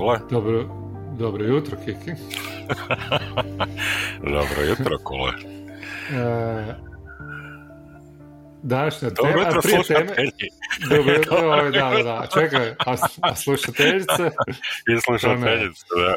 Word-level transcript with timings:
Kule. 0.00 0.18
Dobro, 0.30 0.68
dobro 1.18 1.44
jutro, 1.44 1.76
Kiki. 1.84 2.10
dobro 4.36 4.62
jutro, 4.62 4.98
Kule. 5.04 5.32
E, 6.12 6.74
današnja 8.62 9.10
Dobro 9.10 9.32
tema, 9.32 9.46
jutro, 9.46 9.60
prije 9.62 9.82
teme... 9.82 10.14
Dobro 10.90 11.12
jutro, 11.14 11.36
ovaj, 11.46 11.70
da, 11.70 11.90
da, 11.96 12.02
da, 12.02 12.26
čekaj, 12.34 12.70
a, 12.70 12.94
a 13.20 13.34
slušateljice? 13.34 14.30
I 14.96 15.00
slušateljice, 15.00 15.84
da. 15.96 16.16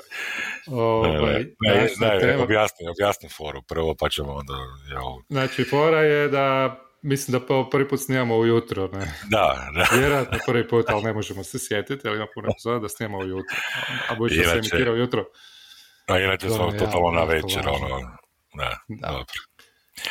Ovaj, 0.75 1.45
Ne, 1.59 1.89
ne, 1.99 2.37
objasni, 2.37 2.87
objasni 2.87 3.29
foru 3.29 3.61
prvo, 3.61 3.95
pa 3.99 4.09
ćemo 4.09 4.31
onda... 4.31 4.53
Jel... 4.91 5.03
znači, 5.29 5.63
fora 5.63 5.99
je 5.99 6.27
da, 6.27 6.79
mislim 7.03 7.39
da 7.39 7.45
po 7.45 7.69
prvi 7.69 7.87
put 7.87 7.99
snimamo 7.99 8.37
ujutro, 8.37 8.87
ne? 8.87 9.13
Da, 9.29 9.69
da. 9.75 9.87
Vjerojatno 9.99 10.37
prvi 10.45 10.67
put, 10.67 10.85
ali 10.89 11.03
ne 11.03 11.13
možemo 11.13 11.43
se 11.43 11.59
sjetiti, 11.59 12.07
ali 12.07 12.17
ima 12.17 12.27
puno 12.33 12.47
epizoda 12.51 12.79
da 12.79 12.89
snimamo 12.89 13.17
ujutro. 13.17 13.57
A 14.09 14.15
budući 14.15 14.37
da 14.37 14.49
se 14.49 14.57
emitira 14.57 14.91
ujutro. 14.91 15.25
A 16.07 16.19
inače 16.19 16.49
smo 16.49 16.65
je 16.65 16.77
totalno 16.77 17.11
na 17.11 17.23
večer, 17.23 17.67
ono... 17.67 17.99
Da, 18.53 18.77
Da. 18.87 19.07
dobro. 19.07 19.25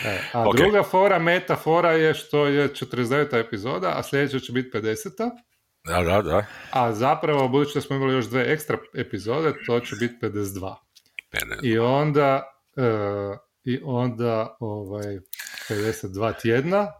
E, 0.04 0.18
a 0.32 0.44
druga 0.56 0.82
fora, 0.82 1.18
metafora 1.18 1.92
je 1.92 2.14
što 2.14 2.46
je 2.46 2.68
49. 2.68 3.40
epizoda, 3.40 3.92
a 3.96 4.02
sljedeća 4.02 4.38
će 4.38 4.52
biti 4.52 4.78
50. 4.78 5.30
Da, 5.84 6.02
da, 6.02 6.22
da. 6.22 6.46
A 6.70 6.92
zapravo, 6.92 7.48
budući 7.48 7.74
da 7.74 7.80
smo 7.80 7.96
imali 7.96 8.14
još 8.14 8.24
dve 8.24 8.52
ekstra 8.52 8.78
epizode, 8.94 9.52
to 9.66 9.80
će 9.80 9.96
biti 9.96 10.14
52. 10.22 10.74
Pede. 11.30 11.56
I 11.62 11.78
onda, 11.78 12.42
e, 12.76 12.82
i 13.64 13.80
onda 13.84 14.56
ovaj, 14.60 15.18
52 15.70 16.40
tjedna 16.42 16.92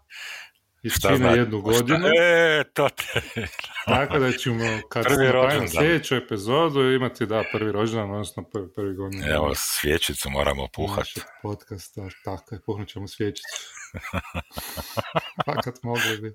i 0.83 0.91
čine 0.91 1.37
jednu 1.37 1.61
Šta- 1.61 1.71
godinu. 1.71 2.07
E, 2.21 2.65
to 2.75 2.89
te... 2.89 3.23
Tako 3.87 4.19
da 4.19 4.33
ćemo, 4.33 4.65
kad 4.89 5.05
Prvi 5.05 5.69
sljedeću 5.69 6.15
epizodu, 6.15 6.93
imati, 6.93 7.27
da, 7.27 7.45
prvi 7.53 7.73
rođendan, 7.73 8.11
odnosno 8.11 8.43
prvi, 8.43 8.73
prvi 8.73 8.95
godinu. 8.95 9.25
Evo, 9.27 9.53
svječicu 9.55 10.31
moramo 10.31 10.69
puhati. 10.75 11.21
podcasta, 11.43 12.09
tako 12.25 12.55
je, 12.55 12.61
puhnut 12.67 12.89
ćemo 12.89 13.09
svječicu. 13.09 13.49
Fakat 15.47 15.75
mogli 15.83 16.19
bi. 16.23 16.33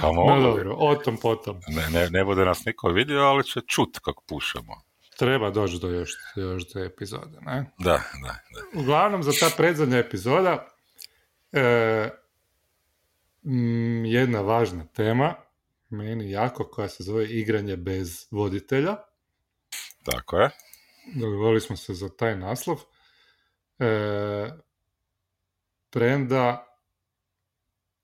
Pa 0.00 0.06
No 0.06 0.12
mogu. 0.12 0.42
dobro, 0.42 0.74
o 0.78 0.94
tom 0.94 1.16
potom. 1.16 1.60
Ne, 1.68 1.90
ne, 2.00 2.10
ne 2.10 2.24
bude 2.24 2.44
nas 2.44 2.64
niko 2.64 2.88
vidio, 2.88 3.20
ali 3.20 3.44
će 3.44 3.60
čut 3.66 3.98
kako 4.02 4.22
pušemo. 4.28 4.72
Treba 5.18 5.50
doći 5.50 5.78
do 5.80 5.90
još, 5.90 6.12
još 6.36 6.72
te 6.72 6.80
epizode, 6.80 7.38
ne? 7.40 7.72
Da, 7.78 8.02
da, 8.22 8.38
da. 8.54 8.80
Uglavnom, 8.80 9.22
za 9.22 9.32
ta 9.40 9.50
predzadnja 9.56 9.98
epizoda 9.98 10.68
e, 11.52 12.10
mm, 13.42 14.04
jedna 14.04 14.40
važna 14.40 14.86
tema, 14.86 15.34
meni 15.88 16.30
jako, 16.30 16.64
koja 16.64 16.88
se 16.88 17.02
zove 17.02 17.26
igranje 17.26 17.76
bez 17.76 18.26
voditelja. 18.30 18.96
Tako 20.04 20.38
je. 20.38 20.50
Dogovorili 21.14 21.60
smo 21.60 21.76
se 21.76 21.94
za 21.94 22.08
taj 22.08 22.36
naslov. 22.36 22.76
E, 23.78 24.50
premda 25.90 26.66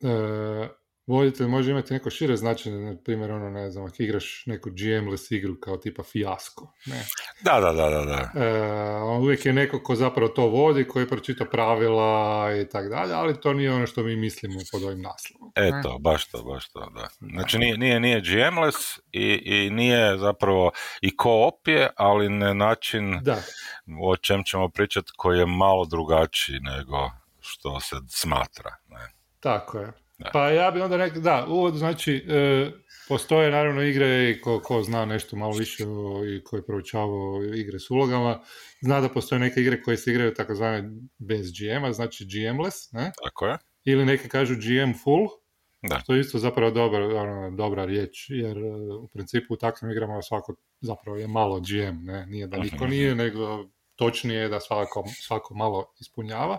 e, 0.00 0.68
voditelj 1.06 1.46
može 1.46 1.70
imati 1.70 1.94
neko 1.94 2.10
šire 2.10 2.36
značenje, 2.36 2.76
na 2.76 2.96
primjer, 3.04 3.30
ono, 3.30 3.50
ne 3.50 3.70
znam, 3.70 3.84
ako 3.84 3.96
igraš 3.98 4.42
neku 4.46 4.70
GM-less 4.70 5.34
igru 5.34 5.60
kao 5.60 5.76
tipa 5.76 6.02
fijasko, 6.02 6.72
ne? 6.86 7.04
Da, 7.40 7.60
da, 7.60 7.72
da, 7.72 7.90
da, 7.90 8.04
da. 8.04 8.44
E, 8.44 8.66
on 9.02 9.22
uvijek 9.22 9.46
je 9.46 9.52
neko 9.52 9.82
ko 9.82 9.94
zapravo 9.94 10.28
to 10.28 10.46
vodi, 10.46 10.88
koji 10.88 11.08
pročita 11.08 11.44
pravila 11.44 12.50
i 12.62 12.68
tak 12.68 12.88
dalje, 12.88 13.12
ali 13.12 13.40
to 13.40 13.52
nije 13.52 13.72
ono 13.72 13.86
što 13.86 14.02
mi 14.02 14.16
mislimo 14.16 14.60
pod 14.72 14.82
ovim 14.82 15.00
naslovom. 15.00 15.52
ne? 15.56 15.68
Eto, 15.68 15.98
baš 15.98 16.28
to, 16.28 16.42
baš 16.42 16.72
to, 16.72 16.90
da. 16.94 17.08
Znači 17.32 17.58
nije, 17.58 17.78
nije, 17.78 18.00
nije 18.00 18.20
GM-less 18.20 19.00
i, 19.12 19.42
i 19.44 19.70
nije 19.70 20.18
zapravo 20.18 20.70
i 21.00 21.10
co-op 21.22 21.68
je, 21.68 21.90
ali 21.96 22.28
na 22.28 22.54
način 22.54 23.20
Da, 23.22 23.42
o 24.02 24.16
čem 24.16 24.44
ćemo 24.44 24.68
pričati 24.68 25.12
koji 25.16 25.38
je 25.38 25.46
malo 25.46 25.84
drugačiji 25.84 26.60
nego 26.60 27.10
što 27.40 27.80
se 27.80 27.96
smatra. 28.08 28.76
Ne? 28.88 29.22
tako 29.42 29.78
je. 29.78 29.92
Pa 30.32 30.50
ja 30.50 30.70
bi 30.70 30.80
onda 30.80 30.96
rekao, 30.96 31.20
da, 31.20 31.46
uvod 31.48 31.74
znači, 31.74 32.26
e, 32.28 32.70
postoje 33.08 33.50
naravno 33.50 33.82
igre 33.82 34.30
i 34.30 34.40
ko, 34.40 34.60
ko 34.60 34.82
zna 34.82 35.04
nešto 35.04 35.36
malo 35.36 35.52
više 35.52 35.86
o, 35.86 36.24
i 36.24 36.44
ko 36.44 36.56
je 36.56 36.66
proučavao 36.66 37.44
igre 37.54 37.78
s 37.78 37.90
ulogama, 37.90 38.40
zna 38.80 39.00
da 39.00 39.08
postoje 39.08 39.38
neke 39.38 39.60
igre 39.60 39.82
koje 39.82 39.96
se 39.96 40.10
igraju 40.10 40.34
takozvane 40.34 40.90
bez 41.18 41.46
GM-a, 41.52 41.92
znači 41.92 42.24
GM-less, 42.24 42.92
ne? 42.92 43.12
Tako 43.24 43.46
je? 43.46 43.58
Ili 43.84 44.04
neki 44.04 44.28
kažu 44.28 44.54
GM 44.54 44.92
full, 45.04 45.28
Da. 45.88 45.98
što 45.98 46.14
je 46.14 46.20
isto 46.20 46.38
zapravo 46.38 46.70
dobra, 46.70 47.20
ono, 47.20 47.50
dobra 47.56 47.84
riječ, 47.84 48.30
jer 48.30 48.58
e, 48.58 48.70
u 49.00 49.08
principu 49.08 49.54
u 49.54 49.56
takvim 49.56 49.90
igrama 49.90 50.22
svako 50.22 50.54
zapravo 50.80 51.16
je 51.18 51.28
malo 51.28 51.60
GM, 51.60 52.04
ne? 52.04 52.26
Nije 52.26 52.46
da 52.46 52.56
niko 52.56 52.86
nije, 52.86 53.14
nego 53.14 53.64
točnije 53.96 54.40
je 54.40 54.48
da 54.48 54.60
svako, 54.60 55.04
svako 55.26 55.54
malo 55.54 55.92
ispunjava. 56.00 56.58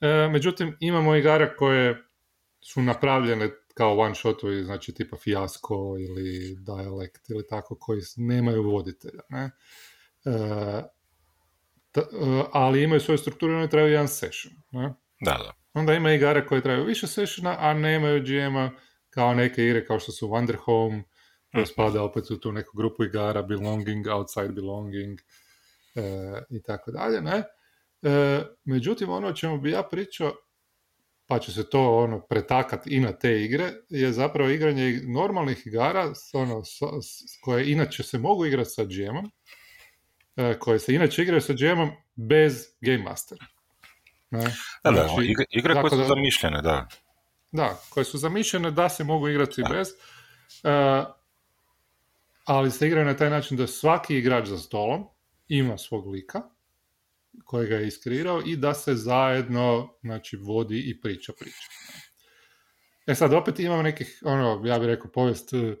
E, 0.00 0.28
međutim, 0.28 0.76
imamo 0.80 1.14
igara 1.16 1.56
koje 1.56 2.05
su 2.60 2.82
napravljene 2.82 3.50
kao 3.74 3.98
one 3.98 4.14
shotovi, 4.14 4.64
znači 4.64 4.94
tipa 4.94 5.16
Fiasco 5.16 5.74
ili 5.98 6.56
Dialect 6.60 7.30
ili 7.30 7.46
tako, 7.46 7.76
koji 7.80 8.00
nemaju 8.16 8.62
voditelja, 8.62 9.20
ne? 9.28 9.50
E, 10.24 10.82
ta- 11.92 12.00
e, 12.00 12.44
ali 12.52 12.82
imaju 12.82 13.00
svoju 13.00 13.18
strukturu 13.18 13.52
i 13.52 13.56
oni 13.56 13.70
trebaju 13.70 13.92
jedan 13.92 14.08
session, 14.08 14.54
ne? 14.72 14.82
Da, 15.20 15.32
da. 15.32 15.52
Onda 15.74 15.94
ima 15.94 16.12
igara 16.12 16.46
koje 16.46 16.60
traju 16.62 16.84
više 16.84 17.06
sessiona, 17.06 17.56
a 17.58 17.74
nemaju 17.74 18.22
GM-a 18.22 18.70
kao 19.10 19.34
neke 19.34 19.64
igre 19.64 19.86
kao 19.86 20.00
što 20.00 20.12
su 20.12 20.28
Wonder 20.28 20.56
Home, 20.56 21.02
koje 21.52 21.62
Mhm. 21.62 21.70
spada 21.72 22.02
opet 22.02 22.30
u 22.30 22.40
tu 22.40 22.52
neku 22.52 22.76
grupu 22.76 23.04
igara, 23.04 23.42
Belonging, 23.42 24.06
Outside 24.06 24.48
Belonging 24.48 25.18
e, 25.94 26.02
i 26.50 26.62
tako 26.62 26.90
dalje, 26.90 27.20
ne? 27.20 27.42
E, 28.02 28.42
međutim, 28.64 29.08
ono 29.10 29.28
o 29.28 29.32
čemu 29.32 29.58
bi 29.60 29.70
ja 29.70 29.82
pričao, 29.82 30.32
pa 31.26 31.38
će 31.38 31.52
se 31.52 31.70
to 31.70 31.96
ono 31.96 32.20
pretakat 32.20 32.86
i 32.86 33.00
na 33.00 33.12
te 33.12 33.42
igre, 33.42 33.72
je 33.88 34.12
zapravo 34.12 34.50
igranje 34.50 34.82
ig- 34.82 35.12
normalnih 35.14 35.66
igara 35.66 36.02
ono, 36.32 36.64
s- 36.64 36.76
s- 37.02 37.40
koje 37.40 37.72
inače 37.72 38.02
se 38.02 38.18
mogu 38.18 38.46
igrati 38.46 38.70
sa 38.70 38.84
GM-om, 38.84 39.30
e, 40.36 40.58
koje 40.58 40.78
se 40.78 40.94
inače 40.94 41.22
igraju 41.22 41.40
sa 41.40 41.52
GM-om 41.52 41.90
bez 42.14 42.64
Game 42.80 42.98
Mastera. 42.98 43.44
Ne? 44.30 44.40
Da, 44.40 44.46
da, 44.84 45.08
Znači, 45.08 45.24
igre, 45.24 45.44
igre 45.50 45.74
koje 45.74 45.90
su 45.90 45.96
da- 45.96 46.04
zamišljene, 46.04 46.62
da. 46.62 46.88
da, 47.52 47.80
koje 47.90 48.04
su 48.04 48.18
zamišljene 48.18 48.70
da 48.70 48.88
se 48.88 49.04
mogu 49.04 49.28
igrati 49.28 49.62
Da. 49.62 49.68
bez, 49.68 49.88
e, 50.64 51.04
ali 52.44 52.70
se 52.70 52.86
igraju 52.86 53.06
na 53.06 53.16
taj 53.16 53.30
način 53.30 53.56
da 53.56 53.66
svaki 53.66 54.16
igrač 54.16 54.46
za 54.46 54.58
stolom 54.58 55.04
ima 55.48 55.78
svog 55.78 56.06
lika 56.06 56.42
kojega 57.44 57.76
je 57.76 57.86
iskreirao 57.86 58.42
i 58.46 58.56
da 58.56 58.74
se 58.74 58.94
zajedno 58.94 59.88
znači, 60.02 60.36
vodi 60.36 60.78
i 60.90 61.00
priča 61.00 61.32
priča. 61.38 61.66
E 63.06 63.14
sad, 63.14 63.32
opet 63.32 63.60
imamo 63.60 63.82
nekih, 63.82 64.22
ono, 64.24 64.62
ja 64.64 64.78
bih 64.78 64.86
rekao, 64.86 65.10
povijest, 65.10 65.52
e, 65.52 65.76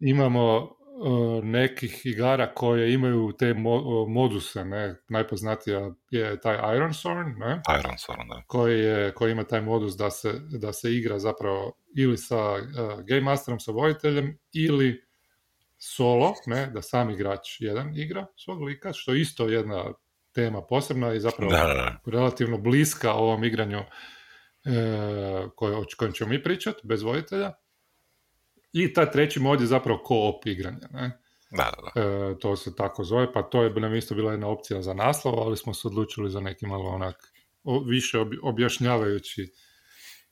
imamo 0.00 0.56
e, 0.62 1.46
nekih 1.46 2.06
igara 2.06 2.54
koje 2.54 2.92
imaju 2.92 3.32
te 3.38 3.54
mo- 3.54 4.08
moduse, 4.08 4.64
ne, 4.64 4.94
najpoznatija 5.08 5.90
je 6.10 6.40
taj 6.40 6.76
Iron 6.76 6.94
Sorn, 6.94 7.34
ne, 7.38 7.62
Iron 7.80 7.96
Sword, 7.96 8.28
da. 8.28 8.42
koji, 8.46 8.80
je, 8.80 9.14
koji 9.14 9.32
ima 9.32 9.44
taj 9.44 9.60
modus 9.60 9.96
da 9.96 10.10
se, 10.10 10.32
da 10.40 10.72
se 10.72 10.94
igra 10.94 11.18
zapravo 11.18 11.72
ili 11.96 12.16
sa 12.16 12.52
uh, 12.52 12.60
Game 13.08 13.20
Masterom, 13.20 13.60
sa 13.60 13.72
voditeljem, 13.72 14.38
ili 14.52 15.06
solo, 15.78 16.34
ne, 16.46 16.66
da 16.66 16.82
sam 16.82 17.10
igrač 17.10 17.60
jedan 17.60 17.98
igra 17.98 18.26
svog 18.36 18.62
lika, 18.62 18.92
što 18.92 19.14
je 19.14 19.20
isto 19.20 19.48
jedna 19.48 19.92
tema 20.36 20.62
posebna 20.62 21.14
i 21.14 21.20
zapravo 21.20 21.50
Da, 21.52 21.58
da, 21.66 21.74
da. 21.74 21.96
relativno 22.06 22.58
bliska 22.58 23.12
ovom 23.12 23.44
igranju 23.44 23.78
e, 23.78 23.84
koje, 25.56 25.76
o 25.76 25.84
kojem 25.98 26.12
ćemo 26.12 26.30
mi 26.30 26.42
pričati, 26.42 26.80
bez 26.84 27.02
voditelja. 27.02 27.52
I 28.72 28.92
ta 28.92 29.10
treći 29.10 29.40
mod 29.40 29.60
je 29.60 29.66
zapravo 29.66 29.98
co-op 30.08 30.46
igranje. 30.46 30.86
Ne? 30.90 31.10
Da, 31.50 31.72
da, 31.76 32.00
da. 32.00 32.00
E, 32.30 32.38
to 32.38 32.56
se 32.56 32.76
tako 32.76 33.04
zove, 33.04 33.32
pa 33.32 33.42
to 33.42 33.62
je 33.62 33.70
nam 33.70 33.94
isto 33.94 34.14
bila 34.14 34.32
jedna 34.32 34.48
opcija 34.48 34.82
za 34.82 34.94
naslov, 34.94 35.40
ali 35.40 35.56
smo 35.56 35.74
se 35.74 35.88
odlučili 35.88 36.30
za 36.30 36.40
neki 36.40 36.66
malo 36.66 36.90
onak 36.90 37.16
o- 37.64 37.84
više 37.84 38.18
ob- 38.18 38.38
objašnjavajući 38.42 39.52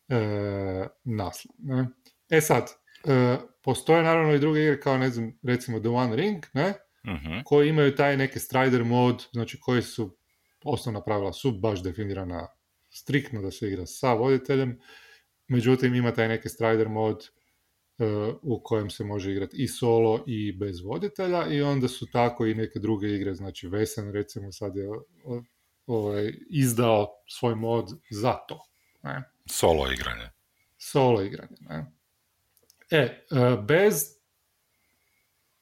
e, 0.08 0.86
naslov. 1.04 1.54
Ne? 1.58 1.86
E 2.30 2.40
sad, 2.40 2.70
e, 3.04 3.36
postoje 3.62 4.02
naravno 4.02 4.34
i 4.34 4.38
druge 4.38 4.60
igre 4.62 4.80
kao 4.80 4.98
ne 4.98 5.10
znam, 5.10 5.32
recimo 5.42 5.80
The 5.80 5.88
One 5.88 6.16
Ring, 6.16 6.44
ne? 6.52 6.74
Mhm. 7.06 7.40
koji 7.44 7.68
imaju 7.68 7.94
taj 7.94 8.16
neki 8.16 8.38
strider 8.38 8.84
mod, 8.84 9.26
znači 9.32 9.60
koji 9.60 9.82
su 9.82 10.16
osnovna 10.64 11.02
pravila 11.04 11.32
su 11.32 11.52
baš 11.52 11.82
definirana 11.82 12.48
striktno 12.90 13.42
da 13.42 13.50
se 13.50 13.68
igra 13.68 13.86
sa 13.86 14.12
voditeljem, 14.12 14.80
međutim 15.48 15.94
ima 15.94 16.14
taj 16.14 16.28
neki 16.28 16.48
strider 16.48 16.88
mod 16.88 17.28
e, 17.98 18.04
u 18.42 18.60
kojem 18.62 18.90
se 18.90 19.04
može 19.04 19.30
igrati 19.32 19.56
i 19.62 19.68
solo 19.68 20.24
i 20.26 20.52
bez 20.52 20.80
voditelja 20.80 21.46
i 21.46 21.62
onda 21.62 21.88
su 21.88 22.06
tako 22.10 22.46
i 22.46 22.54
neke 22.54 22.78
druge 22.78 23.08
igre, 23.08 23.34
znači 23.34 23.68
Vesen 23.68 24.12
recimo 24.12 24.52
sad 24.52 24.76
je 24.76 24.88
ovaj, 25.86 26.32
izdao 26.50 27.08
svoj 27.28 27.54
mod 27.54 27.88
za 28.10 28.32
to. 28.32 28.64
Ne? 29.02 29.22
Solo 29.46 29.92
igranje. 29.92 30.30
Solo 30.78 31.22
igranje. 31.22 31.56
Ne? 31.60 31.86
E, 32.90 32.98
e, 32.98 33.56
bez 33.68 34.23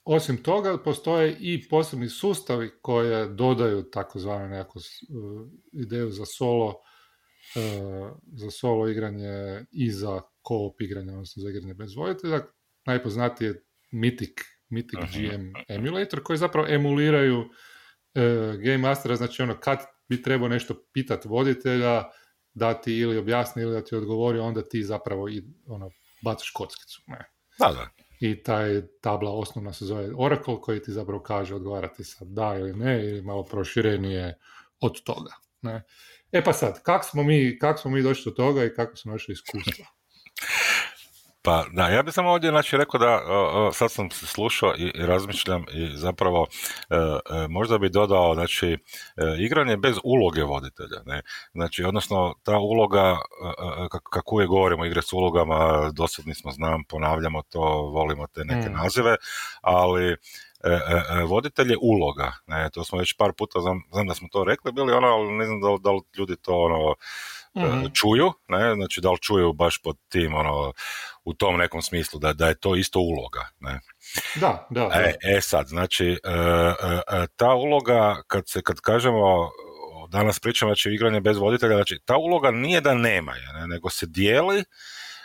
osim 0.05 0.43
toga, 0.43 0.79
postoje 0.79 1.37
i 1.41 1.69
posebni 1.69 2.09
sustavi 2.09 2.71
koje 2.83 3.29
dodaju 3.29 3.83
takozvanu 3.83 4.49
nekakvu 4.49 4.81
ideju 5.73 6.11
za 6.11 6.25
solo 6.27 6.75
za 8.33 8.51
solo 8.51 8.89
igranje 8.89 9.65
i 9.73 9.91
za 9.91 10.21
co-op 10.49 10.81
igranje, 10.81 11.13
odnosno 11.13 11.43
za 11.43 11.51
igranje 11.51 11.75
bez 11.75 11.97
voditelja. 11.97 12.41
Najpoznatiji 12.87 13.47
je 13.47 13.63
Mythic, 13.93 14.43
Mythic 14.71 15.01
GM 15.13 15.53
emulator, 15.69 16.23
koji 16.23 16.37
zapravo 16.37 16.69
emuliraju 16.69 17.39
uh, 17.41 17.47
Game 18.57 18.79
Mastera, 18.79 19.17
znači 19.17 19.43
ono 19.43 19.61
kad 19.61 19.79
bi 20.09 20.23
trebao 20.23 20.49
nešto 20.49 20.75
pitati 20.93 21.29
voditelja, 21.29 22.05
da 22.55 22.81
ti 22.81 22.99
ili 22.99 23.19
objasni 23.19 23.63
ili 23.63 23.73
da 23.73 23.85
ti 23.85 23.95
odgovori, 23.95 24.39
onda 24.39 24.69
ti 24.69 24.83
zapravo 24.83 25.29
i, 25.29 25.43
ono, 25.67 25.91
bacaš 26.23 26.51
kockicu. 26.51 27.03
Ne. 27.07 27.31
Da, 27.59 27.73
da. 27.73 27.89
I 28.23 28.43
taj 28.43 28.83
tabla 29.01 29.31
osnovna 29.31 29.73
se 29.73 29.85
zove 29.85 30.11
Oracle 30.17 30.61
koji 30.61 30.83
ti 30.83 30.93
zapravo 30.93 31.23
kaže 31.23 31.55
odgovarati 31.55 32.05
sad 32.05 32.29
da 32.29 32.57
ili 32.59 32.73
ne 32.73 33.05
ili 33.09 33.23
malo 33.23 33.45
proširenije 33.45 34.39
od 34.81 35.03
toga. 35.03 35.33
Ne. 35.63 35.83
E 36.33 36.45
pa 36.45 36.53
sad, 36.53 36.83
kako 36.83 37.05
smo, 37.05 37.23
mi, 37.23 37.59
kak 37.59 37.79
smo 37.79 37.91
mi 37.91 38.03
došli 38.03 38.31
do 38.31 38.35
toga 38.35 38.65
i 38.65 38.75
kako 38.75 38.97
smo 38.97 39.13
naše 39.13 39.33
iskustva? 39.33 39.87
Pa 41.45 41.65
da, 41.73 41.89
ja 41.89 42.03
bih 42.03 42.15
samo 42.15 42.31
ovdje 42.31 42.51
znači, 42.51 42.77
rekao 42.77 43.01
da 43.01 43.21
sad 43.73 43.93
sam 43.93 44.11
se 44.11 44.27
slušao 44.27 44.75
i, 44.79 44.93
razmišljam 44.95 45.65
i 45.73 45.97
zapravo 45.97 46.47
e, 46.91 46.97
e, 46.97 47.49
možda 47.49 47.79
bi 47.79 47.89
dodao 47.89 48.35
znači 48.35 48.73
e, 48.73 48.79
igranje 49.39 49.77
bez 49.77 49.97
uloge 50.05 50.43
voditelja, 50.43 51.03
ne? 51.07 51.23
Znači 51.53 51.85
odnosno 51.85 52.35
ta 52.43 52.59
uloga 52.59 53.17
kako 54.11 54.35
uvijek 54.35 54.49
govorimo 54.49 54.85
igre 54.85 55.03
s 55.03 55.13
ulogama, 55.13 55.91
dosadni 55.93 56.35
smo 56.35 56.53
znam, 56.53 56.85
ponavljamo 56.85 57.43
to, 57.43 57.61
volimo 57.95 58.27
te 58.27 58.45
neke 58.45 58.69
mm. 58.69 58.73
nazive, 58.73 59.17
ali 59.61 60.17
voditelj 61.29 61.71
je 61.71 61.79
uloga, 61.83 62.33
ne, 62.47 62.71
to 62.71 62.85
smo 62.85 62.99
već 62.99 63.17
par 63.17 63.33
puta, 63.33 63.61
znam, 63.61 63.83
znam 63.93 64.07
da 64.07 64.15
smo 64.15 64.29
to 64.33 64.45
rekli 64.45 64.73
bili, 64.73 64.93
ono, 64.93 65.07
ali 65.07 65.33
ne 65.33 65.47
znam 65.47 65.61
da, 65.61 65.69
da 65.81 65.91
li 65.91 66.01
ljudi 66.19 66.37
to 66.37 66.57
ono, 66.57 66.95
mm 67.57 67.93
čuju, 67.95 68.33
ne, 68.49 68.75
znači 68.75 69.01
da 69.01 69.11
li 69.11 69.19
čuju 69.21 69.53
baš 69.53 69.83
pod 69.83 69.97
tim, 70.09 70.35
ono, 70.35 70.73
u 71.25 71.35
tom 71.35 71.57
nekom 71.57 71.83
smislu, 71.83 72.21
da, 72.21 72.33
da 72.33 72.49
je 72.49 72.55
to 72.55 72.77
isto 72.77 73.01
uloga, 73.01 73.49
ne. 73.61 73.81
Da, 74.35 74.67
da. 74.71 74.91
E, 74.95 75.15
e 75.23 75.41
sad, 75.41 75.67
znači, 75.67 76.07
e, 76.07 76.17
e, 77.13 77.27
ta 77.37 77.55
uloga, 77.55 78.23
kad 78.27 78.49
se, 78.49 78.63
kad 78.63 78.81
kažemo, 78.81 79.51
danas 80.09 80.41
pričamo, 80.41 80.69
znači, 80.71 80.91
igranje 80.91 81.21
bez 81.21 81.37
voditelja, 81.37 81.75
znači, 81.75 81.99
ta 82.05 82.17
uloga 82.17 82.51
nije 82.51 82.81
da 82.81 82.95
nema 82.95 83.33
je, 83.33 83.53
ne, 83.53 83.67
nego 83.67 83.91
se 83.91 84.07
dijeli, 84.07 84.65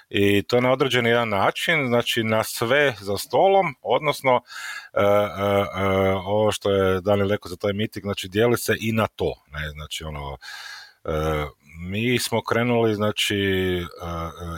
i 0.09 0.43
to 0.43 0.61
na 0.61 0.71
određeni 0.71 1.09
jedan 1.09 1.29
način, 1.29 1.87
znači 1.87 2.23
na 2.23 2.43
sve 2.43 2.93
za 2.99 3.17
stolom, 3.17 3.75
odnosno 3.81 4.35
uh, 4.35 4.41
uh, 4.93 6.25
ovo 6.25 6.51
što 6.51 6.71
je 6.71 7.01
Daniel 7.01 7.29
rekao 7.29 7.49
za 7.49 7.55
taj 7.55 7.73
mitik, 7.73 8.03
znači 8.03 8.27
dijeli 8.27 8.57
se 8.57 8.75
i 8.79 8.91
na 8.91 9.07
to, 9.07 9.33
ne, 9.47 9.69
znači 9.69 10.03
ono, 10.03 10.37
mi 11.79 12.19
smo 12.19 12.41
krenuli 12.43 12.95
znači 12.95 13.35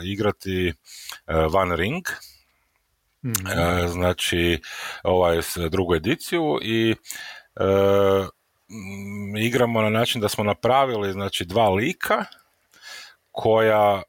igrati 0.04 0.72
Van 1.26 1.72
Ring, 1.72 2.04
mm-hmm. 3.24 3.88
znači 3.88 4.60
ovaj 5.04 5.40
drugu 5.70 5.94
ediciju 5.94 6.58
i 6.62 6.94
igramo 9.38 9.82
na 9.82 9.90
način 9.90 10.20
da 10.20 10.28
smo 10.28 10.44
napravili 10.44 11.12
znači 11.12 11.44
dva 11.44 11.68
lika 11.68 12.24
koja 13.30 14.02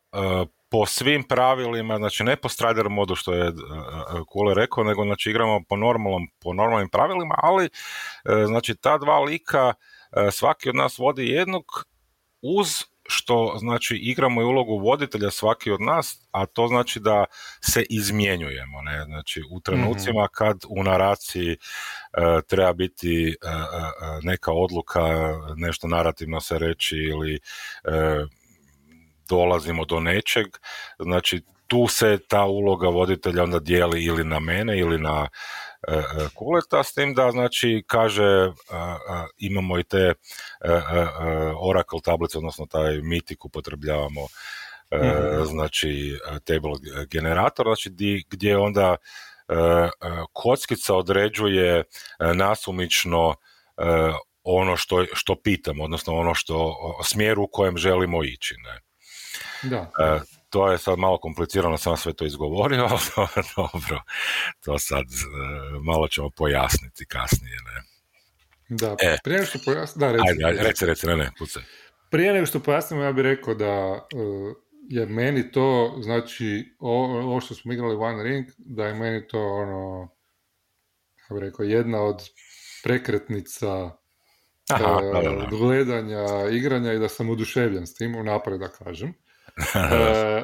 po 0.70 0.86
svim 0.86 1.24
pravilima, 1.24 1.98
znači 1.98 2.24
ne 2.24 2.36
po 2.36 2.50
Strider 2.50 2.90
modu 2.90 3.16
što 3.16 3.34
je 3.34 3.52
Kule 4.28 4.54
rekao, 4.54 4.84
nego 4.84 5.04
znači 5.04 5.30
igramo 5.30 5.62
po 5.70 5.76
normalnom, 5.76 6.28
po 6.40 6.54
normalnim 6.54 6.90
pravilima, 6.90 7.36
ali 7.38 7.70
znači 8.46 8.76
ta 8.76 8.98
dva 8.98 9.20
lika 9.20 9.74
svaki 10.32 10.70
od 10.70 10.76
nas 10.76 10.98
vodi 10.98 11.28
jednog 11.28 11.91
uz 12.42 12.84
što 13.08 13.56
znači 13.60 13.96
igramo 13.96 14.42
i 14.42 14.46
ulogu 14.46 14.78
voditelja 14.78 15.32
svaki 15.32 15.72
od 15.72 15.82
nas, 15.82 16.28
a 16.32 16.46
to 16.46 16.68
znači 16.68 17.00
da 17.00 17.26
se 17.62 17.84
izmjenjujemo, 17.90 18.82
ne? 18.82 19.04
Znači 19.06 19.42
u 19.52 19.60
trenucima 19.60 20.24
mhm. 20.24 20.32
kad 20.34 20.58
u 20.70 20.84
naraciji 20.84 21.58
treba 22.48 22.74
biti 22.74 23.36
neka 24.24 24.52
odluka, 24.52 25.02
nešto 25.56 25.88
narativno 25.88 26.42
se 26.42 26.58
reći 26.60 26.96
ili 26.96 27.40
dolazimo 29.30 29.86
do 29.86 30.00
nečeg, 30.00 30.48
znači 31.00 31.42
tu 31.68 31.88
se 31.88 32.18
ta 32.28 32.44
uloga 32.44 32.88
voditelja 32.88 33.44
onda 33.44 33.60
dijeli 33.60 34.04
ili 34.04 34.24
na 34.24 34.40
mene 34.40 34.80
ili 34.80 34.98
na 34.98 35.28
kuleta, 36.36 36.84
s 36.84 36.94
tim 36.94 37.14
da 37.14 37.32
znači 37.32 37.84
kaže 37.88 38.24
e, 38.24 38.52
imamo 39.38 39.80
i 39.80 39.84
te 39.84 40.14
Oracle 41.60 42.00
tablice, 42.04 42.38
odnosno 42.38 42.66
taj 42.66 43.02
mitik 43.02 43.46
upotrebljavamo 43.46 44.22
mm 44.22 45.46
znači 45.46 46.20
table 46.44 46.72
generator, 47.12 47.66
znači 47.66 47.90
di, 47.90 48.24
gdje 48.30 48.58
onda 48.58 48.96
kockica 50.34 50.96
određuje 50.96 51.84
nasumično 52.20 53.36
ono 54.44 54.78
što, 54.78 55.06
što 55.14 55.36
pitam, 55.36 55.82
odnosno 55.82 56.14
ono 56.14 56.34
što 56.34 56.76
smjer 57.04 57.40
u 57.40 57.48
kojem 57.48 57.78
želimo 57.78 58.24
ići. 58.24 58.56
Ne? 58.64 58.80
Da. 59.70 59.92
E, 60.52 60.54
to 60.54 60.72
je 60.72 60.78
sad 60.78 61.00
malo 61.00 61.18
komplicirano, 61.18 61.78
sam 61.78 61.98
sve 61.98 62.14
to 62.14 62.26
izgovorio, 62.26 62.84
ali 63.16 63.46
dobro, 63.56 64.02
to 64.64 64.80
sad 64.80 65.04
e, 65.04 65.80
malo 65.84 66.08
ćemo 66.08 66.30
pojasniti 66.30 67.06
kasnije, 67.06 67.58
ne. 67.66 67.84
Da, 68.70 68.96
e. 69.02 69.18
prije 69.24 69.38
nego 69.38 69.46
što 69.50 69.60
pojasnimo, 69.66 70.06
da, 70.06 70.12
reci. 70.12 70.46
Ajde, 70.46 70.64
reci, 70.64 70.86
reci, 70.86 71.08
ne, 71.08 71.16
ne, 71.16 71.32
pucaj. 71.40 71.64
Prije 72.10 72.34
nego 72.34 72.46
što 72.46 72.60
pojasnimo, 72.60 73.04
ja 73.04 73.12
bih 73.12 73.24
rekao 73.24 73.54
da 73.54 73.66
e, 73.66 74.18
je 74.90 75.06
meni 75.06 75.52
to, 75.52 75.98
znači, 76.02 76.76
ovo 76.80 77.42
što 77.42 77.56
smo 77.56 77.74
igrali 77.74 77.96
One 77.96 78.24
Ring, 78.24 78.46
da 78.58 78.86
je 78.86 78.94
meni 78.94 79.28
to, 79.28 79.40
ono, 79.40 80.10
ja 81.30 81.34
bih 81.34 81.44
rekao, 81.44 81.64
jedna 81.64 82.02
od 82.02 82.30
prekretnica 82.84 83.92
Aha, 84.70 85.00
gledanja, 85.50 86.50
igranja 86.52 86.94
i 86.94 87.00
da 87.00 87.10
sam 87.10 87.30
oduševljen 87.30 87.88
s 87.88 87.94
tim, 87.94 88.16
unaprijed 88.16 88.60
da 88.60 88.68
kažem. 88.68 89.14
E, 89.76 90.44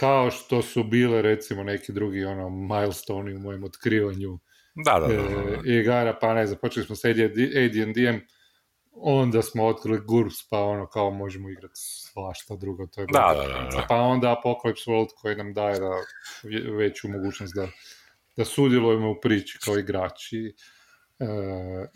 kao 0.00 0.30
što 0.30 0.62
su 0.62 0.84
bile 0.84 1.22
recimo 1.22 1.62
neki 1.62 1.92
drugi 1.92 2.24
ono 2.24 2.50
milestone 2.50 3.36
u 3.36 3.38
mojem 3.38 3.64
otkrivanju 3.64 4.38
da, 4.84 5.00
da, 5.00 5.06
da, 5.06 5.14
e, 5.14 5.78
igara, 5.80 6.18
pa 6.20 6.34
ne 6.34 6.46
znam, 6.46 6.58
počeli 6.62 6.86
smo 6.86 6.96
s 6.96 7.04
AD&D-em, 7.04 8.20
onda 8.92 9.42
smo 9.42 9.66
otkrili 9.66 10.00
GURPS, 10.06 10.48
pa 10.50 10.60
ono 10.60 10.86
kao 10.86 11.10
možemo 11.10 11.50
igrati 11.50 11.74
svašta 11.76 12.56
drugo, 12.56 12.86
to 12.86 13.00
je 13.00 13.06
da, 13.12 13.34
da, 13.36 13.76
da, 13.76 13.86
pa 13.88 13.96
onda 13.96 14.42
Apocalypse 14.44 14.90
World 14.90 15.08
koji 15.16 15.36
nam 15.36 15.54
daje 15.54 15.80
da, 15.80 15.90
veću 16.76 17.08
mogućnost 17.08 17.54
da, 17.54 17.68
da 18.36 18.44
sudjelujemo 18.44 19.10
u 19.10 19.20
priči 19.20 19.58
kao 19.64 19.78
igrači 19.78 20.54
e, 21.18 21.26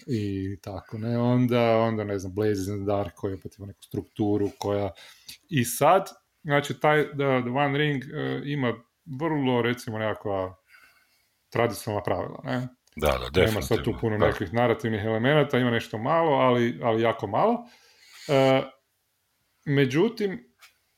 i 0.06 0.56
tako, 0.62 0.98
ne, 0.98 1.18
onda, 1.18 1.76
onda 1.76 2.04
ne 2.04 2.18
znam, 2.18 2.34
the 2.34 2.84
Dark 2.86 3.14
koji 3.14 3.34
opet 3.34 3.58
ima 3.58 3.66
neku 3.66 3.82
strukturu 3.82 4.50
koja 4.58 4.90
i 5.48 5.64
sad 5.64 6.08
Znači, 6.42 6.80
taj 6.80 7.02
The, 7.02 7.40
the 7.42 7.50
One 7.50 7.78
Ring 7.78 8.02
uh, 8.02 8.42
ima 8.44 8.74
vrlo, 9.20 9.62
recimo, 9.62 9.98
nekakva 9.98 10.56
tradicionalna 11.50 12.02
pravila, 12.02 12.40
ne? 12.44 12.68
Da, 12.96 13.06
da, 13.06 13.18
definitivno. 13.18 13.46
Nema 13.46 13.62
sad 13.62 13.84
tu 13.84 13.94
puno 14.00 14.18
da. 14.18 14.26
nekakvih 14.26 14.52
narativnih 14.52 15.04
elemenata, 15.04 15.58
ima 15.58 15.70
nešto 15.70 15.98
malo, 15.98 16.32
ali, 16.32 16.80
ali 16.82 17.02
jako 17.02 17.26
malo. 17.26 17.52
Uh, 17.52 18.64
međutim, 19.66 20.54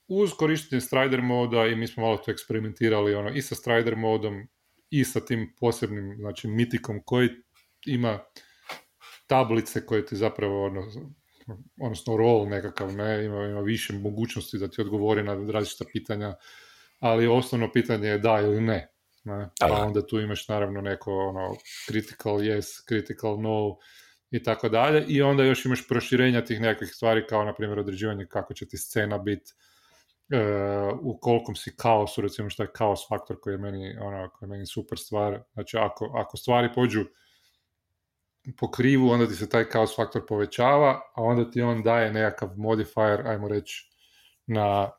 uz 0.09 0.31
korištenje 0.39 0.81
Strider 0.81 1.23
moda 1.23 1.67
i 1.67 1.77
mi 1.77 1.87
smo 1.87 2.03
malo 2.03 2.17
to 2.17 2.31
eksperimentirali 2.31 3.15
ono, 3.15 3.31
i 3.31 3.43
sa 3.43 3.55
Strider 3.55 3.97
modom 3.97 4.49
i 4.91 5.05
sa 5.05 5.21
tim 5.21 5.55
posebnim 5.61 6.17
znači, 6.19 6.49
mitikom 6.49 7.03
koji 7.05 7.29
ima 7.87 8.19
tablice 9.27 9.87
koje 9.87 10.07
ti 10.07 10.17
zapravo 10.17 10.67
ono, 10.67 10.83
odnosno 11.81 12.17
rol 12.17 12.49
nekakav, 12.49 12.93
ne, 12.93 13.25
ima, 13.25 13.47
ima 13.47 13.61
više 13.61 13.93
mogućnosti 13.93 14.59
da 14.59 14.69
ti 14.69 14.81
odgovori 14.81 15.23
na 15.23 15.53
različita 15.53 15.85
pitanja, 15.93 16.35
ali 16.99 17.27
osnovno 17.27 17.73
pitanje 17.73 18.09
je 18.09 18.19
da 18.19 18.41
ili 18.41 18.61
ne. 18.61 18.89
ne? 19.25 19.51
Pa 19.61 19.87
onda 19.87 20.07
tu 20.07 20.21
imaš 20.21 20.49
naravno 20.49 20.81
neko 20.81 21.13
ono, 21.13 21.57
critical 21.87 22.37
yes, 22.37 22.89
critical 22.89 23.41
no 23.41 23.77
i 24.31 24.43
tako 24.43 24.69
dalje. 24.69 25.05
I 25.09 25.23
onda 25.23 25.45
još 25.45 25.65
imaš 25.65 25.89
proširenja 25.89 26.45
tih 26.45 26.61
nekakvih 26.61 26.91
stvari 26.91 27.27
kao 27.29 27.45
na 27.45 27.55
primjer 27.55 27.79
određivanje 27.79 28.27
kako 28.27 28.55
će 28.55 28.69
ti 28.69 28.77
scena 28.77 29.19
biti 29.19 29.53
e, 30.31 30.39
u 31.03 31.19
kolkom 31.21 31.57
si 31.57 31.77
kaosu, 31.77 32.21
recimo 32.21 32.51
što 32.51 32.63
je 32.63 32.73
kaos 32.73 33.09
faktor 33.09 33.37
koji 33.41 33.55
je 33.55 33.59
meni, 33.59 33.97
ono, 34.01 34.31
koji 34.31 34.47
je 34.47 34.51
meni 34.51 34.67
super 34.67 34.99
stvar. 34.99 35.43
Znači 35.53 35.77
ako, 35.77 36.13
ako 36.17 36.37
stvari 36.37 36.69
pođu 36.75 37.05
po 38.59 38.71
krivu, 38.71 39.11
onda 39.11 39.27
ti 39.27 39.35
se 39.35 39.49
taj 39.49 39.65
kaos 39.65 39.97
faktor 39.97 40.27
povećava, 40.27 41.01
a 41.15 41.23
onda 41.23 41.51
ti 41.51 41.63
on 41.63 41.83
daje 41.83 42.13
nekakav 42.13 42.49
modifier, 42.57 43.27
ajmo 43.27 43.49
reći, 43.49 43.91
na, 44.47 44.91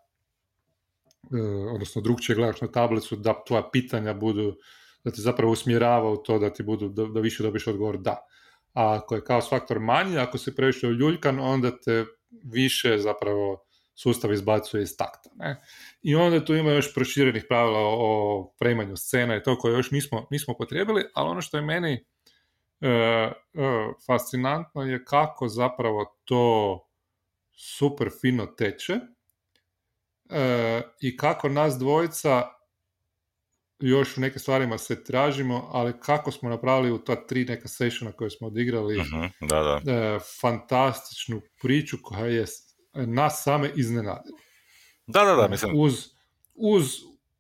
e, 1.34 1.42
odnosno 1.74 2.02
drugčije 2.02 2.36
gledaš 2.36 2.62
na 2.62 2.72
tablicu, 2.72 3.16
da 3.16 3.44
tvoja 3.48 3.70
pitanja 3.72 4.14
budu 4.14 4.56
da 5.04 5.12
ti 5.12 5.22
zapravo 5.22 5.52
usmjerava 5.52 6.12
u 6.12 6.18
to 6.18 6.40
da 6.40 6.54
ti 6.54 6.64
budu, 6.64 6.90
da, 6.90 7.06
da 7.06 7.20
više 7.20 7.44
dobiš 7.44 7.68
odgovor 7.68 7.98
da. 7.98 8.18
A 8.74 8.94
ako 8.94 9.16
je 9.16 9.24
kaos 9.24 9.50
faktor 9.50 9.80
manji, 9.80 10.18
ako 10.18 10.38
se 10.38 10.56
previše 10.56 10.88
uljuljkan, 10.88 11.40
onda 11.40 11.72
te 11.80 12.06
više 12.44 12.98
zapravo 12.98 13.66
sustav 13.96 14.34
izbacuje 14.34 14.84
iz 14.84 14.98
takta. 14.98 15.30
Ne? 15.36 15.62
I 16.02 16.16
onda 16.16 16.46
tu 16.46 16.56
ima 16.56 16.72
još 16.72 16.94
proširenih 16.94 17.46
pravila 17.50 17.80
o 17.82 18.54
premanju 18.60 18.96
scena 18.98 19.36
i 19.36 19.44
to 19.44 19.58
koje 19.58 19.74
još 19.74 19.92
nismo, 19.92 20.28
nismo 20.32 20.54
potrebili, 20.58 21.04
ali 21.14 21.30
ono 21.30 21.42
što 21.42 21.58
je 21.58 21.64
meni 21.64 22.06
fascinantno 24.06 24.82
je 24.84 25.06
kako 25.06 25.48
zapravo 25.48 26.06
to 26.24 26.80
super 27.56 28.10
fino 28.22 28.46
teče 28.46 29.00
e, 30.30 30.82
i 31.02 31.18
kako 31.18 31.50
nas 31.50 31.78
dvojica 31.78 32.50
još 33.80 34.18
u 34.18 34.22
nekim 34.22 34.40
stvarima 34.40 34.78
se 34.78 35.04
tražimo, 35.04 35.70
ali 35.72 36.00
kako 36.00 36.32
smo 36.32 36.50
napravili 36.50 36.92
u 36.92 36.98
ta 36.98 37.28
tri 37.28 37.46
neka 37.46 37.68
sessiona 37.68 38.12
koje 38.12 38.30
smo 38.30 38.48
odigrali 38.48 38.98
uh 38.98 39.06
da, 39.50 39.64
da. 39.64 39.92
E, 39.92 40.20
fantastičnu 40.42 41.42
priču 41.62 41.98
koja 42.04 42.26
je 42.26 42.46
nas 42.94 43.44
same 43.44 43.72
iznenadila. 43.76 44.38
Da, 45.08 45.24
da, 45.26 45.36
da, 45.36 45.48
mislim. 45.48 45.72
Uz, 45.76 46.08
uz, 46.56 46.94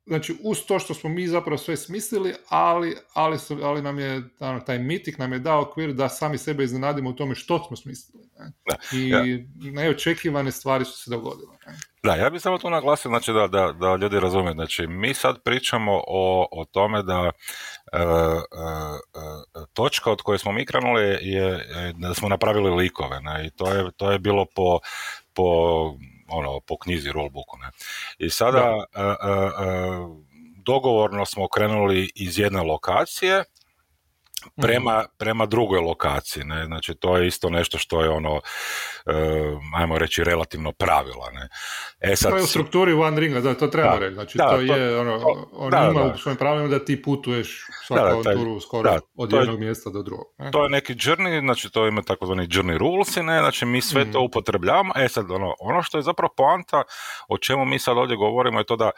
znači, 0.06 0.36
uz 0.44 0.66
to 0.68 0.80
što 0.80 0.94
smo 0.94 1.10
mi 1.10 1.28
zapravo 1.28 1.58
sve 1.58 1.78
smislili, 1.78 2.34
ali, 2.50 2.96
ali, 3.14 3.40
su, 3.40 3.60
ali 3.64 3.82
nam 3.82 4.00
je, 4.00 4.22
ano, 4.40 4.60
taj 4.60 4.80
mitik 4.80 5.18
nam 5.18 5.34
je 5.34 5.40
dao 5.40 5.62
okvir 5.62 5.94
da 5.94 6.10
sami 6.10 6.38
sebe 6.38 6.64
iznenadimo 6.64 7.10
u 7.10 7.14
tome 7.14 7.36
što 7.36 7.64
smo 7.68 7.78
smislili. 7.78 8.26
Ne? 8.40 8.52
I 8.94 9.10
ja. 9.10 9.24
neočekivane 9.72 10.52
stvari 10.52 10.86
su 10.86 10.98
se 10.98 11.10
dogodile. 11.10 11.58
Ne? 11.68 11.74
Da, 12.04 12.16
ja 12.16 12.30
bih 12.30 12.42
samo 12.42 12.58
tu 12.58 12.70
naglasio 12.70 13.10
znači, 13.10 13.34
da, 13.34 13.48
da, 13.48 13.72
da 13.72 13.96
ljudi 13.96 14.20
razumiju. 14.20 14.54
Znači, 14.54 14.88
mi 14.88 15.14
sad 15.14 15.44
pričamo 15.44 16.04
o, 16.08 16.48
o 16.52 16.66
tome 16.66 17.04
da 17.04 17.32
e, 17.94 17.98
e, 17.98 18.02
e 18.02 19.66
točka 19.74 20.12
od 20.12 20.22
koje 20.22 20.40
smo 20.40 20.52
mi 20.52 20.66
krenuli 20.66 21.02
je 21.22 21.66
da 21.96 22.14
smo 22.14 22.30
napravili 22.30 22.70
likove. 22.70 23.22
Ne? 23.22 23.48
I 23.48 23.50
to 23.50 23.74
je, 23.74 23.92
to 23.98 24.12
je 24.12 24.20
bilo 24.20 24.46
po, 24.56 24.80
po 25.34 25.44
ono, 26.34 26.60
po 26.60 26.78
knjizi 26.78 27.12
rulebooku. 27.12 27.58
Ne? 27.58 27.72
I 28.18 28.30
sada 28.30 28.86
e, 28.96 29.02
e, 29.02 29.04
e, 29.04 29.13
dogovorno 30.66 31.25
smo 31.25 31.48
krenuli 31.48 32.12
iz 32.16 32.40
jedne 32.40 32.62
lokacije 32.62 33.44
prema, 34.62 34.98
mhm. 34.98 35.08
prema 35.18 35.46
drugoj 35.46 35.80
lokaciji. 35.80 36.44
Ne? 36.44 36.66
Znači, 36.66 36.96
to 36.96 37.18
je 37.18 37.28
isto 37.28 37.50
nešto 37.50 37.78
što 37.78 38.02
je 38.02 38.10
ono, 38.10 38.42
ajmo 39.76 39.98
reći, 39.98 40.24
relativno 40.24 40.72
pravila. 40.72 41.32
Ne? 41.32 41.48
E, 42.00 42.16
sad, 42.16 42.32
to 42.32 42.38
je 42.38 42.44
u 42.44 42.48
strukturi 42.48 42.94
One 42.94 43.20
Ringa, 43.20 43.42
da, 43.42 43.54
to 43.54 43.68
treba 43.68 43.98
reći. 44.00 44.14
Znači, 44.14 44.38
to, 44.38 44.56
je, 44.56 45.00
ono, 45.00 45.20
on 45.52 45.72
da, 45.72 45.90
ima 45.92 46.04
da. 46.04 46.14
u 46.14 46.18
svojim 46.18 46.38
pravilima 46.38 46.70
da 46.70 46.86
ti 46.86 47.02
putuješ 47.02 47.66
svaku 47.88 48.24
turu 48.24 48.60
skoro 48.60 49.00
od 49.18 49.32
jednog 49.32 49.60
mjesta 49.60 49.90
do 49.90 50.02
drugog. 50.04 50.26
Ne? 50.38 50.52
To 50.52 50.64
je 50.64 50.70
neki 50.70 50.94
journey, 50.94 51.40
znači 51.40 51.70
to 51.72 51.88
ima 51.88 52.02
takozvani 52.02 52.48
journey 52.48 52.78
rules, 52.78 53.16
ne? 53.16 53.40
znači 53.40 53.66
mi 53.66 53.82
sve 53.82 54.12
to 54.12 54.20
mhm. 54.20 54.26
upotrebljavamo. 54.26 54.94
E 54.96 55.08
sad, 55.10 55.32
ono, 55.32 55.56
ono 55.60 55.84
što 55.84 55.98
je 55.98 56.02
zapravo 56.02 56.34
poanta 56.38 56.84
o 57.28 57.38
čemu 57.38 57.66
mi 57.66 57.80
sad 57.80 57.98
ovdje 57.98 58.18
govorimo 58.18 58.60
je 58.60 58.66
to 58.66 58.76
da 58.76 58.92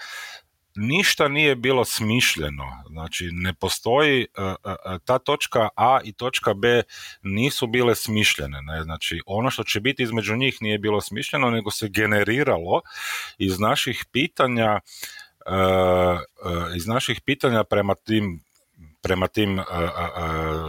ništa 0.75 1.27
nije 1.27 1.55
bilo 1.55 1.85
smišljeno, 1.85 2.83
znači 2.89 3.29
ne 3.31 3.53
postoji, 3.53 4.21
e, 4.21 4.41
e, 4.41 4.45
e, 4.71 4.99
ta 5.05 5.19
točka 5.19 5.69
A 5.75 5.99
i 6.03 6.13
točka 6.13 6.53
B 6.53 6.83
nisu 7.23 7.67
bile 7.67 7.95
smišljene, 7.95 8.61
ne? 8.61 8.83
znači 8.83 9.21
ono 9.25 9.49
što 9.49 9.63
će 9.63 9.79
biti 9.79 10.03
između 10.03 10.35
njih 10.35 10.57
nije 10.61 10.77
bilo 10.77 11.01
smišljeno, 11.01 11.49
nego 11.49 11.71
se 11.71 11.89
generiralo 11.89 12.81
iz 13.37 13.59
naših 13.59 14.05
pitanja, 14.11 14.79
iz 16.75 16.87
naših 16.87 17.21
pitanja 17.21 17.63
prema 17.63 17.95
tim 17.95 18.41
prema 19.01 19.27
tim 19.27 19.61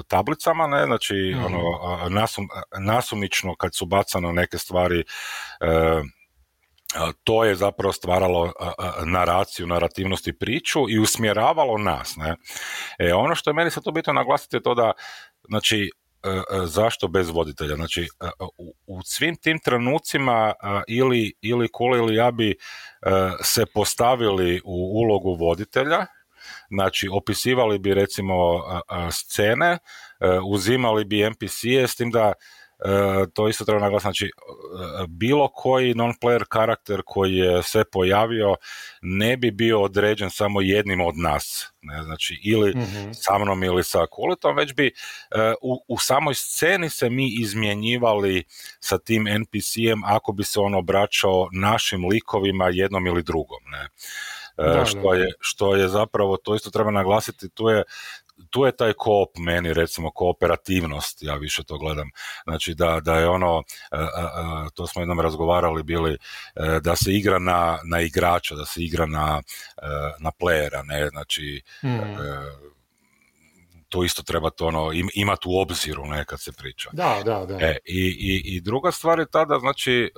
tablicama, 0.08 0.66
ne, 0.66 0.86
znači 0.86 1.14
mm 1.36 1.44
ono, 1.44 2.08
nasum, 2.08 2.48
nasumično 2.78 3.54
kad 3.54 3.74
su 3.74 3.86
bacano 3.86 4.32
neke 4.32 4.58
stvari 4.58 5.04
to 7.24 7.44
je 7.44 7.54
zapravo 7.54 7.92
stvaralo 7.92 8.52
naraciju, 9.04 9.66
narativnost 9.66 10.28
i 10.28 10.32
priču 10.32 10.90
i 10.90 10.98
usmjeravalo 10.98 11.78
nas. 11.78 12.16
Ne? 12.16 12.36
E, 12.98 13.14
ono 13.14 13.34
što 13.34 13.50
je 13.50 13.54
meni 13.54 13.70
sad 13.70 13.84
to 13.84 13.90
bitno 13.90 14.12
naglasiti 14.12 14.56
je 14.56 14.62
to 14.62 14.74
da, 14.74 14.92
znači, 15.48 15.90
e, 16.22 16.28
e, 16.28 16.66
zašto 16.66 17.08
bez 17.08 17.30
voditelja? 17.30 17.76
Znači, 17.76 18.02
e, 18.02 18.28
u, 18.86 19.02
svim 19.02 19.36
tim 19.36 19.58
trenucima 19.58 20.52
ili, 20.88 21.32
ili 21.40 21.68
Kuli 21.72 21.98
ili 21.98 22.14
ja 22.14 22.30
bi 22.30 22.54
se 23.42 23.66
postavili 23.74 24.60
u 24.64 25.00
ulogu 25.00 25.34
voditelja, 25.34 26.06
znači 26.70 27.08
opisivali 27.12 27.78
bi 27.78 27.94
recimo 27.94 28.34
scene, 29.10 29.78
uzimali 30.44 31.04
bi 31.04 31.30
NPC-e 31.30 31.86
s 31.88 31.96
tim 31.96 32.10
da 32.10 32.32
to 33.32 33.48
isto 33.48 33.64
treba 33.64 33.80
naglasiti, 33.80 34.02
znači 34.02 34.26
e, 34.26 34.30
bilo 35.08 35.48
koji 35.48 35.94
non-player 35.94 36.44
karakter 36.48 37.02
koji 37.06 37.34
je 37.36 37.62
se 37.62 37.84
pojavio 37.92 38.56
ne 39.02 39.36
bi 39.36 39.50
bio 39.50 39.82
određen 39.82 40.30
samo 40.30 40.60
jednim 40.60 41.00
od 41.00 41.14
nas, 41.16 41.72
ne, 41.82 42.02
znači 42.02 42.40
ili 42.44 42.70
mm 42.70 42.86
sa 43.12 43.38
mnom 43.38 43.62
ili 43.62 43.84
sa 43.84 44.06
kulitom, 44.10 44.56
već 44.56 44.74
bi 44.74 44.86
e, 44.86 44.92
u, 45.62 45.84
u 45.88 45.98
samoj 45.98 46.34
sceni 46.34 46.90
se 46.90 47.10
mi 47.10 47.34
izmjenjivali 47.40 48.44
sa 48.80 48.98
tim 48.98 49.26
NPC-em 49.26 50.04
ako 50.04 50.32
bi 50.32 50.44
se 50.44 50.60
on 50.60 50.74
obraćao 50.74 51.48
našim 51.52 52.04
likovima 52.04 52.68
jednom 52.72 53.06
ili 53.06 53.22
drugom, 53.22 53.60
ne. 53.70 53.88
Da, 54.56 54.84
što, 54.84 55.14
Je, 55.14 55.32
što 55.40 55.74
je 55.76 55.88
zapravo, 55.88 56.36
to 56.36 56.54
isto 56.54 56.70
treba 56.70 56.90
naglasiti, 56.90 57.48
tu 57.48 57.68
je 57.68 57.82
tu 58.50 58.64
je 58.64 58.76
taj 58.76 58.92
koop 58.92 59.38
meni 59.38 59.74
recimo 59.74 60.10
kooperativnost, 60.10 61.22
ja 61.22 61.34
više 61.34 61.64
to 61.64 61.78
gledam, 61.78 62.10
znači 62.44 62.74
da, 62.74 63.00
da 63.00 63.14
je 63.18 63.28
ono, 63.28 63.62
e, 63.92 63.96
e, 63.96 64.00
e, 64.00 64.68
to 64.74 64.86
smo 64.86 65.02
jednom 65.02 65.20
razgovarali 65.20 65.82
bili, 65.82 66.18
da 66.80 66.96
se 66.96 67.12
igra 67.12 67.38
na, 67.38 67.78
na 67.84 68.00
igrača, 68.00 68.54
da 68.54 68.64
se 68.64 68.82
igra 68.82 69.06
na, 69.06 69.42
na 70.18 70.30
playera, 70.40 70.82
ne, 70.84 71.08
znači 71.08 71.62
mm. 71.82 71.88
to 73.88 74.04
isto 74.04 74.22
treba 74.22 74.50
to 74.50 74.66
ono, 74.66 74.90
imati 75.14 75.48
u 75.48 75.60
obziru 75.60 76.06
ne, 76.06 76.24
kad 76.24 76.40
se 76.40 76.52
priča. 76.52 76.90
Da, 76.92 77.22
da, 77.24 77.46
da. 77.46 77.66
E, 77.66 77.76
i, 77.84 78.16
i, 78.18 78.56
I 78.56 78.60
druga 78.60 78.92
stvar 78.92 79.18
je 79.18 79.30
tada, 79.30 79.58
znači, 79.58 80.10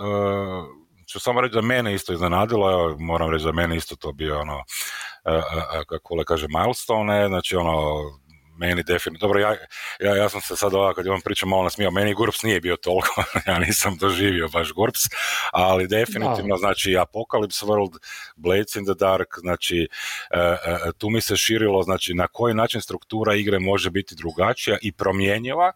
ću 1.08 1.20
samo 1.20 1.40
reći 1.40 1.54
da 1.54 1.62
mene 1.62 1.94
isto 1.94 2.12
iznenadilo, 2.12 2.70
evo, 2.70 2.96
moram 2.98 3.30
reći 3.30 3.44
da 3.44 3.52
mene 3.52 3.76
isto 3.76 3.96
to 3.96 4.12
bio 4.12 4.40
ono, 4.40 4.62
kako 5.88 6.14
le 6.14 6.24
kaže, 6.24 6.46
milestone, 6.48 7.28
znači 7.28 7.56
ono, 7.56 7.94
meni 8.58 8.82
definitivno, 8.82 9.18
dobro, 9.18 9.40
ja, 9.40 9.56
ja, 10.00 10.16
ja 10.16 10.28
sam 10.28 10.40
se 10.40 10.56
sad 10.56 10.74
ovako, 10.74 10.94
kad 10.94 11.06
je 11.06 11.12
on 11.12 11.20
pričao 11.20 11.48
malo 11.48 11.62
nasmijao, 11.62 11.90
meni 11.90 12.14
GURPS 12.14 12.42
nije 12.42 12.60
bio 12.60 12.76
toliko, 12.76 13.22
ja 13.46 13.58
nisam 13.58 13.96
doživio 13.96 14.48
baš 14.48 14.72
GURPS, 14.72 15.00
ali 15.52 15.86
definitivno, 15.86 16.54
da. 16.54 16.58
znači, 16.58 16.90
Apocalypse 16.90 17.66
World, 17.66 17.98
Blades 18.36 18.76
in 18.76 18.84
the 18.84 18.94
Dark, 18.94 19.28
znači, 19.38 19.88
e, 20.30 20.38
e, 20.38 20.92
tu 20.98 21.10
mi 21.10 21.20
se 21.20 21.36
širilo, 21.36 21.82
znači, 21.82 22.14
na 22.14 22.26
koji 22.26 22.54
način 22.54 22.80
struktura 22.80 23.34
igre 23.34 23.58
može 23.58 23.90
biti 23.90 24.14
drugačija 24.14 24.78
i 24.82 24.92
promjenjiva 24.92 25.72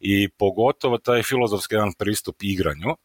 i 0.00 0.28
pogotovo 0.28 0.98
taj 0.98 1.22
filozofski 1.22 1.74
jedan 1.74 1.92
pristup 1.98 2.36
igranju, 2.40 2.96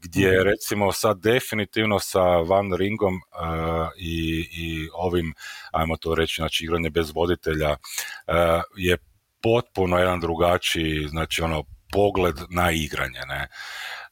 gdje 0.00 0.28
mhm. 0.28 0.48
recimo 0.48 0.92
sad 0.92 1.20
definitivno 1.20 1.98
sa 1.98 2.22
Van 2.22 2.72
Ringom 2.72 3.14
uh, 3.14 3.88
i, 3.98 4.48
i 4.52 4.88
ovim, 4.92 5.34
ajmo 5.72 5.96
to 5.96 6.14
reći, 6.14 6.34
znači 6.36 6.64
igranje 6.64 6.90
bez 6.90 7.12
voditelja 7.14 7.70
uh, 7.70 8.37
je 8.76 8.96
potpuno 9.42 9.98
jedan 9.98 10.20
drugačiji, 10.20 11.08
znači 11.08 11.42
ono, 11.42 11.62
pogled 11.92 12.36
na 12.50 12.70
igranje, 12.70 13.20
ne, 13.28 13.48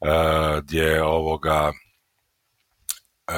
uh, 0.01 0.59
gdje 0.63 1.03
ovoga, 1.03 1.73
Uh, 3.29 3.35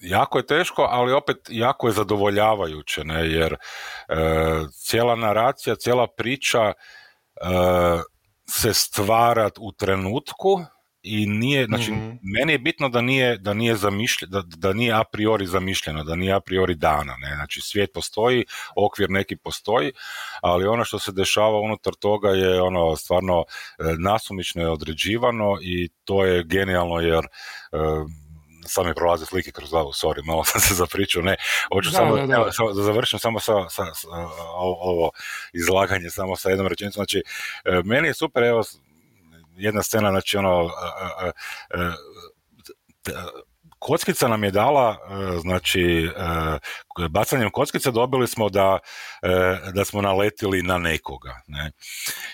jako 0.00 0.38
je 0.38 0.46
teško, 0.46 0.82
ali 0.90 1.12
opet 1.12 1.36
jako 1.48 1.86
je 1.86 1.92
zadovoljavajuće, 1.92 3.04
ne, 3.04 3.26
jer 3.28 3.52
uh, 3.52 4.68
cijela 4.70 5.16
naracija, 5.16 5.76
cijela 5.76 6.06
priča 6.16 6.62
uh, 6.68 8.00
se 8.48 8.74
stvara 8.74 9.50
u 9.60 9.72
trenutku 9.72 10.64
i 11.04 11.26
nije, 11.26 11.66
znači, 11.66 11.92
mm 11.92 12.14
meni 12.24 12.52
je 12.52 12.58
bitno 12.58 12.88
da 12.88 13.00
nije, 13.00 13.38
da 13.38 13.54
nije 13.54 13.76
zamišljeno, 13.76 14.40
da, 14.40 14.56
da 14.56 14.72
nije 14.72 14.92
a 14.92 15.04
priori 15.04 15.46
zamišljeno, 15.46 16.04
da 16.04 16.14
nije 16.16 16.32
a 16.32 16.40
priori 16.40 16.74
dana, 16.74 17.16
ne, 17.16 17.34
znači 17.34 17.60
svijet 17.60 17.90
postoji, 17.94 18.44
okvir 18.76 19.10
neki 19.10 19.36
postoji, 19.36 19.92
ali 20.42 20.66
ono 20.66 20.84
što 20.84 20.98
se 20.98 21.12
dešava 21.12 21.60
unutar 21.60 21.94
toga 21.94 22.28
je 22.28 22.62
ono 22.62 22.96
stvarno 22.96 23.44
e, 23.78 23.82
nasumično 23.98 24.62
je 24.62 24.70
određivano 24.70 25.58
i 25.62 25.88
to 26.04 26.24
je 26.24 26.44
genijalno 26.44 27.00
jer 27.00 27.24
e, 27.24 27.78
sad 28.66 28.86
mi 28.86 28.94
prolaze 28.94 29.26
slike 29.26 29.52
kroz 29.52 29.70
glavu, 29.70 29.92
sorry, 29.92 30.24
malo 30.24 30.44
sam 30.44 30.60
se 30.60 30.74
zapričao, 30.74 31.22
ne, 31.22 31.36
hoću 31.74 31.90
da, 31.90 31.96
samo, 31.96 32.16
da, 32.16 32.26
da. 32.26 32.34
Evo, 32.34 32.72
da 32.72 32.82
završim 32.82 33.18
samo 33.18 33.40
sa, 33.40 33.68
sa, 33.68 33.84
sa, 33.94 34.08
ovo 34.80 35.10
izlaganje 35.52 36.10
samo 36.10 36.36
sa 36.36 36.50
jednom 36.50 36.66
rečenicom, 36.66 37.00
znači, 37.00 37.22
e, 37.64 37.82
meni 37.84 38.08
je 38.08 38.14
super, 38.14 38.42
evo, 38.42 38.62
jedna 39.56 39.82
scena, 39.82 40.10
znači 40.10 40.36
ono, 40.36 40.70
kockica 43.78 44.28
nam 44.28 44.44
je 44.44 44.50
dala, 44.50 44.96
znači, 45.40 46.08
bacanjem 47.10 47.50
kockice 47.50 47.90
dobili 47.90 48.26
smo 48.26 48.48
da, 48.48 48.78
da 49.74 49.84
smo 49.84 50.02
naletili 50.02 50.62
na 50.62 50.78
nekoga, 50.78 51.40
ne. 51.46 51.72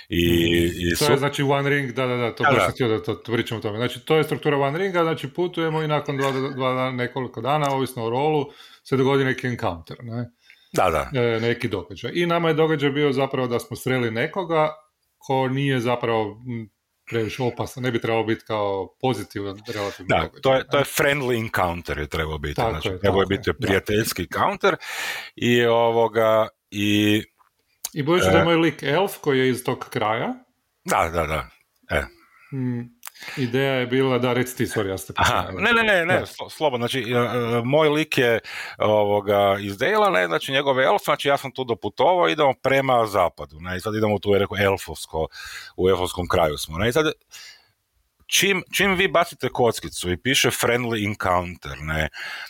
I, 0.08 0.22
i 0.66 0.96
to 0.98 1.12
je 1.12 1.18
znači 1.18 1.42
One 1.42 1.70
Ring, 1.70 1.92
da, 1.92 2.06
da, 2.06 2.16
da, 2.16 2.34
to 2.34 2.44
baš 2.44 2.72
htio 2.72 2.88
da 2.88 3.02
to 3.02 3.22
pričamo 3.32 3.58
o 3.58 3.62
tome. 3.62 3.78
Znači, 3.78 4.00
to 4.00 4.16
je 4.16 4.24
struktura 4.24 4.58
One 4.58 4.78
Ringa, 4.78 5.02
znači 5.02 5.28
putujemo 5.28 5.82
i 5.82 5.88
nakon 5.88 6.16
dva, 6.16 6.32
dva 6.54 6.90
nekoliko 6.90 7.40
dana, 7.40 7.70
ovisno 7.70 8.04
o 8.04 8.10
rolu, 8.10 8.46
se 8.82 8.96
dogodi 8.96 9.24
neki 9.24 9.46
encounter, 9.46 9.96
ne. 10.02 10.30
Da, 10.72 10.90
da. 10.90 11.20
E, 11.20 11.40
neki 11.40 11.68
događaj. 11.68 12.12
I 12.14 12.26
nama 12.26 12.48
je 12.48 12.54
događaj 12.54 12.90
bio 12.90 13.12
zapravo 13.12 13.48
da 13.48 13.58
smo 13.58 13.76
sreli 13.76 14.10
nekoga 14.10 14.74
ko 15.18 15.48
nije 15.48 15.80
zapravo 15.80 16.36
previše 17.10 17.42
opasan, 17.42 17.82
ne 17.82 17.90
bi 17.90 18.00
trebalo 18.00 18.24
biti 18.24 18.44
kao 18.44 18.94
pozitivan 19.00 19.62
relativno 19.74 20.08
Da, 20.08 20.16
događaj. 20.16 20.40
to 20.42 20.54
je, 20.54 20.66
to 20.70 20.78
je 20.78 20.84
friendly 20.84 21.40
encounter 21.40 21.98
je 21.98 22.06
trebao 22.06 22.38
biti, 22.38 22.54
tako 22.54 22.70
znači, 22.70 22.88
je, 22.88 23.00
trebao 23.00 23.20
je 23.20 23.26
biti 23.26 23.50
prijateljski 23.60 24.26
da. 24.26 24.38
counter 24.38 24.76
i 25.36 25.64
ovoga 25.64 26.48
i... 26.70 27.22
I 27.94 28.02
budući 28.02 28.28
e, 28.28 28.30
da 28.30 28.38
je 28.38 28.44
moj 28.44 28.56
lik 28.56 28.82
elf 28.82 29.18
koji 29.20 29.38
je 29.38 29.48
iz 29.48 29.64
tog 29.64 29.86
kraja. 29.90 30.34
Da, 30.84 31.10
da, 31.12 31.26
da. 31.26 31.48
E. 31.90 32.02
Mm, 32.56 32.99
Ideja 33.36 33.72
je 33.74 33.86
bila 33.86 34.18
da 34.18 34.32
reci 34.32 34.56
ti, 34.56 34.66
sorry, 34.66 34.88
ja 34.88 34.98
ste 34.98 35.12
Aha, 35.16 35.50
ne, 35.58 35.72
ne, 35.72 35.82
ne, 35.82 36.06
ne, 36.06 36.22
slobodno, 36.50 36.88
znači, 36.88 37.12
e, 37.12 37.16
e, 37.16 37.62
moj 37.64 37.88
lik 37.88 38.18
je 38.18 38.38
ovoga, 38.78 39.56
iz 39.60 39.78
Dejla, 39.78 40.10
ne, 40.10 40.26
znači 40.26 40.52
njegove 40.52 40.84
elf, 40.84 41.02
znači 41.04 41.28
ja 41.28 41.36
sam 41.36 41.52
tu 41.52 41.64
doputovao, 41.64 42.28
idemo 42.28 42.54
prema 42.62 43.06
zapadu, 43.06 43.56
ne, 43.60 43.76
i 43.76 43.80
sad 43.80 43.94
idemo 43.94 44.18
tu, 44.18 44.32
je 44.32 44.38
rekao, 44.38 44.56
elfovsko, 44.58 45.26
u 45.76 45.88
elfovskom 45.88 46.28
kraju 46.28 46.58
smo, 46.58 46.78
ne, 46.78 46.88
i 46.88 46.92
sad, 46.92 47.12
čim, 48.26 48.62
čim 48.72 48.94
vi 48.94 49.08
bacite 49.08 49.48
kockicu 49.48 50.10
i 50.10 50.16
piše 50.16 50.50
friendly 50.50 51.06
encounter, 51.08 51.78
ne, 51.80 52.08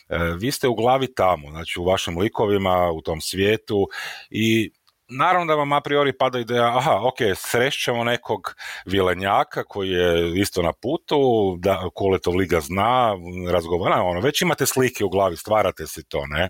e, 0.09 0.19
vi 0.41 0.51
ste 0.53 0.69
u 0.69 0.75
glavi 0.75 1.15
tamo, 1.15 1.51
znači 1.51 1.81
u 1.81 1.85
vašim 1.85 2.19
likovima, 2.19 2.91
u 2.91 3.01
tom 3.01 3.21
svijetu 3.21 3.89
i 4.31 4.71
naravno 5.11 5.47
da 5.47 5.55
vam 5.55 5.73
a 5.73 5.81
priori 5.81 6.13
pada 6.13 6.39
ideja, 6.39 6.77
aha, 6.79 7.01
ok, 7.03 7.17
srećemo 7.37 8.05
nekog 8.05 8.55
vilenjaka 8.85 9.65
koji 9.65 9.91
je 9.91 10.41
isto 10.41 10.63
na 10.63 10.73
putu, 10.73 11.19
da 11.59 11.89
Koletov 11.95 12.37
liga 12.37 12.61
zna, 12.61 13.17
razgovara, 13.53 14.03
ono, 14.03 14.21
već 14.21 14.43
imate 14.43 14.67
slike 14.67 15.05
u 15.05 15.09
glavi, 15.09 15.37
stvarate 15.37 15.87
si 15.87 16.05
to, 16.05 16.27
ne? 16.27 16.49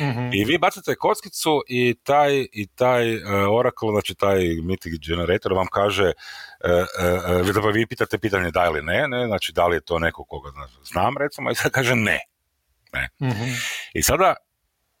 mm 0.00 0.30
I 0.32 0.44
vi 0.44 0.58
bacite 0.58 0.94
kockicu 0.94 1.62
i 1.68 1.94
taj, 2.02 2.46
i 2.52 2.66
taj 2.74 3.16
uh, 3.16 3.22
Oracle, 3.50 3.90
znači 3.90 4.14
taj 4.14 4.38
Mythic 4.38 5.08
Generator 5.08 5.52
vam 5.52 5.66
kaže, 5.72 6.12
uh, 6.64 6.70
uh, 7.56 7.64
uh, 7.64 7.74
vi 7.74 7.86
pitate 7.86 8.18
pitanje 8.18 8.50
da 8.50 8.66
ili 8.66 8.82
ne, 8.82 9.08
ne, 9.08 9.26
znači 9.26 9.52
da 9.52 9.66
li 9.66 9.76
je 9.76 9.80
to 9.80 9.98
neko 9.98 10.24
koga 10.24 10.50
znam, 10.84 11.16
recimo, 11.18 11.50
i 11.50 11.54
sad 11.54 11.70
kaže 11.70 11.94
ne. 11.94 12.20
ne. 12.92 13.08
mm 13.20 13.54
I 13.94 14.02
sada 14.02 14.34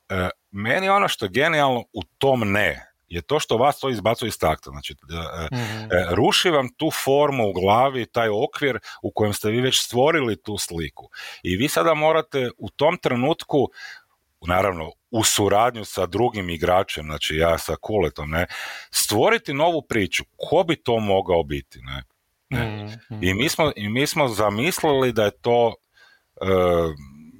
E, 0.08 0.30
meni 0.54 0.88
ono 0.88 1.08
što 1.08 1.24
je 1.24 1.30
genijalno 1.30 1.84
u 1.92 2.02
tom 2.18 2.52
ne 2.52 2.94
je 3.08 3.22
to 3.22 3.40
što 3.40 3.56
vas 3.56 3.78
to 3.78 3.88
izbacuje 3.88 4.28
iz 4.28 4.38
takta. 4.38 4.70
Znači, 4.70 4.94
mm 4.94 5.54
ruši 6.10 6.50
vam 6.50 6.68
tu 6.76 6.90
formu 7.04 7.48
u 7.48 7.52
glavi, 7.52 8.06
taj 8.06 8.28
okvir 8.28 8.78
u 9.02 9.10
kojem 9.10 9.32
ste 9.32 9.50
vi 9.50 9.60
već 9.60 9.84
stvorili 9.84 10.42
tu 10.42 10.58
sliku. 10.58 11.08
I 11.42 11.56
vi 11.56 11.68
sada 11.68 11.94
morate 11.94 12.50
u 12.58 12.70
tom 12.70 12.98
trenutku, 12.98 13.68
naravno 14.46 14.92
u 15.10 15.24
suradnju 15.24 15.84
sa 15.84 16.06
drugim 16.06 16.50
igračem, 16.50 17.04
znači 17.04 17.36
ja 17.36 17.58
sa 17.58 17.76
Kuletom, 17.80 18.30
ne, 18.30 18.46
stvoriti 18.90 19.54
novu 19.54 19.82
priču. 19.82 20.24
Ko 20.36 20.64
bi 20.68 20.76
to 20.76 20.98
mogao 21.00 21.42
biti? 21.42 21.78
Ne? 21.82 22.02
ne. 22.48 22.84
Mhm, 22.84 23.24
I, 23.24 23.34
mi 23.34 23.48
smo, 23.48 23.72
I 23.76 23.88
mi 23.88 24.06
smo 24.06 24.28
zamislili 24.28 25.12
da 25.12 25.24
je 25.24 25.30
to 25.30 25.74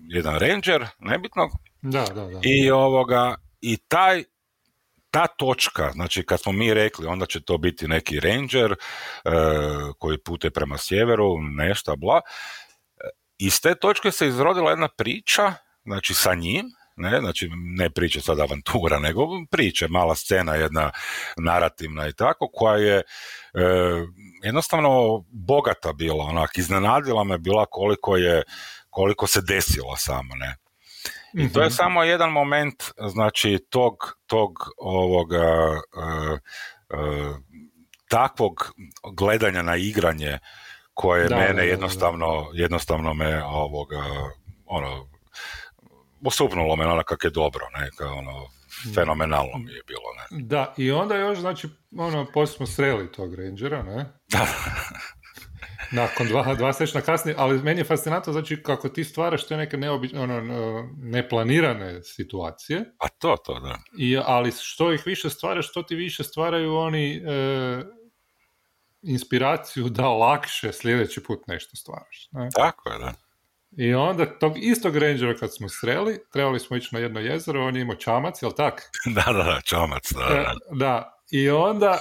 jedan 0.09 0.39
ranger, 0.39 0.87
nebitno, 0.99 1.51
da, 1.85 2.05
da, 2.15 2.25
da. 2.25 2.41
I 2.43 2.71
ovoga, 2.71 3.35
i 3.61 3.77
taj 3.77 4.25
ta 5.11 5.27
točka, 5.27 5.91
znači 5.93 6.27
kad 6.27 6.41
smo 6.41 6.53
mi 6.53 6.75
rekli 6.75 7.07
onda 7.07 7.27
će 7.27 7.45
to 7.45 7.59
biti 7.59 7.89
neki 7.89 8.21
ranger 8.21 8.73
e, 8.73 8.77
koji 9.99 10.19
pute 10.19 10.51
prema 10.51 10.79
sjeveru, 10.79 11.43
nešto, 11.43 11.97
bla, 11.97 12.21
iz 13.39 13.61
te 13.61 13.75
točke 13.75 14.11
se 14.11 14.27
izrodila 14.27 14.71
jedna 14.71 14.89
priča, 14.89 15.53
znači 15.85 16.15
sa 16.15 16.35
njim, 16.35 16.67
ne, 16.97 17.21
znači 17.21 17.51
ne 17.55 17.91
priče 17.91 18.21
sad 18.21 18.41
avantura, 18.41 18.99
nego 18.99 19.27
priče, 19.51 19.89
mala 19.89 20.15
scena, 20.15 20.55
jedna 20.55 20.91
narativna 21.37 22.09
i 22.09 22.13
tako, 22.13 22.51
koja 22.53 22.77
je 22.77 22.97
e, 22.97 23.03
jednostavno 24.43 25.25
bogata 25.29 25.93
bila, 25.93 26.25
onak, 26.25 26.59
iznenadila 26.59 27.25
me 27.25 27.39
bila 27.39 27.67
koliko 27.71 28.17
je, 28.17 28.43
koliko 28.91 29.27
se 29.27 29.41
desilo 29.41 29.97
samo, 29.97 30.35
ne. 30.35 30.64
I 31.35 31.53
to 31.53 31.61
je 31.61 31.67
mhm. 31.67 31.75
samo 31.75 32.03
jedan 32.03 32.33
moment, 32.33 32.85
znači, 33.11 33.59
tog, 33.71 33.95
tog 34.27 34.53
ovoga, 34.79 35.71
uh, 35.71 36.39
uh, 36.99 37.37
takvog 38.09 38.73
gledanja 39.13 39.63
na 39.63 39.77
igranje 39.77 40.39
koje 40.95 41.29
da, 41.29 41.37
mene 41.37 41.67
jednostavno, 41.67 42.51
jednostavno 42.53 43.15
me 43.15 43.45
ovoga, 43.45 44.05
ono, 44.67 45.09
osupnulo 46.27 46.77
me 46.77 46.87
ono 46.87 47.03
kak 47.03 47.25
je 47.25 47.31
dobro, 47.31 47.67
ne, 47.79 47.91
kao 47.97 48.15
ono, 48.15 48.47
fenomenalno 48.95 49.59
mi 49.59 49.73
je 49.73 49.83
bilo, 49.87 50.03
ne. 50.19 50.45
Da, 50.45 50.75
i 50.77 50.91
onda 50.91 51.17
još, 51.17 51.39
znači, 51.39 51.69
ono, 51.99 52.27
poslije 52.35 52.57
smo 52.57 52.67
sreli 52.67 53.13
tog 53.13 53.35
Rangera, 53.35 53.83
ne? 53.83 54.07
Da. 54.31 54.47
Nakon 55.93 56.27
dva, 56.27 56.55
dva 56.55 56.73
sečna 56.73 57.01
kasnije, 57.01 57.35
ali 57.39 57.63
meni 57.63 57.81
je 57.81 57.85
fascinantno 57.85 58.33
znači 58.33 58.63
kako 58.63 58.89
ti 58.89 59.05
stvaraš 59.05 59.47
te 59.47 59.57
neke 59.57 59.77
neobične, 59.77 60.21
ono, 60.21 60.41
neplanirane 60.97 62.03
situacije. 62.03 62.85
A 62.99 63.09
to, 63.09 63.37
to, 63.45 63.61
da. 63.61 63.79
I, 63.99 64.19
ali 64.25 64.53
što 64.61 64.93
ih 64.93 65.03
više 65.07 65.31
stvaraš, 65.31 65.71
što 65.71 65.83
ti 65.83 65.95
više 65.95 66.25
stvaraju 66.25 66.75
oni 66.75 67.17
e, 67.17 67.21
inspiraciju 69.03 69.89
da 69.89 70.09
lakše 70.09 70.73
sljedeći 70.73 71.23
put 71.23 71.47
nešto 71.47 71.77
stvaraš. 71.77 72.29
Ne? 72.33 72.49
Tako 72.55 72.91
je, 72.91 72.99
da. 72.99 73.15
I 73.77 73.95
onda 73.95 74.39
tog 74.39 74.53
istog 74.57 74.97
rangera 74.97 75.37
kad 75.37 75.55
smo 75.55 75.69
sreli, 75.69 76.19
trebali 76.33 76.61
smo 76.61 76.77
ići 76.77 76.89
na 76.93 77.01
jedno 77.01 77.21
jezero, 77.21 77.67
on 77.67 77.77
je 77.77 77.83
imao 77.83 77.97
čamac, 77.97 78.43
jel 78.43 78.53
tak? 78.53 78.83
da, 79.17 79.33
da, 79.33 79.43
da, 79.43 79.61
čamac, 79.65 80.13
da. 80.13 80.35
E, 80.35 80.45
da, 80.73 81.21
i 81.31 81.51
onda 81.51 81.99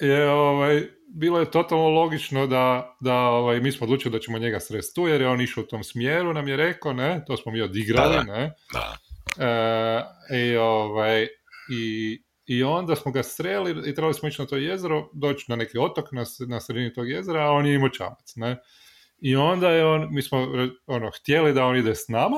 je 0.00 0.30
ovaj, 0.30 0.88
bilo 1.14 1.40
je 1.40 1.50
totalno 1.50 1.88
logično 1.88 2.46
da, 2.46 2.96
da 3.00 3.14
ovaj, 3.14 3.60
mi 3.60 3.72
smo 3.72 3.84
odlučili 3.84 4.12
da 4.12 4.18
ćemo 4.18 4.38
njega 4.38 4.60
sresti 4.60 4.94
tu, 4.94 5.08
jer 5.08 5.20
je 5.20 5.28
on 5.28 5.40
išao 5.40 5.62
u 5.62 5.66
tom 5.66 5.84
smjeru, 5.84 6.32
nam 6.32 6.48
je 6.48 6.56
rekao, 6.56 6.92
ne, 6.92 7.24
to 7.26 7.36
smo 7.36 7.52
mi 7.52 7.60
odigrali, 7.60 8.16
da, 8.16 8.22
ne. 8.22 8.52
Da. 8.72 8.96
E, 9.38 10.36
i, 10.36 10.56
ovaj, 10.56 11.26
i, 11.70 12.22
I 12.46 12.62
onda 12.62 12.96
smo 12.96 13.12
ga 13.12 13.22
sreli 13.22 13.90
i 13.90 13.94
trebali 13.94 14.14
smo 14.14 14.28
ići 14.28 14.42
na 14.42 14.46
to 14.46 14.56
jezero, 14.56 15.10
doći 15.12 15.44
na 15.48 15.56
neki 15.56 15.78
otok 15.78 16.12
na, 16.12 16.24
na 16.48 16.60
sredini 16.60 16.92
tog 16.92 17.10
jezera, 17.10 17.40
a 17.40 17.50
on 17.50 17.66
je 17.66 17.74
imao 17.74 17.88
čamac, 17.88 18.32
ne. 18.36 18.56
I 19.18 19.36
onda 19.36 19.70
je 19.70 19.86
on, 19.86 20.08
mi 20.10 20.22
smo 20.22 20.48
ono, 20.86 21.10
htjeli 21.20 21.52
da 21.52 21.64
on 21.64 21.76
ide 21.76 21.94
s 21.94 22.08
nama, 22.08 22.36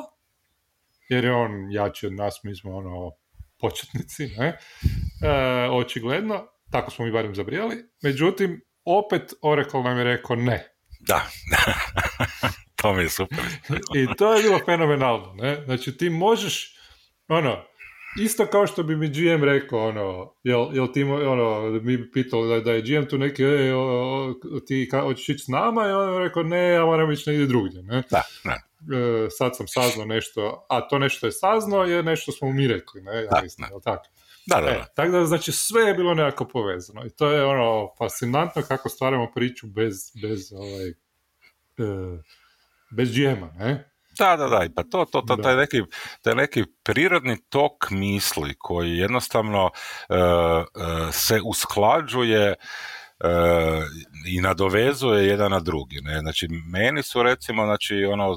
jer 1.08 1.24
je 1.24 1.34
on 1.34 1.72
jači 1.72 2.06
od 2.06 2.12
nas, 2.12 2.40
mi 2.42 2.56
smo 2.56 2.76
ono 2.76 3.12
početnici, 3.60 4.26
ne, 4.38 4.58
e, 5.22 5.68
očigledno, 5.70 6.46
tako 6.70 6.90
smo 6.90 7.04
mi 7.04 7.12
barem 7.12 7.34
zabrijali. 7.34 7.76
Međutim, 8.02 8.60
opet 8.84 9.34
Oracle 9.42 9.82
nam 9.82 9.98
je 9.98 10.04
rekao 10.04 10.36
ne. 10.36 10.68
Da, 11.00 11.26
to 12.82 12.94
mi 12.94 13.02
je 13.02 13.08
super. 13.08 13.38
I 13.94 14.16
to 14.18 14.34
je 14.34 14.42
bilo 14.42 14.58
fenomenalno. 14.66 15.34
Ne? 15.34 15.64
Znači 15.64 15.96
ti 15.96 16.10
možeš, 16.10 16.76
ono, 17.28 17.64
isto 18.20 18.46
kao 18.46 18.66
što 18.66 18.82
bi 18.82 18.96
mi 18.96 19.08
GM 19.08 19.44
rekao, 19.44 19.88
ono, 19.88 20.34
jel, 20.42 20.68
jel 20.72 20.92
ti, 20.92 21.02
ono, 21.02 21.70
mi 21.70 21.96
bi 21.96 22.10
pitalo 22.10 22.46
da, 22.46 22.60
da 22.60 22.72
je 22.72 22.82
GM 22.82 23.08
tu 23.08 23.18
neki, 23.18 23.42
e, 23.42 23.74
o, 23.74 24.34
ti 24.66 24.88
hoćeš 24.92 25.28
ići 25.28 25.44
s 25.44 25.48
nama 25.48 25.88
i 25.88 25.92
on 25.92 26.14
je 26.14 26.28
rekao, 26.28 26.42
ne, 26.42 26.68
ja 26.68 26.84
moram 26.84 27.12
ići 27.12 27.30
negdje 27.30 27.46
drugdje, 27.46 27.82
ne? 27.82 28.02
Da, 28.10 28.22
da. 28.44 28.52
E, 28.96 29.30
sad 29.30 29.56
sam 29.56 29.68
saznao 29.68 30.06
nešto, 30.06 30.66
a 30.68 30.88
to 30.88 30.98
nešto 30.98 31.26
je 31.26 31.32
saznao 31.32 31.84
je 31.84 32.02
nešto 32.02 32.32
smo 32.32 32.52
mi 32.52 32.68
rekli, 32.68 33.02
ne? 33.02 33.22
Ja 33.22 33.30
da, 33.30 33.40
mislim, 33.42 33.68
da. 33.70 33.80
tako? 33.80 34.08
Da, 34.46 34.60
da, 34.60 34.70
e, 34.70 34.84
tako 34.94 35.10
da, 35.10 35.26
znači, 35.26 35.52
sve 35.52 35.82
je 35.82 35.94
bilo 35.94 36.14
nekako 36.14 36.48
povezano. 36.48 37.06
I 37.06 37.10
to 37.10 37.30
je 37.30 37.44
ono, 37.44 37.88
fascinantno 37.98 38.62
kako 38.62 38.88
stvaramo 38.88 39.32
priču 39.34 39.66
bez, 39.66 39.94
bez, 40.22 40.52
ovaj, 40.52 40.88
e, 40.88 42.18
bez 42.90 43.08
džema, 43.08 43.52
ne? 43.58 43.90
Da, 44.18 44.36
da, 44.36 44.48
da, 44.48 44.66
pa 44.76 44.82
to, 44.82 45.04
to, 45.04 45.20
to, 45.20 45.36
taj 45.36 45.56
neki, 45.56 45.82
taj 46.22 46.34
neki 46.34 46.64
prirodni 46.82 47.36
tok 47.48 47.90
misli 47.90 48.54
koji 48.58 48.90
jednostavno 48.90 49.64
uh, 49.64 50.16
uh, 50.16 51.14
se 51.14 51.40
usklađuje 51.44 52.54
uh, 53.24 53.84
i 54.26 54.40
nadovezuje 54.40 55.26
jedan 55.26 55.50
na 55.50 55.60
drugi. 55.60 56.00
Ne? 56.02 56.18
Znači, 56.20 56.48
meni 56.48 57.02
su 57.02 57.22
recimo, 57.22 57.64
znači, 57.64 58.04
ono, 58.04 58.36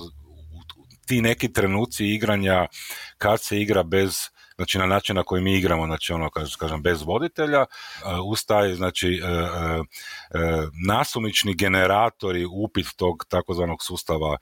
ti 1.05 1.21
neki 1.21 1.53
trenuci 1.53 2.05
igranja 2.05 2.67
kad 3.17 3.41
se 3.41 3.61
igra 3.61 3.83
bez 3.83 4.29
znači 4.57 4.77
na 4.77 4.85
način 4.85 5.15
na 5.15 5.23
koji 5.23 5.41
mi 5.41 5.53
igramo, 5.53 5.85
znači 5.85 6.13
ono, 6.13 6.29
kažem, 6.59 6.81
bez 6.81 7.01
voditelja, 7.01 7.65
ustaje, 8.25 8.75
znači, 8.75 9.21
nasumični 10.87 11.55
generatori, 11.55 12.45
upit 12.45 12.87
tog 12.95 13.25
takozvanog 13.29 13.83
sustava, 13.83 14.37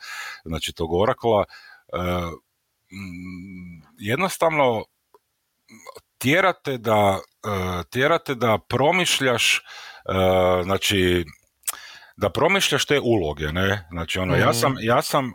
znači 0.45 0.73
tog 0.73 0.93
orakla, 0.93 1.43
jednostavno 3.97 4.86
tjerate 6.17 6.78
da, 6.78 7.19
tjerate 7.89 8.36
da 8.36 8.58
promišljaš, 8.69 9.62
znači, 10.63 11.25
da 12.17 12.30
promišljaš 12.30 12.86
te 12.86 12.99
uloge, 12.99 13.51
ne? 13.51 13.88
Znači, 13.91 14.19
ono, 14.19 14.36
ja 14.36 14.49
mhm. 14.49 14.60
sam, 14.60 14.75
ja 14.80 15.01
sam, 15.01 15.32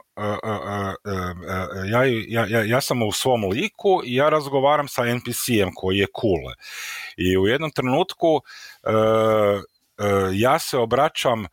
ja, 1.91 2.05
ja, 2.47 2.63
ja, 2.65 2.81
sam 2.81 3.03
u 3.03 3.13
svom 3.13 3.45
liku 3.45 4.03
i 4.05 4.15
ja 4.15 4.29
razgovaram 4.29 4.89
sa 4.89 5.03
NPC-em 5.07 5.71
koji 5.75 5.99
je 5.99 6.07
cool. 6.21 6.53
I 7.17 7.39
u 7.39 7.47
jednom 7.47 7.71
trenutku 7.71 8.41
ja 10.33 10.59
se 10.59 10.79
obraćam 10.79 11.47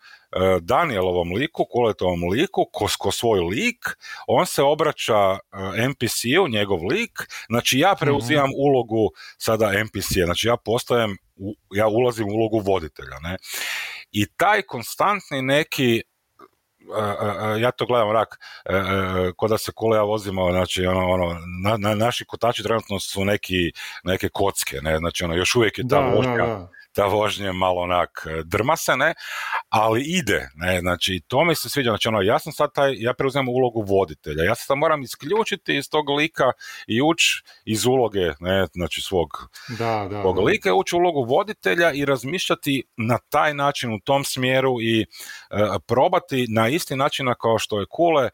Danielovom 0.61 1.33
liku, 1.33 1.65
Kuletovom 1.65 2.29
liku, 2.29 2.65
ko, 2.71 2.87
ko 2.99 3.11
svoj 3.11 3.39
lik, 3.39 3.85
on 4.27 4.45
se 4.45 4.63
obraća 4.63 5.37
NPC-u, 5.89 6.47
njegov 6.47 6.85
lik, 6.85 7.11
znači 7.49 7.79
ja 7.79 7.95
preuzimam 7.99 8.49
mhm. 8.49 8.57
ulogu 8.57 9.09
sada 9.37 9.71
NPC-a, 9.83 10.25
znači 10.25 10.47
ja 10.47 10.57
postajem, 10.57 11.17
ja 11.75 11.87
ulazim 11.87 12.27
u 12.27 12.31
ulogu 12.31 12.59
voditelja, 12.59 13.19
ne? 13.19 13.37
I 14.17 14.25
taj 14.37 14.61
konstantni 14.61 15.41
neki 15.41 16.01
ja 17.59 17.71
to 17.71 17.85
gledam 17.85 18.11
rak, 18.11 18.39
kod 19.35 19.49
da 19.49 19.57
se 19.57 19.71
kole 19.75 19.97
ja 19.97 20.03
vozimo, 20.03 20.51
znači 20.51 20.85
ono, 20.85 21.09
ono 21.09 21.35
na, 21.77 21.95
naši 21.95 22.25
kotači 22.25 22.63
trenutno 22.63 22.99
su 22.99 23.25
neki, 23.25 23.71
neke 24.03 24.29
kocke, 24.29 24.79
ne, 24.81 24.97
znači 24.97 25.23
ono, 25.23 25.35
još 25.35 25.55
uvijek 25.55 25.77
je 25.77 25.87
ta 25.89 25.99
vožnja, 25.99 26.67
ta 26.97 27.05
vožnja 27.05 27.51
malo 27.53 27.81
onak 27.81 28.27
e, 28.27 28.41
drma 28.45 28.75
se, 28.75 28.97
ne, 28.97 29.13
ali 29.69 30.03
ide, 30.03 30.49
ne, 30.55 30.79
znači 30.79 31.21
to 31.27 31.43
mi 31.43 31.55
se 31.55 31.69
sviđa, 31.69 31.89
znači 31.89 32.07
ono, 32.07 32.21
ja 32.21 32.39
sam 32.39 32.53
sad 32.53 32.69
taj, 32.73 32.93
ja 32.97 33.13
preuzimam 33.13 33.49
ulogu 33.49 33.81
voditelja, 33.81 34.43
ja 34.43 34.55
se 34.55 34.63
sad 34.65 34.77
moram 34.77 35.01
isključiti 35.01 35.77
iz 35.77 35.89
tog 35.89 36.09
lika 36.09 36.51
i 36.87 37.01
ući 37.01 37.43
iz 37.65 37.85
uloge, 37.85 38.31
ne, 38.39 38.67
znači 38.73 39.01
svog, 39.01 39.29
da, 39.79 40.07
da, 40.09 40.21
svog 40.21 40.39
lika, 40.39 40.73
ući 40.73 40.95
u 40.95 40.99
ulogu 40.99 41.23
voditelja 41.23 41.91
i 41.91 42.05
razmišljati 42.05 42.83
na 42.97 43.17
taj 43.29 43.53
način, 43.53 43.93
u 43.93 43.99
tom 43.99 44.23
smjeru 44.23 44.81
i 44.81 45.05
uh, 45.05 45.59
probati 45.87 46.45
na 46.49 46.67
isti 46.67 46.95
način 46.95 47.27
kao 47.41 47.59
što 47.59 47.79
je 47.79 47.85
Kule 47.89 48.23
uh, 48.23 48.31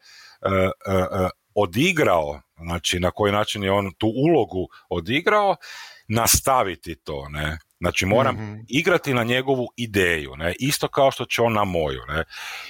odigrao, 1.54 2.40
znači 2.56 3.00
na 3.00 3.10
koji 3.10 3.32
način 3.32 3.64
je 3.64 3.72
on 3.72 3.92
tu 3.98 4.06
ulogu 4.06 4.68
odigrao, 4.88 5.56
nastaviti 6.08 6.94
to, 6.94 7.28
ne, 7.28 7.58
Znači 7.84 8.06
moram 8.06 8.34
mhm. 8.34 8.60
igrati 8.68 9.14
na 9.14 9.24
njegovu 9.24 9.66
ideju, 9.76 10.36
ne? 10.36 10.54
isto 10.58 10.88
kao 10.88 11.10
što 11.10 11.24
će 11.24 11.42
on 11.42 11.52
na 11.52 11.64
moju. 11.64 12.00
Ne? 12.08 12.24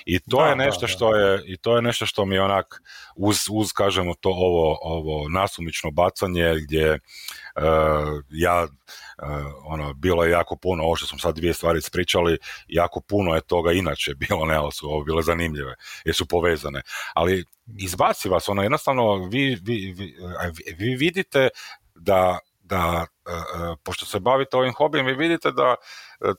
I 0.06 0.20
to 0.20 0.46
je 0.46 0.56
nešto 0.56 0.86
što 0.88 1.16
je 1.16 1.42
i 1.46 1.56
to 1.56 1.76
je 1.76 1.82
nešto 1.82 2.06
što 2.06 2.24
mi 2.24 2.38
onak 2.38 2.82
uz, 3.16 3.38
uz 3.50 3.72
kažemo 3.72 4.14
to 4.14 4.28
ovo, 4.28 4.78
ovo 4.82 5.28
nasumično 5.28 5.90
bacanje 5.90 6.54
gdje 6.62 6.92
uh, 6.92 8.22
ja 8.30 8.62
uh, 8.62 9.28
ono 9.64 9.92
bilo 9.94 10.24
je 10.24 10.30
jako 10.30 10.56
puno 10.56 10.84
ovo 10.84 10.96
što 10.96 11.06
smo 11.06 11.18
sad 11.18 11.36
dvije 11.36 11.54
stvari 11.54 11.78
ispričali, 11.78 12.38
jako 12.68 13.00
puno 13.00 13.34
je 13.34 13.40
toga 13.40 13.72
inače 13.72 14.14
bilo, 14.14 14.46
ne, 14.46 14.54
ali 14.54 14.72
su 14.72 14.86
ovo 14.90 15.04
bile 15.04 15.22
zanimljive 15.22 15.74
jer 16.04 16.14
su 16.14 16.26
povezane. 16.26 16.82
Ali 17.14 17.44
izbaci 17.78 18.28
vas, 18.28 18.48
ono 18.48 18.62
jednostavno 18.62 19.14
vi, 19.14 19.58
vi, 19.62 19.94
vi, 19.98 20.16
vi 20.78 20.96
vidite 20.96 21.48
da 21.94 22.38
da 22.74 23.06
e, 23.06 23.32
e, 23.32 23.76
pošto 23.84 24.06
se 24.06 24.20
bavite 24.20 24.56
ovim 24.56 24.72
hobijem 24.72 25.06
vi 25.06 25.14
vidite 25.14 25.52
da 25.52 25.74
e, 25.74 26.32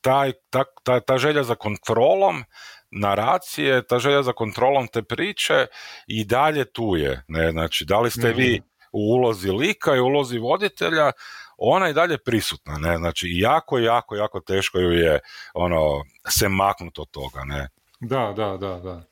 taj, 0.00 0.32
ta, 0.50 0.64
ta, 0.82 1.00
ta 1.00 1.18
želja 1.18 1.42
za 1.42 1.54
kontrolom 1.54 2.44
naracije, 2.90 3.86
ta 3.86 3.98
želja 3.98 4.22
za 4.22 4.32
kontrolom 4.32 4.86
te 4.86 5.02
priče 5.02 5.66
i 6.06 6.24
dalje 6.24 6.64
tu 6.72 6.96
je. 6.96 7.22
Ne? 7.28 7.50
Znači, 7.50 7.84
da 7.84 8.00
li 8.00 8.10
ste 8.10 8.32
vi 8.32 8.52
mhm. 8.54 8.66
u 8.92 9.00
ulozi 9.14 9.50
lika 9.50 9.96
i 9.96 10.00
u 10.00 10.04
ulozi 10.04 10.38
voditelja, 10.38 11.12
ona 11.58 11.86
je 11.86 11.92
dalje 11.92 12.18
prisutna. 12.18 12.78
Ne? 12.78 12.96
Znači, 12.96 13.26
jako, 13.30 13.78
jako, 13.78 14.16
jako 14.16 14.40
teško 14.40 14.78
ju 14.78 14.90
je 14.90 15.20
ono, 15.54 16.02
se 16.28 16.48
maknuti 16.48 17.00
od 17.00 17.10
toga. 17.10 17.44
Ne? 17.44 17.68
Da, 18.00 18.32
da, 18.36 18.56
da, 18.56 18.78
da. 18.78 19.02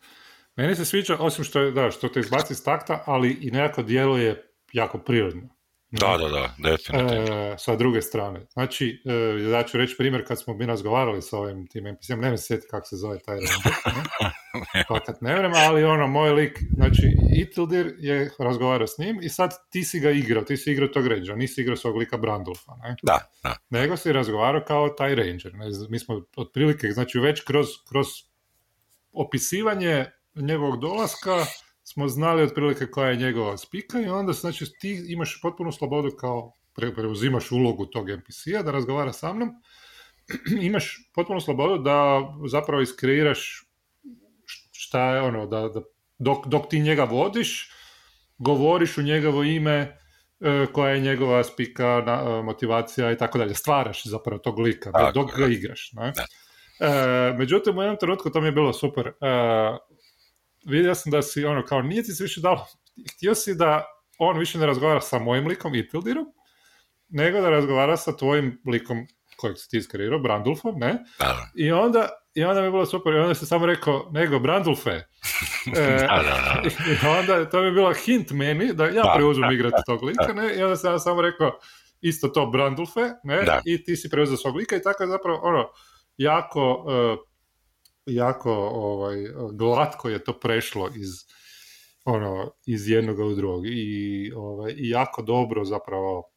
Meni 0.57 0.77
se 0.77 0.85
sviđa, 0.85 1.17
osim 1.21 1.45
što, 1.45 1.61
je, 1.61 1.71
da, 1.71 1.91
što 1.91 2.09
te 2.09 2.21
izbaci 2.21 2.53
iz 2.53 2.65
takta, 2.65 3.03
ali 3.07 3.39
i 3.41 3.51
nekako 3.51 3.83
djeluje 3.83 4.53
jako 4.73 4.99
prirodno. 4.99 5.56
Da, 5.91 6.17
da, 6.19 6.29
da, 6.29 6.55
definitivno. 6.71 7.53
E, 7.53 7.55
sa 7.59 7.77
druge 7.77 8.03
strane. 8.03 8.47
Znači, 8.53 9.03
e, 9.05 9.13
ja 9.51 9.63
ću 9.63 9.79
reći 9.79 9.97
primjer 9.99 10.27
kad 10.27 10.41
smo 10.41 10.55
mi 10.55 10.67
razgovarali 10.67 11.23
sa 11.23 11.39
ovim 11.39 11.67
tim 11.67 11.87
NPC-em, 11.87 12.21
ne 12.21 12.31
mi 12.31 12.39
se 12.39 12.61
kako 12.71 12.87
se 12.87 12.97
zove 12.97 13.19
taj 13.19 13.35
ranger, 13.35 13.73
ne? 15.21 15.35
vrem, 15.39 15.53
ali 15.55 15.85
ono, 15.85 16.07
moj 16.07 16.31
lik, 16.31 16.59
znači, 16.75 17.03
Itildir 17.37 17.95
je 17.99 18.31
razgovarao 18.39 18.87
s 18.87 18.99
njim 18.99 19.19
i 19.23 19.29
sad 19.29 19.55
ti 19.71 19.85
si 19.85 20.01
ga 20.01 20.11
igrao, 20.11 20.45
ti 20.45 20.57
si 20.57 20.73
igrao 20.73 20.89
tog 20.89 21.07
rangera, 21.07 21.37
nisi 21.37 21.61
igrao 21.61 21.77
svog 21.77 21.97
lika 21.97 22.17
Brandulfa, 22.17 22.73
ne? 22.83 22.97
Da, 23.03 23.31
da. 23.43 23.57
Nego 23.71 23.97
si 23.97 24.13
razgovarao 24.13 24.65
kao 24.67 24.89
taj 24.89 25.15
ranger, 25.15 25.55
ne? 25.55 25.67
Mi 25.89 25.99
smo 25.99 26.23
otprilike, 26.37 26.91
znači, 26.91 27.19
već 27.19 27.45
kroz, 27.45 27.67
kroz 27.89 28.07
opisivanje 29.13 30.05
njegovog 30.35 30.81
dolaska 30.81 31.47
smo 31.97 32.09
znali 32.09 32.43
otprilike 32.43 32.87
koja 32.87 33.11
je 33.11 33.17
njegova 33.17 33.57
spika 33.57 34.01
i 34.01 34.09
onda 34.09 34.33
znači 34.33 34.65
ti 34.81 35.05
imaš 35.09 35.41
potpunu 35.43 35.73
slobodu 35.73 36.11
kao 36.11 36.53
preuzimaš 36.75 37.53
ulogu 37.53 37.87
tog 37.87 38.11
NPC-a 38.11 38.63
da 38.63 38.71
razgovara 38.71 39.13
sa 39.13 39.33
mnom, 39.33 39.51
imaš 40.69 41.11
potpunu 41.15 41.41
slobodu 41.41 41.79
da 41.83 42.21
zapravo 42.49 42.83
iskreiraš 42.83 43.65
šta 44.73 45.15
je 45.15 45.23
ono, 45.23 45.47
da, 45.47 45.61
da 45.69 45.81
dok, 46.19 46.47
dok 46.47 46.69
ti 46.69 46.81
njega 46.81 47.05
vodiš, 47.05 47.71
govoriš 48.39 48.99
u 48.99 49.03
njegovo 49.03 49.43
ime, 49.43 49.99
e, 50.41 50.67
koja 50.73 50.91
je 50.91 51.01
njegova 51.01 51.45
spika, 51.45 52.05
e, 52.07 52.43
motivacija 52.43 53.13
i 53.13 53.17
tako 53.17 53.39
dalje. 53.39 53.55
Stvaraš 53.55 54.07
zapravo 54.07 54.39
tog 54.39 54.59
lika, 54.59 54.93
dok 55.15 55.37
ga 55.37 55.47
igraš. 55.47 55.93
Ne? 55.93 56.13
E, 56.81 57.33
međutim, 57.39 57.79
u 57.79 57.83
jednom 57.83 57.97
trenutku 58.01 58.31
to 58.31 58.41
mi 58.41 58.49
je 58.49 58.53
bilo 58.53 58.73
super. 58.73 59.07
E, 59.07 59.13
vidio 60.67 60.95
sam 60.95 61.13
da 61.13 61.23
si 61.23 61.45
ono, 61.45 61.65
kao 61.65 61.83
nije 61.83 62.03
ti 62.03 62.13
se 62.13 62.25
više 62.25 62.41
dalo, 62.41 62.67
htio 63.17 63.35
si 63.35 63.55
da 63.55 63.85
on 64.19 64.39
više 64.39 64.59
ne 64.59 64.67
razgovara 64.67 65.01
sa 65.01 65.19
mojim 65.19 65.47
likom 65.47 65.75
Itildirom, 65.75 66.27
nego 67.09 67.41
da 67.41 67.51
razgovara 67.51 67.97
sa 67.97 68.17
tvojim 68.17 68.63
likom 68.67 69.07
kojeg 69.37 69.59
si 69.59 69.71
ti 69.71 69.77
iskreirao, 69.77 70.19
Brandulfom, 70.19 70.79
ne? 70.79 70.99
I 71.55 71.73
onda, 71.73 72.09
I 72.35 72.45
onda 72.45 72.61
mi 72.61 72.67
je 72.67 72.71
bilo 72.71 72.87
super, 72.87 73.13
i 73.13 73.19
onda 73.19 73.35
se 73.35 73.47
samo 73.47 73.67
rekao, 73.67 74.11
nego 74.13 74.39
Brandulfe. 74.39 75.01
E, 75.77 76.07
I 77.03 77.07
onda 77.07 77.51
to 77.51 77.61
mi 77.61 77.67
je 77.67 77.73
bilo 77.73 77.93
hint 77.95 78.31
meni 78.31 78.73
da 78.73 78.85
ja 78.85 79.13
preuzmem 79.17 79.53
igrati 79.53 79.83
tog 79.87 80.03
lika, 80.03 80.33
ne? 80.33 80.55
I 80.57 80.63
onda 80.63 80.77
sam 80.77 80.99
samo 80.99 81.23
rekao, 81.23 81.59
isto 82.01 82.29
to 82.29 82.47
Brandulfe, 82.47 83.01
ne? 83.25 83.45
I 83.65 83.85
ti 83.85 83.97
si 83.97 84.11
preuzeo 84.11 84.37
svog 84.37 84.57
lika 84.57 84.77
i 84.77 84.83
tako 84.83 85.03
je 85.03 85.09
zapravo, 85.09 85.41
ono, 85.43 85.69
jako 86.17 86.85
uh, 86.87 87.19
jako 88.07 88.53
ovaj, 88.73 89.17
glatko 89.53 90.09
je 90.09 90.25
to 90.25 90.41
prešlo 90.41 90.91
iz 90.97 91.11
ono, 92.05 92.53
iz 92.67 92.89
jednog 92.89 93.19
u 93.19 93.35
drugog 93.35 93.67
i, 93.67 94.33
ovaj, 94.37 94.73
i 94.77 94.89
jako 94.89 95.23
dobro 95.23 95.65
zapravo 95.65 96.31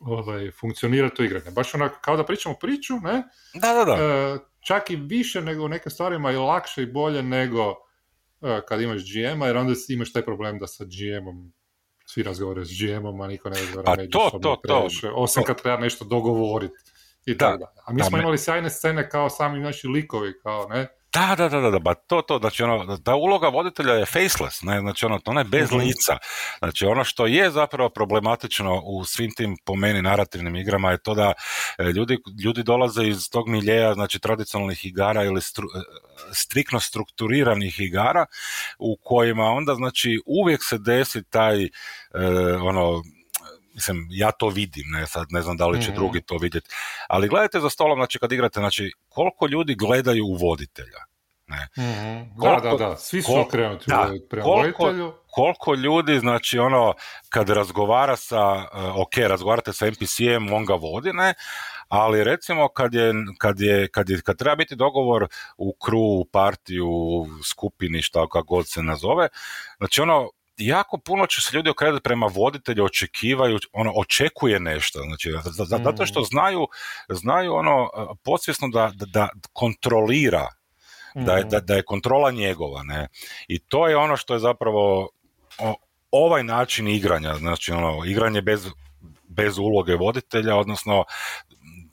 ovaj, 0.00 0.50
funkcionira 0.50 1.10
to 1.10 1.24
igranje. 1.24 1.50
Baš 1.50 1.74
onako, 1.74 1.98
kao 2.00 2.16
da 2.16 2.24
pričamo 2.24 2.54
priču, 2.60 2.94
ne? 2.94 3.22
Da, 3.54 3.72
da, 3.72 3.84
da. 3.84 4.04
E, 4.04 4.38
čak 4.66 4.90
i 4.90 4.96
više 4.96 5.40
nego 5.40 5.64
u 5.64 5.68
nekim 5.68 5.90
stvarima 5.90 6.32
i 6.32 6.36
lakše 6.36 6.82
i 6.82 6.92
bolje 6.92 7.22
nego 7.22 7.74
e, 8.40 8.60
kad 8.68 8.80
imaš 8.80 9.02
GM-a, 9.02 9.46
jer 9.46 9.56
onda 9.56 9.74
imaš 9.88 10.12
taj 10.12 10.22
problem 10.22 10.58
da 10.58 10.66
sa 10.66 10.84
GM-om 10.84 11.52
svi 12.06 12.22
razgovore 12.22 12.64
s 12.64 12.70
GM-om, 12.80 13.20
a 13.20 13.26
niko 13.26 13.50
ne 13.50 13.58
razgovara 13.58 13.96
pa 13.96 14.02
to, 14.10 14.38
to, 14.42 14.60
to, 14.66 14.88
osim 15.14 15.42
kad 15.42 15.62
treba 15.62 15.76
nešto 15.76 16.04
dogovoriti 16.04 16.74
i 17.26 17.34
da, 17.34 17.58
tako 17.58 17.72
A 17.86 17.92
mi 17.92 18.02
smo 18.02 18.18
imali 18.18 18.38
sjajne 18.38 18.70
scene 18.70 19.08
kao 19.08 19.30
sami 19.30 19.60
naši 19.60 19.88
likovi, 19.88 20.32
kao 20.42 20.66
ne, 20.70 20.88
da, 21.12 21.34
da, 21.36 21.48
da, 21.48 21.70
da, 21.70 21.78
ba 21.78 21.94
to, 21.94 22.22
to, 22.22 22.38
znači 22.38 22.62
ono, 22.62 22.96
ta 22.96 23.14
uloga 23.14 23.48
voditelja 23.48 23.94
je 23.94 24.06
faceless, 24.06 24.62
ne, 24.62 24.80
znači 24.80 25.06
ono, 25.06 25.20
ona 25.26 25.40
je 25.40 25.44
bez 25.44 25.70
mhm. 25.70 25.80
lica. 25.80 26.18
Znači 26.58 26.86
ono 26.86 27.04
što 27.04 27.26
je 27.26 27.50
zapravo 27.50 27.88
problematično 27.88 28.82
u 28.84 29.04
svim 29.04 29.30
tim, 29.36 29.56
po 29.64 29.74
meni, 29.74 30.02
narativnim 30.02 30.56
igrama 30.56 30.90
je 30.90 30.98
to 30.98 31.14
da 31.14 31.32
e, 31.78 31.84
ljudi, 31.84 32.18
ljudi 32.44 32.62
dolaze 32.62 33.04
iz 33.04 33.30
tog 33.30 33.48
miljeja, 33.48 33.94
znači 33.94 34.18
tradicionalnih 34.18 34.86
igara 34.86 35.24
ili 35.24 35.40
stru, 35.40 35.64
e, 35.64 35.80
strikno 36.32 36.80
strukturiranih 36.80 37.80
igara 37.80 38.26
u 38.78 38.96
kojima 39.02 39.44
onda, 39.44 39.74
znači, 39.74 40.20
uvijek 40.26 40.60
se 40.64 40.78
desi 40.78 41.22
taj, 41.22 41.64
e, 41.64 41.68
ono, 42.62 43.02
mislim, 43.74 44.08
ja 44.10 44.30
to 44.30 44.48
vidim, 44.48 44.84
ne, 44.90 45.06
sad 45.06 45.26
ne 45.30 45.42
znam 45.42 45.56
da 45.56 45.66
li 45.66 45.82
će 45.82 45.88
mhm. 45.88 45.96
drugi 45.96 46.22
to 46.22 46.36
vidjeti, 46.36 46.68
ali 47.08 47.28
gledajte 47.28 47.60
za 47.60 47.70
stolom, 47.70 47.98
znači 47.98 48.18
kad 48.18 48.32
igrate, 48.32 48.60
znači 48.60 48.92
koliko 49.08 49.46
ljudi 49.46 49.74
gledaju 49.74 50.24
u 50.26 50.36
voditelja, 50.36 51.12
Ne. 51.52 51.84
Mm-hmm. 51.84 52.30
Da, 52.42 52.60
da, 52.62 52.76
da, 52.76 52.96
svi 52.96 53.22
su 53.22 53.40
okrenuti 53.40 53.84
prema 54.30 54.44
koliko, 54.44 54.92
koliko 55.26 55.74
ljudi, 55.74 56.18
znači 56.18 56.58
ono, 56.58 56.94
kad 57.28 57.48
razgovara 57.48 58.16
sa, 58.16 58.54
uh, 58.56 58.64
ok, 58.96 59.16
razgovarate 59.16 59.72
sa 59.72 59.86
NPC-em, 59.86 60.52
on 60.52 60.64
ga 60.64 60.74
vodi, 60.74 61.12
ne, 61.12 61.34
ali 61.88 62.24
recimo 62.24 62.68
kad 62.68 62.94
je, 62.94 63.12
kad 63.38 63.60
je, 63.60 63.88
kad 63.88 64.10
je, 64.10 64.20
kad 64.22 64.38
treba 64.38 64.56
biti 64.56 64.76
dogovor 64.76 65.26
u 65.56 65.72
kru, 65.72 66.00
u 66.00 66.24
partiju, 66.24 66.88
u 66.88 67.26
skupini, 67.44 68.02
šta 68.02 68.26
kako 68.26 68.42
god 68.42 68.68
se 68.68 68.82
nazove, 68.82 69.28
znači 69.78 70.00
ono, 70.00 70.30
jako 70.66 70.98
puno 70.98 71.26
će 71.26 71.40
se 71.40 71.56
ljudi 71.56 71.70
okrenuti 71.70 72.02
prema 72.02 72.26
voditelju, 72.26 72.84
očekivaju, 72.84 73.58
ono, 73.72 73.92
očekuje 73.96 74.60
nešto, 74.60 75.00
znači, 75.02 75.32
zato 75.66 76.06
što 76.06 76.20
mm. 76.20 76.24
znaju, 76.24 76.66
znaju 77.08 77.54
ono, 77.54 77.90
podsvjesno 78.24 78.68
da, 78.68 78.90
da, 78.94 79.06
da 79.06 79.28
kontrolira, 79.52 80.48
da 81.14 81.36
je, 81.36 81.44
da, 81.44 81.60
da 81.60 81.74
je 81.74 81.82
kontrola 81.82 82.30
njegova, 82.30 82.82
ne, 82.82 83.08
i 83.48 83.58
to 83.58 83.88
je 83.88 83.96
ono 83.96 84.16
što 84.16 84.34
je 84.34 84.40
zapravo 84.40 85.08
ovaj 86.10 86.44
način 86.44 86.88
igranja, 86.88 87.34
znači 87.34 87.72
ono, 87.72 88.04
igranje 88.04 88.42
bez, 88.42 88.66
bez 89.28 89.58
uloge 89.58 89.96
voditelja, 89.96 90.56
odnosno 90.56 91.04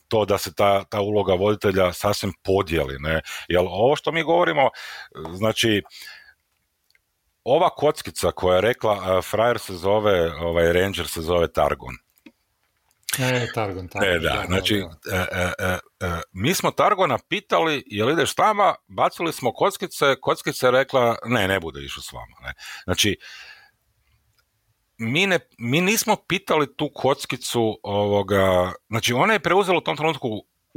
to 0.08 0.26
da 0.26 0.38
se 0.38 0.54
ta, 0.54 0.84
ta 0.84 1.02
uloga 1.02 1.34
voditelja 1.34 1.94
sasvim 1.94 2.34
podijeli, 2.44 2.96
ne, 3.00 3.22
jer 3.48 3.62
ovo 3.62 3.96
što 3.96 4.12
mi 4.12 4.24
govorimo, 4.24 4.70
znači, 5.34 5.84
ova 7.56 7.70
kockica 7.70 8.32
koja 8.32 8.56
je 8.56 8.62
rekla 8.62 8.94
uh, 8.94 9.26
frajer 9.26 9.60
se 9.60 9.74
zove, 9.74 10.32
ovaj 10.36 10.74
Ranger 10.74 11.08
se 11.08 11.22
zove 11.22 11.52
Targon. 11.52 11.96
E, 13.20 13.48
Targon, 13.54 13.88
Targon. 13.88 14.16
E, 14.16 14.20
da, 14.20 14.44
znači, 14.48 14.76
e, 14.76 15.16
e, 15.16 15.52
e, 15.60 15.78
e, 16.00 16.22
mi 16.32 16.54
smo 16.54 16.72
Targona 16.72 17.18
pitali, 17.30 17.84
jel 17.88 18.10
ideš 18.10 18.34
s 18.34 18.38
nama, 18.38 18.76
bacili 18.88 19.34
smo 19.34 19.54
kockice, 19.54 20.16
kockica 20.22 20.68
je 20.68 20.72
rekla, 20.72 21.16
ne, 21.26 21.48
ne 21.48 21.60
bude 21.60 21.84
išao 21.84 22.04
s 22.04 22.12
vama. 22.12 22.36
Ne. 22.44 22.54
Znači, 22.84 23.18
mi, 24.98 25.28
ne, 25.28 25.40
mi 25.58 25.82
nismo 25.82 26.16
pitali 26.28 26.76
tu 26.76 26.92
kockicu 26.96 27.80
ovoga, 27.84 28.72
znači 28.90 29.14
ona 29.14 29.34
je 29.34 29.40
preuzela 29.40 29.78
u 29.78 29.82
tom 29.82 29.98
trenutku 29.98 30.28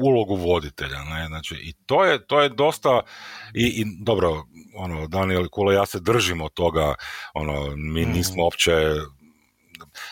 ulogu 0.02 0.36
voditelja, 0.36 1.04
ne, 1.04 1.26
znači 1.26 1.54
i 1.54 1.72
to 1.86 2.04
je, 2.04 2.26
to 2.26 2.40
je 2.40 2.48
dosta 2.48 3.00
i, 3.54 3.66
i 3.66 3.84
dobro, 4.04 4.44
ono, 4.76 5.06
Daniel 5.06 5.48
Kule 5.48 5.74
ja 5.74 5.86
se 5.86 6.00
držimo 6.00 6.48
toga, 6.48 6.94
ono, 7.34 7.76
mi 7.76 8.02
mhm. 8.02 8.12
nismo 8.12 8.44
uopće 8.44 8.72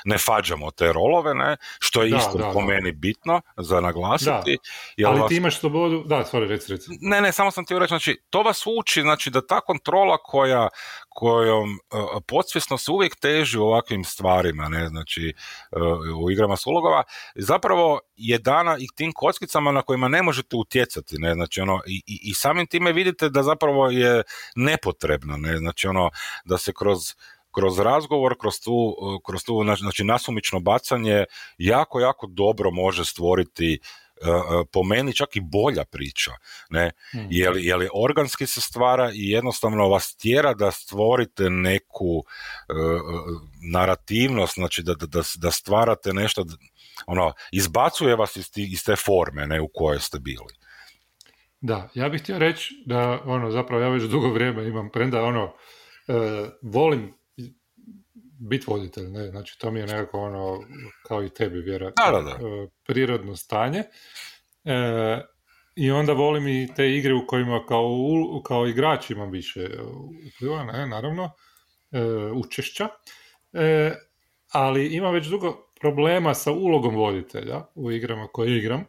ne 0.04 0.18
fađamo 0.18 0.70
te 0.70 0.92
rolove, 0.92 1.34
ne, 1.34 1.56
što 1.78 2.02
je 2.02 2.08
isto 2.08 2.50
po 2.52 2.60
meni 2.60 2.92
bitno 2.92 3.40
za 3.56 3.80
naglasiti. 3.80 4.58
Ali 5.06 5.28
ti 5.28 5.36
imaš 5.36 5.60
slobodu, 5.60 6.04
da, 6.06 6.24
sorry, 6.32 6.48
reci, 6.48 6.72
reci. 6.72 6.90
Ne, 7.00 7.20
ne, 7.20 7.32
samo 7.32 7.50
sam 7.50 7.64
ti 7.64 7.78
reći, 7.78 7.88
znači, 7.88 8.22
to 8.30 8.42
vas 8.42 8.62
uči, 8.78 9.02
znači, 9.02 9.30
da 9.30 9.46
ta 9.46 9.60
kontrola 9.60 10.18
koja, 10.22 10.68
kojom 11.08 11.70
uh, 11.70 12.22
podsvjesno 12.26 12.78
se 12.78 12.90
uvijek 12.90 13.16
teži 13.16 13.58
u 13.58 13.62
ovakvim 13.62 14.04
stvarima, 14.04 14.68
ne, 14.68 14.88
znači, 14.88 15.34
uh, 15.72 16.24
u 16.24 16.30
igrama 16.30 16.56
s 16.56 16.66
ulogova, 16.66 17.02
zapravo 17.34 18.00
je 18.16 18.38
dana 18.38 18.76
i 18.78 18.86
tim 18.96 19.12
kockicama 19.12 19.72
na 19.72 19.82
kojima 19.82 20.08
ne 20.08 20.22
možete 20.22 20.56
utjecati, 20.56 21.16
ne, 21.18 21.34
znači, 21.34 21.60
ono, 21.60 21.80
i, 21.86 22.02
i, 22.06 22.30
i 22.30 22.34
samim 22.34 22.66
time 22.66 22.92
vidite 22.92 23.28
da 23.28 23.42
zapravo 23.42 23.90
je 23.90 24.22
nepotrebno, 24.56 25.36
ne, 25.36 25.58
znači, 25.58 25.88
ono, 25.88 26.10
da 26.44 26.58
se 26.58 26.72
kroz 26.72 27.14
kroz 27.54 27.78
razgovor, 27.78 28.34
kroz 28.40 28.60
tu, 28.64 28.96
kroz 29.26 29.44
tu 29.44 29.64
znači 29.78 30.04
nasumično 30.04 30.60
bacanje 30.60 31.24
jako, 31.58 32.00
jako 32.00 32.26
dobro 32.26 32.70
može 32.70 33.04
stvoriti 33.04 33.72
e, 33.74 33.78
e, 34.28 34.64
po 34.72 34.82
meni 34.82 35.14
čak 35.14 35.36
i 35.36 35.40
bolja 35.40 35.84
priča, 35.84 36.30
ne, 36.70 36.90
hmm. 37.12 37.26
je, 37.30 37.50
li, 37.50 37.64
je 37.64 37.76
li 37.76 37.88
organski 37.94 38.46
se 38.46 38.60
stvara 38.60 39.10
i 39.14 39.30
jednostavno 39.30 39.88
vas 39.88 40.16
tjera 40.16 40.54
da 40.54 40.70
stvorite 40.70 41.50
neku 41.50 42.16
uh, 42.16 42.24
narativnost, 43.72 44.54
znači 44.54 44.82
da, 44.82 44.94
da, 44.94 45.20
da 45.36 45.50
stvarate 45.50 46.12
nešto, 46.12 46.44
ono, 47.06 47.32
izbacuje 47.52 48.16
vas 48.16 48.36
iz, 48.36 48.50
iz 48.56 48.84
te 48.84 48.96
forme 48.96 49.46
ne, 49.46 49.60
u 49.60 49.68
kojoj 49.74 50.00
ste 50.00 50.18
bili. 50.18 50.54
Da, 51.60 51.88
ja 51.94 52.08
bih 52.08 52.22
htio 52.22 52.38
reći 52.38 52.82
da, 52.86 53.22
ono, 53.24 53.50
zapravo 53.50 53.82
ja 53.82 53.88
već 53.88 54.02
dugo 54.02 54.28
vrijeme 54.28 54.68
imam, 54.68 54.90
prenda, 54.90 55.22
ono, 55.22 55.52
volim 56.62 57.19
biti 58.40 58.64
voditelj, 58.68 59.10
ne, 59.10 59.30
znači 59.30 59.58
to 59.58 59.70
mi 59.70 59.80
je 59.80 59.86
nekako 59.86 60.20
ono, 60.20 60.60
kao 61.06 61.24
i 61.24 61.28
tebi 61.28 61.60
vjerojatno, 61.60 62.04
e, 62.30 62.68
prirodno 62.86 63.36
stanje. 63.36 63.82
E, 64.64 65.20
I 65.74 65.90
onda 65.90 66.12
volim 66.12 66.48
i 66.48 66.68
te 66.76 66.90
igre 66.90 67.14
u 67.14 67.26
kojima 67.26 67.64
kao, 67.68 67.88
kao 68.44 68.66
igrač 68.66 69.10
imam 69.10 69.30
više 69.30 69.68
upliva, 70.28 70.64
ne, 70.64 70.86
naravno, 70.86 71.30
e, 71.92 72.02
učešća. 72.34 72.88
E, 73.52 73.94
ali 74.52 74.86
imam 74.86 75.14
već 75.14 75.26
dugo 75.26 75.72
problema 75.80 76.34
sa 76.34 76.52
ulogom 76.52 76.94
voditelja 76.94 77.66
u 77.74 77.90
igrama 77.90 78.26
koje 78.32 78.58
igram 78.58 78.84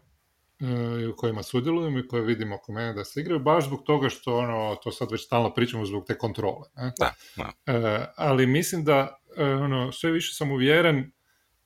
i 1.02 1.06
u 1.06 1.16
kojima 1.16 1.44
sudjelujem 1.44 1.98
i 1.98 2.08
koje 2.08 2.24
vidimo 2.24 2.56
oko 2.56 2.72
mene 2.72 2.94
da 2.94 3.06
se 3.06 3.22
igraju, 3.22 3.40
baš 3.40 3.66
zbog 3.66 3.84
toga 3.84 4.10
što 4.10 4.38
ono, 4.38 4.76
to 4.84 4.92
sad 4.92 5.12
već 5.12 5.26
stalno 5.26 5.54
pričamo 5.54 5.86
zbog 5.86 6.06
te 6.08 6.18
kontrole. 6.18 6.68
Ne? 6.76 6.92
Da, 7.00 7.14
da. 7.38 8.14
ali 8.18 8.48
mislim 8.48 8.84
da 8.84 9.21
E, 9.21 9.21
ono, 9.44 9.92
sve 9.92 10.12
više 10.12 10.34
sam 10.34 10.52
uvjeren 10.52 11.12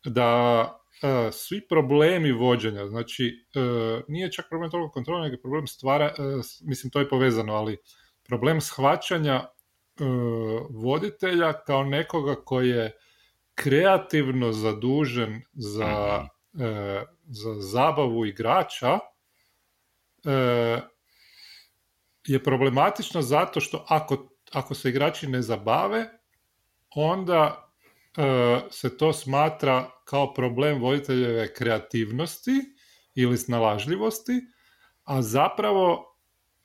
da 0.04 0.72
e, 1.04 1.32
svi 1.32 1.68
problemi 1.70 2.32
vođenja, 2.32 2.88
znači 2.88 3.46
e, 3.56 3.60
nije 4.08 4.32
čak 4.32 4.46
problem 4.50 4.72
toliko 4.72 4.92
kontrola, 4.92 5.24
nego 5.24 5.42
problem 5.42 5.68
stvara, 5.68 6.14
mislim 6.62 6.92
to 6.92 7.00
je 7.00 7.10
povezano, 7.10 7.54
ali 7.54 7.78
problem 8.24 8.62
shvaćanja 8.62 9.46
voditelja 10.70 11.54
kao 11.54 11.84
nekoga 11.84 12.36
koji 12.36 12.70
je 12.70 12.92
kreativno 13.56 14.52
zadužen 14.52 15.42
za, 15.54 16.28
mhm. 16.56 16.66
za 17.26 17.54
zabavu 17.54 18.26
igrača 18.26 19.00
je 22.28 22.44
problematično 22.44 23.22
zato 23.22 23.60
što 23.60 23.86
ako, 23.88 24.30
ako 24.52 24.74
se 24.74 24.90
igrači 24.90 25.28
ne 25.28 25.42
zabave, 25.42 26.06
onda 26.96 27.56
e, 27.62 27.65
se 28.72 28.98
to 28.98 29.14
smatra 29.14 29.90
kao 30.06 30.34
problem 30.34 30.82
voditeljeve 30.82 31.54
kreativnosti 31.54 32.52
ili 33.16 33.38
snalažljivosti, 33.38 34.34
a 35.04 35.22
zapravo 35.22 36.06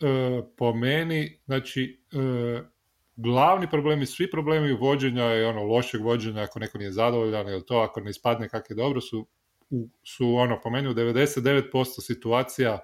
e, 0.01 0.43
po 0.57 0.75
meni, 0.75 1.41
znači, 1.45 2.05
e, 2.13 2.63
glavni 3.17 3.71
problemi, 3.71 4.07
svi 4.07 4.31
problemi 4.31 4.73
vođenja 4.73 5.35
i 5.35 5.45
ono 5.45 5.63
lošeg 5.63 6.01
vođenja, 6.03 6.43
ako 6.43 6.59
neko 6.59 6.79
nije 6.79 6.93
zadovoljan 6.93 7.49
ili 7.49 7.67
to, 7.67 7.79
ako 7.79 8.01
ne 8.01 8.11
ispadne 8.11 8.49
kak 8.49 8.71
je 8.71 8.77
dobro, 8.77 9.01
su, 9.01 9.27
su 10.05 10.35
ono, 10.35 10.61
po 10.61 10.71
meni 10.71 10.89
u 10.89 10.95
99% 10.95 11.85
situacija 12.01 12.79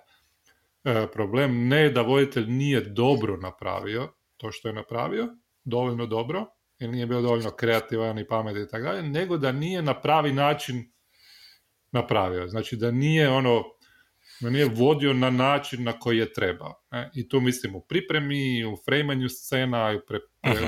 problem 1.13 1.69
ne 1.69 1.91
da 1.91 2.03
voditelj 2.03 2.47
nije 2.47 2.81
dobro 2.81 3.37
napravio 3.37 4.13
to 4.37 4.53
što 4.53 4.69
je 4.69 4.75
napravio, 4.75 5.29
dovoljno 5.65 6.07
dobro, 6.07 6.47
ili 6.79 6.93
nije 6.93 7.07
bio 7.07 7.21
dovoljno 7.21 7.51
kreativan 7.51 8.19
i 8.19 8.27
pametan 8.27 8.63
i 8.63 8.69
tako 8.69 8.85
dalje, 8.85 9.03
nego 9.03 9.37
da 9.37 9.53
nije 9.53 9.83
na 9.83 10.01
pravi 10.01 10.33
način 10.33 10.93
napravio. 11.93 12.49
Znači 12.49 12.77
da 12.77 12.91
nije 12.91 13.29
ono, 13.29 13.65
da 14.41 14.51
nije 14.51 14.65
vodio 14.65 15.13
na 15.13 15.31
način 15.31 15.85
na 15.85 15.99
koji 15.99 16.19
je 16.19 16.33
trebao. 16.33 16.83
Ne? 16.91 17.11
I 17.15 17.29
tu 17.29 17.41
mislim 17.41 17.75
u 17.75 17.81
pripremi, 17.81 18.65
u 18.65 18.77
frejmanju 18.85 19.29
scena, 19.29 19.95
u 19.97 20.07
pre, 20.07 20.19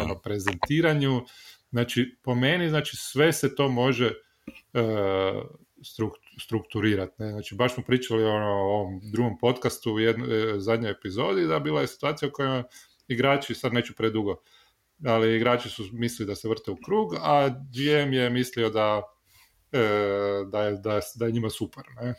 ono, 0.04 0.18
prezentiranju. 0.18 1.22
Znači, 1.70 2.16
po 2.22 2.34
meni, 2.34 2.68
znači, 2.68 2.96
sve 2.96 3.32
se 3.32 3.54
to 3.54 3.68
može 3.68 4.06
uh, 4.06 4.82
strukturirati. 6.40 7.22
Ne? 7.22 7.30
Znači, 7.30 7.54
baš 7.54 7.74
smo 7.74 7.84
pričali 7.84 8.24
ono, 8.24 8.46
o 8.46 8.80
ovom 8.80 9.00
drugom 9.12 9.38
podcastu 9.38 9.92
u 9.92 9.98
jednoj 9.98 10.54
e, 10.54 10.60
zadnjoj 10.60 10.90
epizodi, 10.90 11.46
da 11.46 11.58
bila 11.58 11.80
je 11.80 11.86
situacija 11.86 12.28
u 12.28 12.32
kojoj 12.32 12.62
igrači, 13.08 13.54
sad 13.54 13.72
neću 13.72 13.94
predugo, 13.94 14.42
ali 15.04 15.36
igrači 15.36 15.68
su 15.68 15.84
mislili 15.92 16.26
da 16.26 16.34
se 16.34 16.48
vrte 16.48 16.70
u 16.70 16.76
krug, 16.76 17.14
a 17.20 17.48
GM 17.48 18.12
je 18.12 18.30
mislio 18.30 18.70
da, 18.70 19.02
e, 19.72 19.80
da, 20.52 20.62
je, 20.62 20.72
da, 20.72 21.00
da 21.14 21.26
je 21.26 21.32
njima 21.32 21.50
super 21.50 21.84
ne? 22.00 22.08
E, 22.08 22.14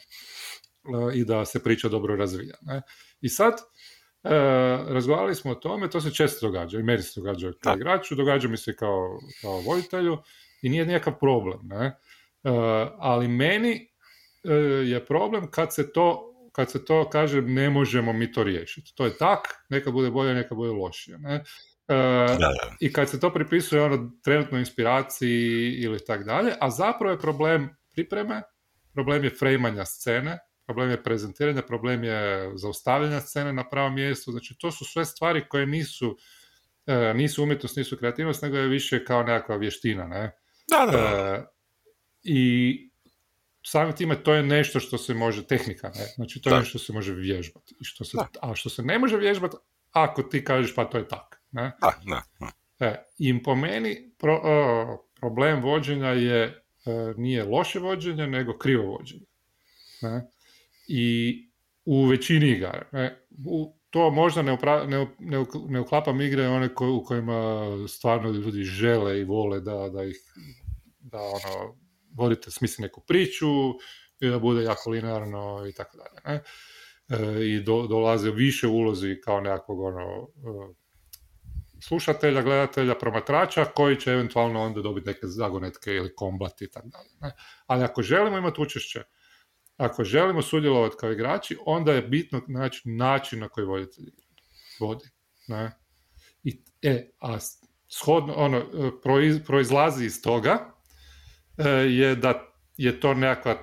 i 1.16 1.26
da 1.26 1.46
se 1.46 1.64
priča 1.64 1.90
dobro 1.90 2.16
razvija. 2.16 2.56
Ne? 2.62 2.82
I 3.22 3.30
sad, 3.30 3.54
e, 3.54 4.30
razgovarali 4.88 5.36
smo 5.36 5.52
o 5.52 5.56
tome, 5.56 5.90
to 5.90 6.02
se 6.02 6.14
često 6.14 6.48
događa, 6.48 6.80
i 6.80 6.84
meni 6.84 7.02
se 7.02 7.20
događa 7.22 7.52
kao 7.60 7.76
igraču, 7.76 8.16
događa 8.16 8.48
mi 8.48 8.58
se 8.58 8.76
kao, 8.76 9.20
kao 9.42 9.62
voditelju 9.62 10.18
i 10.62 10.70
nije 10.70 10.86
nikakav 10.86 11.20
problem. 11.20 11.60
Ne? 11.64 11.86
E, 11.86 11.96
ali 12.98 13.28
meni 13.28 13.90
je 14.84 15.06
problem 15.06 15.52
kad 15.52 15.74
se 15.74 15.92
to 15.92 16.30
kad 16.52 16.72
se 16.72 16.86
to 16.86 17.10
kaže 17.10 17.42
ne 17.42 17.70
možemo 17.70 18.14
mi 18.14 18.32
to 18.32 18.44
riješiti. 18.44 18.96
To 18.96 19.06
je 19.06 19.18
tak, 19.18 19.40
neka 19.70 19.92
bude 19.92 20.12
bolje, 20.12 20.34
neka 20.34 20.56
bude 20.56 20.72
lošije. 20.72 21.18
Ne? 21.18 21.44
E, 21.90 22.38
I 22.80 22.94
kad 22.94 23.10
se 23.10 23.20
to 23.20 23.34
pripisuje 23.34 23.82
ono 23.82 24.12
trenutnoj 24.24 24.60
inspiraciji 24.60 25.72
ili 25.72 26.06
tak 26.06 26.24
dalje, 26.24 26.54
a 26.60 26.70
zapravo 26.70 27.12
je 27.12 27.20
problem 27.20 27.70
pripreme, 27.92 28.42
problem 28.94 29.24
je 29.24 29.30
frejmanja 29.30 29.86
scene, 29.86 30.40
problem 30.66 30.90
je 30.90 31.04
prezentiranja, 31.04 31.62
problem 31.62 32.04
je 32.04 32.52
zaustavljanja 32.56 33.20
scene 33.22 33.54
na 33.54 33.70
pravom 33.70 33.96
mjestu, 33.96 34.32
znači 34.32 34.56
to 34.60 34.72
su 34.72 34.86
sve 34.86 35.06
stvari 35.06 35.46
koje 35.50 35.66
nisu, 35.66 36.18
e, 36.86 37.14
nisu 37.14 37.44
umjetnost, 37.44 37.78
nisu 37.78 37.98
kreativnost, 37.98 38.42
nego 38.42 38.58
je 38.58 38.68
više 38.68 39.06
kao 39.06 39.24
nekakva 39.24 39.56
vještina, 39.58 40.08
ne? 40.08 40.32
Da, 40.70 40.92
da. 40.92 40.98
E, 40.98 41.46
I 42.24 42.76
samim 43.66 43.96
time 43.96 44.24
to 44.24 44.34
je 44.34 44.44
nešto 44.44 44.80
što 44.80 44.98
se 44.98 45.14
može, 45.14 45.48
tehnika, 45.48 45.88
ne? 45.96 46.06
Znači 46.16 46.42
to 46.42 46.50
je 46.50 46.54
Da. 46.54 46.60
nešto 46.60 46.70
što 46.70 46.86
se 46.86 46.94
može 46.94 47.14
vježbati. 47.14 47.76
Što 47.82 48.06
se, 48.06 48.18
Da. 48.18 48.28
a 48.42 48.56
što 48.56 48.70
se 48.70 48.84
ne 48.84 49.00
može 49.00 49.18
vježbati, 49.18 49.58
ako 49.92 50.24
ti 50.24 50.44
kažeš 50.44 50.76
pa 50.76 50.86
to 50.86 50.98
je 50.98 51.08
tak, 51.08 51.39
ne? 51.52 51.72
Da, 51.82 51.94
da. 52.10 52.24
E, 52.80 53.06
I 53.18 53.44
po 53.44 53.56
meni 53.56 54.12
pro- 54.18 54.42
o, 54.44 55.10
problem 55.20 55.62
vođenja 55.64 56.10
je 56.10 56.44
e, 56.44 56.54
nije 57.18 57.44
loše 57.44 57.80
vođenje, 57.80 58.28
nego 58.28 58.58
krivo 58.58 58.86
vođenje. 58.86 59.26
Ne? 60.02 60.28
I 60.88 61.36
u 61.86 62.06
većini 62.06 62.48
igara. 62.50 62.88
Ne? 62.92 63.26
U, 63.46 63.76
to 63.90 64.12
možda 64.12 64.42
ne, 64.42 64.52
upra- 64.58 64.88
ne, 64.88 65.08
ne, 65.20 65.46
ne 65.70 65.80
uklapam 65.80 66.22
igre 66.22 66.48
one 66.48 66.74
ko- 66.76 66.92
u 66.94 67.04
kojima 67.04 67.68
stvarno 67.88 68.30
ljudi 68.30 68.64
žele 68.64 69.20
i 69.20 69.24
vole 69.24 69.60
da, 69.60 69.90
da 69.90 70.04
ih 70.04 70.18
da 71.00 71.20
ono, 71.20 71.76
vodite 72.14 72.52
smisli 72.52 72.82
neku 72.82 73.02
priču 73.02 73.48
i 74.20 74.28
da 74.30 74.40
bude 74.40 74.64
jako 74.64 74.90
linearno 74.90 75.66
i 75.70 75.74
tako 75.74 75.98
dalje. 75.98 76.22
Ne? 76.26 76.44
E, 77.10 77.46
I 77.46 77.60
do, 77.64 77.88
dolaze 77.88 78.32
više 78.32 78.68
ulozi 78.68 79.22
kao 79.24 79.42
nekakvog 79.42 79.80
ono, 79.80 80.28
slušatelja, 81.82 82.42
gledatelja, 82.42 82.96
promatrača 82.96 83.66
koji 83.66 83.96
će 83.96 84.12
eventualno 84.12 84.62
onda 84.62 84.82
dobiti 84.82 85.08
neke 85.08 85.28
zagonetke 85.28 85.92
ili 85.94 86.16
kombat 86.16 86.62
i 86.62 86.72
tako 86.72 86.88
dalje. 86.88 87.10
ne. 87.22 87.36
Ali 87.68 87.84
ako 87.84 88.02
želimo 88.02 88.38
imati 88.38 88.62
učešće, 88.62 89.04
ako 89.78 90.04
želimo 90.04 90.42
sudjelovati 90.42 90.96
kao 91.00 91.12
igrači, 91.12 91.58
onda 91.66 91.94
je 91.94 92.02
bitno 92.02 92.42
naći 92.48 92.90
način 92.90 93.40
na 93.40 93.50
koji 93.50 93.66
voditelj 93.66 94.06
vodi. 94.80 95.06
Ne? 95.48 95.72
I, 96.44 96.64
e, 96.82 97.12
a 97.20 97.38
shodno, 97.88 98.34
ono, 98.34 98.60
proiz- 99.04 99.46
proizlazi 99.46 100.06
iz 100.06 100.22
toga 100.22 100.74
e, 101.58 101.70
je 101.70 102.16
da 102.16 102.46
je 102.78 103.00
to 103.00 103.14
nekakva, 103.14 103.56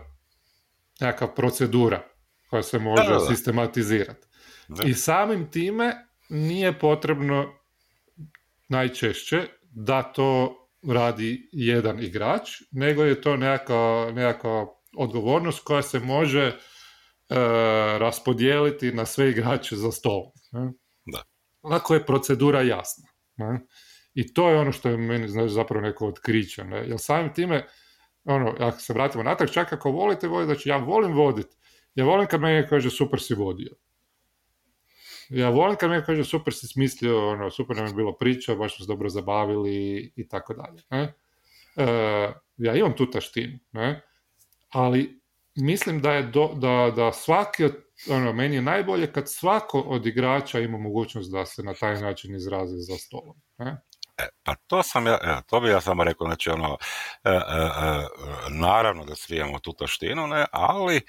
nekakva 1.01 1.35
procedura 1.35 2.09
koja 2.51 2.63
se 2.63 2.79
može 2.79 3.03
Da, 3.03 3.09
da, 3.09 3.15
da. 3.15 3.21
sistematizirati. 3.35 4.27
I 4.85 4.95
samim 4.95 5.51
time 5.51 6.07
nije 6.29 6.79
potrebno 6.79 7.53
najčešće 8.69 9.43
da 9.71 10.03
to 10.03 10.57
radi 10.93 11.49
jedan 11.53 12.03
igrač, 12.03 12.51
nego 12.73 13.05
je 13.05 13.21
to 13.21 13.37
nekakva, 13.37 14.13
nekakva 14.13 14.67
odgovornost 14.97 15.65
koja 15.65 15.83
se 15.83 16.01
može 16.01 16.43
e, 16.43 16.55
raspodijeliti 17.99 18.93
na 18.93 19.07
sve 19.07 19.31
igrače 19.31 19.77
za 19.77 19.93
stolom. 19.93 20.33
Ne? 20.53 20.73
Da. 21.07 21.23
Ako 21.63 21.95
je 21.95 22.07
procedura 22.07 22.63
jasna. 22.63 23.09
Ne? 23.37 23.67
I 24.15 24.35
to 24.35 24.51
je 24.51 24.59
ono 24.59 24.73
što 24.73 24.89
je 24.89 24.97
meni 24.97 25.29
znači, 25.29 25.53
zapravo 25.53 25.87
neko 25.87 26.09
otkriće. 26.09 26.65
Ne? 26.65 26.77
Jer 26.77 26.99
samim 26.99 27.35
time, 27.35 27.67
ono, 28.25 28.55
ako 28.59 28.81
se 28.81 28.93
vratimo 28.93 29.25
natrag, 29.25 29.51
čak 29.51 29.73
ako 29.73 29.91
volite 29.91 30.29
voditi, 30.29 30.47
znači 30.47 30.69
ja 30.69 30.77
volim 30.77 31.13
voditi, 31.13 31.57
ja 31.95 32.05
volim 32.05 32.27
kad 32.27 32.41
meni 32.41 32.67
kaže 32.69 32.91
super 32.91 33.21
si 33.21 33.35
vodio. 33.35 33.75
Ja 35.29 35.49
volim 35.51 35.77
kad 35.77 35.91
mi 35.91 36.03
kaže 36.07 36.25
super 36.25 36.55
si 36.55 36.67
smislio, 36.67 37.29
ono, 37.29 37.51
super 37.51 37.77
nam 37.77 37.87
je 37.87 37.95
bilo 37.95 38.17
priča, 38.17 38.55
baš 38.55 38.77
smo 38.77 38.85
se 38.85 38.89
dobro 38.89 39.09
zabavili 39.09 40.13
i 40.17 40.29
tako 40.29 40.55
dalje. 40.55 40.83
Ne? 40.91 41.15
E, 41.77 42.33
ja 42.57 42.75
imam 42.75 42.97
tu 42.97 43.11
taštinu, 43.11 43.59
ne? 43.73 44.03
ali 44.71 45.21
mislim 45.55 46.01
da 46.01 46.13
je 46.13 46.23
do, 46.23 46.51
da, 46.55 46.93
da 46.97 47.13
svaki 47.13 47.65
ono, 48.11 48.33
meni 48.33 48.55
je 48.55 48.63
najbolje 48.63 49.13
kad 49.13 49.31
svako 49.31 49.81
od 49.81 50.07
igrača 50.07 50.61
ima 50.61 50.79
mogućnost 50.79 51.33
da 51.33 51.47
se 51.47 51.63
na 51.63 51.75
taj 51.75 52.01
način 52.01 52.35
izrazi 52.35 52.77
za 52.79 52.97
stolom. 52.97 53.37
Ne? 53.59 53.77
E, 54.19 54.29
pa 54.43 54.55
to 54.67 54.83
sam 54.83 55.07
ja, 55.07 55.19
evo, 55.23 55.43
to 55.47 55.61
bi 55.61 55.69
ja 55.69 55.81
samo 55.81 56.05
rekao, 56.05 56.27
znači 56.27 56.51
ono, 56.51 56.77
e, 57.25 57.31
e, 57.31 57.33
e, 57.33 57.41
naravno 58.51 59.05
da 59.05 59.15
svi 59.15 59.37
imamo 59.37 59.59
tu 59.59 59.73
taštinu, 59.73 60.27
ne, 60.27 60.47
ali 60.53 61.01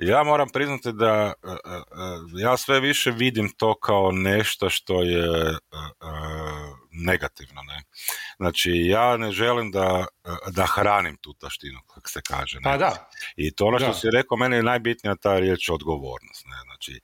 ja 0.00 0.22
moram 0.22 0.48
priznati 0.48 0.92
da 0.92 1.32
e, 1.44 1.48
e, 1.48 1.52
e, 1.52 2.42
ja 2.42 2.56
sve 2.56 2.80
više 2.80 3.10
vidim 3.10 3.50
to 3.56 3.74
kao 3.74 4.12
nešto 4.12 4.70
što 4.70 5.02
je 5.02 5.54
negativno, 6.92 7.62
ne. 7.62 7.82
Znači, 8.36 8.70
ja 8.72 9.16
ne 9.16 9.30
želim 9.32 9.70
da, 9.70 10.06
da 10.50 10.66
hranim 10.66 11.16
tu 11.20 11.32
taštinu, 11.34 11.78
kako 11.94 12.08
se 12.08 12.20
kaže, 12.26 12.56
ne. 12.56 12.62
Pa 12.64 12.76
da, 12.76 13.10
I 13.36 13.54
to 13.54 13.64
ono 13.66 13.78
što 13.78 13.88
Da. 13.88 13.94
si 13.94 14.10
rekao, 14.10 14.36
meni 14.36 14.56
je 14.56 14.62
najbitnija 14.62 15.14
ta 15.16 15.38
riječ 15.38 15.68
odgovornost. 15.68 16.44
Ne? 16.46 16.56
Znači, 16.64 17.00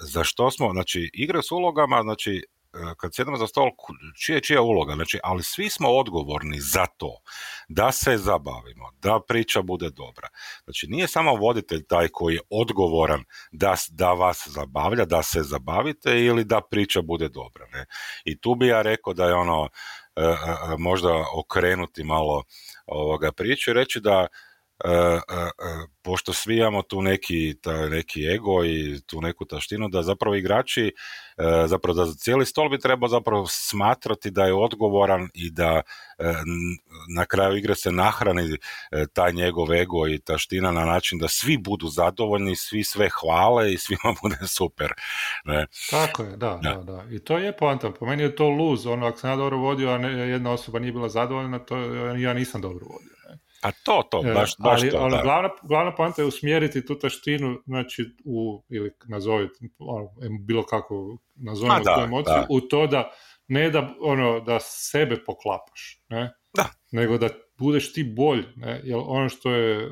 za 0.00 0.24
što 0.24 0.50
smo, 0.50 0.72
znači, 0.72 1.10
igre 1.14 1.42
s 1.42 1.52
ulogama, 1.52 2.02
znači, 2.02 2.42
kad 2.96 3.14
sjedemo 3.14 3.36
za 3.36 3.46
stol, 3.46 3.70
čija 4.24 4.34
je 4.36 4.42
čija 4.42 4.62
uloga, 4.62 4.94
znači, 4.94 5.18
ali 5.22 5.42
svi 5.42 5.70
smo 5.70 5.88
odgovorni 5.88 6.60
za 6.60 6.86
to, 6.86 7.20
da 7.68 7.92
se 7.92 8.16
zabavimo, 8.16 8.90
da 9.02 9.20
priča 9.28 9.62
bude 9.62 9.90
dobra. 9.90 10.28
Znači, 10.64 10.86
nije 10.86 11.08
samo 11.08 11.34
voditelj 11.34 11.86
taj 11.86 12.08
koji 12.08 12.34
je 12.34 12.40
odgovoran 12.50 13.24
da, 13.52 13.74
da 13.90 14.12
vas 14.12 14.48
zabavlja, 14.48 15.04
da 15.04 15.22
se 15.22 15.42
zabavite 15.42 16.24
ili 16.24 16.44
da 16.44 16.60
priča 16.70 17.02
bude 17.02 17.28
dobra. 17.28 17.66
Ne? 17.72 17.86
I 18.24 18.40
tu 18.40 18.54
bi 18.54 18.66
ja 18.66 18.82
rekao 18.82 19.14
da 19.14 19.26
je 19.26 19.34
ono, 19.34 19.68
e, 20.16 20.22
e, 20.22 20.24
e, 20.24 20.76
možda 20.78 21.24
okrenuti 21.34 22.04
malo 22.04 22.44
ovoga 22.86 23.32
priču 23.32 23.70
i 23.70 23.74
reći 23.74 24.00
da 24.00 24.26
pošto 26.02 26.32
svi 26.32 26.56
imamo 26.56 26.82
tu 26.82 27.02
neki, 27.02 27.54
taj 27.60 27.90
neki 27.90 28.26
ego 28.34 28.64
i 28.64 29.00
tu 29.06 29.20
neku 29.20 29.44
taštinu, 29.44 29.88
da 29.88 30.02
zapravo 30.02 30.36
igrači, 30.36 30.92
e, 31.36 31.66
zapravo 31.66 32.04
da 32.04 32.12
cijeli 32.12 32.46
stol 32.46 32.68
bi 32.68 32.78
trebao 32.78 33.08
zapravo 33.08 33.46
smatrati 33.48 34.30
da 34.30 34.44
je 34.44 34.54
odgovoran 34.54 35.28
i 35.34 35.50
da 35.50 35.82
e, 36.18 36.32
na 37.16 37.24
kraju 37.24 37.56
igre 37.56 37.74
se 37.74 37.92
nahrani 37.92 38.42
e, 38.52 39.06
taj 39.12 39.32
njegov 39.32 39.72
ego 39.72 40.08
i 40.08 40.18
taština 40.18 40.72
na 40.72 40.84
način 40.84 41.18
da 41.18 41.28
svi 41.28 41.58
budu 41.58 41.88
zadovoljni, 41.88 42.56
svi 42.56 42.84
sve 42.84 43.08
hvale 43.20 43.72
i 43.72 43.78
svima 43.78 44.14
bude 44.22 44.38
super. 44.46 44.92
Ne? 45.44 45.66
tako 45.90 46.22
je, 46.22 46.36
da, 46.36 46.60
Da. 46.62 46.74
da, 46.74 46.92
da. 46.92 47.04
I 47.10 47.18
to 47.18 47.38
je 47.38 47.56
poanta. 47.56 47.90
Po 47.90 48.06
meni 48.06 48.22
je 48.22 48.36
to 48.36 48.48
luz. 48.48 48.86
Ono, 48.86 49.06
ako 49.06 49.18
sam 49.18 49.30
ja 49.30 49.36
dobro 49.36 49.56
vodio, 49.56 49.90
a 49.90 49.98
ne, 49.98 50.12
jedna 50.12 50.50
osoba 50.50 50.78
nije 50.78 50.92
bila 50.92 51.08
zadovoljna, 51.08 51.58
to 51.58 51.76
ja 52.16 52.34
nisam 52.34 52.60
dobro 52.60 52.86
vodio. 52.86 53.13
Ne? 53.64 53.70
A 53.70 53.72
to, 53.84 54.02
to, 54.10 54.22
E, 54.26 54.34
baš, 54.34 54.52
baš 54.58 54.82
ali 54.82 54.90
to, 54.90 54.98
ono, 54.98 55.16
da. 55.16 55.22
glavna, 55.22 55.48
glavna 55.62 55.94
poanta 55.94 56.22
je 56.22 56.28
usmjeriti 56.28 56.86
tu 56.86 56.98
taštinu, 56.98 57.58
znači, 57.66 58.04
u, 58.24 58.62
ili 58.68 58.90
nazovite, 59.04 59.54
ono, 59.78 60.08
bilo 60.40 60.62
kako 60.62 61.18
da, 61.84 61.94
tu 61.94 62.00
emociju, 62.00 62.34
da. 62.34 62.46
u 62.50 62.60
to 62.60 62.86
da 62.86 63.10
ne 63.48 63.70
da, 63.70 63.94
ono, 64.00 64.40
da 64.40 64.58
sebe 64.60 65.24
poklapaš, 65.24 66.02
ne? 66.08 66.32
Da. 66.54 66.64
nego 66.92 67.18
da 67.18 67.28
budeš 67.58 67.92
ti 67.92 68.04
bolj, 68.06 68.44
ne? 68.56 68.80
jer 68.84 68.98
ono 68.98 69.28
što 69.28 69.50
je 69.50 69.76
e, 69.76 69.88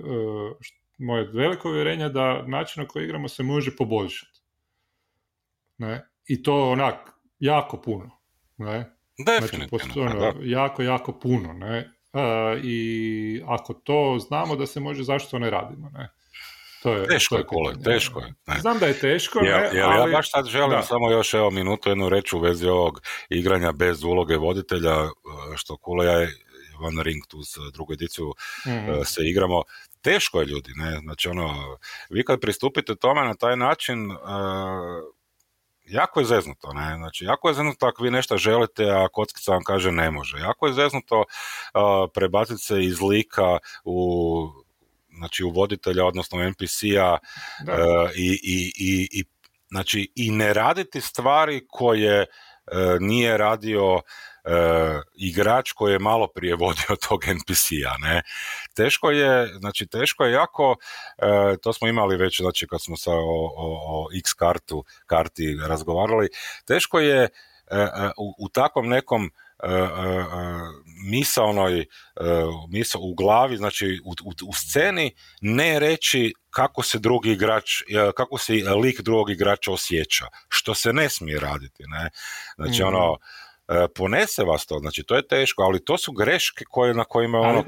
što- 0.61 0.77
moje 0.99 1.25
veliko 1.25 1.69
uvjerenje 1.69 2.09
da 2.09 2.43
način 2.43 2.83
na 2.83 2.89
koji 2.89 3.05
igramo 3.05 3.29
se 3.29 3.43
može 3.43 3.77
poboljšati. 3.77 4.41
Ne? 5.79 6.07
I 6.27 6.43
to 6.43 6.71
onak, 6.71 7.11
jako 7.39 7.77
puno. 7.77 8.11
Ne? 8.57 8.97
Znači, 9.17 9.41
Definitivno. 9.43 9.69
posto- 9.69 10.01
ono, 10.01 10.33
da. 10.33 10.33
jako, 10.43 10.83
jako 10.83 11.13
puno, 11.13 11.53
ne? 11.53 11.91
E, 12.13 12.61
I 12.63 13.43
ako 13.47 13.75
to 13.75 14.19
znamo 14.29 14.57
da 14.57 14.67
se 14.67 14.81
može, 14.81 15.03
zašto 15.03 15.39
ne 15.39 15.51
radimo, 15.51 15.91
ne? 15.95 16.11
To 16.83 16.93
je, 16.93 17.07
Teško 17.07 17.35
to 17.35 17.39
je, 17.41 17.47
Kole, 17.47 17.75
pitanje, 17.75 17.95
teško 17.97 18.21
je, 18.21 18.35
ne. 18.47 18.61
Znam 18.61 18.79
da 18.79 18.87
je 18.87 18.99
teško, 18.99 19.39
Jel, 19.39 19.61
ne, 19.61 19.71
jel 19.73 19.91
ali... 19.91 20.11
ja 20.11 20.17
baš 20.17 20.31
sad 20.31 20.47
želim 20.47 20.71
da. 20.71 20.83
samo 20.83 21.11
još 21.11 21.35
evo 21.35 21.51
minutu 21.51 21.89
jednu 21.89 22.09
reći 22.09 22.37
u 22.37 22.39
vezi 22.39 22.69
ovog 22.69 23.01
igranja 23.29 23.73
bez 23.73 24.05
uloge 24.05 24.37
voditelja, 24.37 24.95
e, 25.05 25.09
što 25.57 25.77
Kule 25.77 26.07
ja 26.07 26.29
Van 26.81 27.03
Ring 27.03 27.23
tu 27.29 27.43
s 27.43 27.57
drugu 27.73 27.93
ediciju 27.93 28.33
Mhm. 28.67 28.91
e, 28.91 29.05
se 29.05 29.21
igramo. 29.25 29.63
Teško 30.01 30.41
je 30.41 30.47
ljudi, 30.47 30.73
ne? 30.77 30.99
Znači 31.03 31.29
ono, 31.29 31.79
vi 32.11 32.25
kad 32.25 32.41
pristupite 32.41 32.95
tome 32.97 33.21
na 33.25 33.35
taj 33.35 33.57
način, 33.57 34.11
e, 34.11 34.17
jako 35.85 36.21
je 36.21 36.27
zeznuto, 36.27 36.73
ne? 36.73 36.95
Znači, 36.97 37.25
jako 37.25 37.49
je 37.49 37.55
zeznuto 37.55 37.87
ako 37.87 38.03
vi 38.03 38.11
nešto 38.11 38.37
želite, 38.37 38.91
a 38.91 39.09
kockica 39.09 39.53
vam 39.53 39.65
kaže 39.65 39.93
ne 39.93 40.11
može. 40.11 40.39
Jako 40.39 40.67
je 40.67 40.73
zeznuto 40.73 41.19
uh, 41.19 42.11
prebaciti 42.15 42.63
se 42.63 42.85
iz 42.85 43.01
lika 43.01 43.59
u 43.85 44.49
znači 45.17 45.45
u 45.45 45.51
voditelja, 45.51 46.07
odnosno 46.07 46.49
NPC-a 46.49 47.19
Da. 47.65 47.73
e, 47.73 47.77
i, 48.17 48.41
i, 48.43 48.73
i, 48.77 49.09
i, 49.21 49.25
znači, 49.71 50.13
i 50.17 50.31
ne 50.31 50.53
raditi 50.53 51.01
stvari 51.01 51.67
koje 51.69 52.21
e, 52.21 52.27
nije 53.01 53.39
radio 53.39 54.01
igrač 55.15 55.73
koji 55.73 55.93
je 55.93 55.99
malo 55.99 56.29
prije 56.35 56.57
vodio 56.57 56.97
tog 57.09 57.25
NPC-a, 57.25 57.97
ne. 58.01 58.23
Teško 58.75 59.11
je, 59.11 59.47
znači 59.47 59.87
teško 59.87 60.25
je 60.25 60.33
jako, 60.33 60.77
e, 61.19 61.57
to 61.63 61.73
smo 61.73 61.89
imali 61.89 62.17
već, 62.17 62.41
znači 62.41 62.67
kad 62.67 62.83
smo 62.83 62.97
sa 62.97 63.11
o, 63.13 63.53
o, 63.57 63.79
o 63.87 64.09
X 64.19 64.33
kartu, 64.33 64.85
karti 65.07 65.59
razgovarali, 65.67 66.29
teško 66.67 67.01
je 67.01 67.23
e, 67.23 67.29
e, 67.71 67.89
u, 68.19 68.35
u 68.39 68.49
takvom 68.49 68.89
nekom 68.89 69.25
e, 69.25 69.31
misaonoj 71.11 71.87
misa 72.69 72.99
u 72.99 73.15
glavi, 73.15 73.57
znači 73.57 74.01
u, 74.05 74.11
u, 74.11 74.33
u 74.49 74.53
sceni 74.55 75.15
ne 75.41 75.79
reći 75.79 76.33
kako 76.51 76.83
se 76.83 76.99
drugi 76.99 77.31
igrač, 77.31 77.83
kako 78.17 78.39
se 78.39 78.53
lik 78.53 79.01
drugog 79.01 79.31
igrača 79.31 79.73
osjeća, 79.73 80.27
što 80.49 80.75
se 80.75 80.93
ne 80.93 81.09
smije 81.09 81.41
raditi, 81.41 81.85
ne. 81.87 82.11
Znači, 82.57 82.83
mm 82.83 82.87
ono, 82.87 83.17
ponese 83.95 84.43
vas 84.43 84.67
to, 84.67 84.79
znači, 84.79 85.03
to 85.03 85.17
je 85.17 85.27
teško, 85.27 85.63
ali 85.63 85.85
to 85.85 85.99
su 85.99 86.13
greške 86.13 86.65
koje, 86.69 86.95
na 86.95 87.05
kojima, 87.05 87.39
ono, 87.41 87.65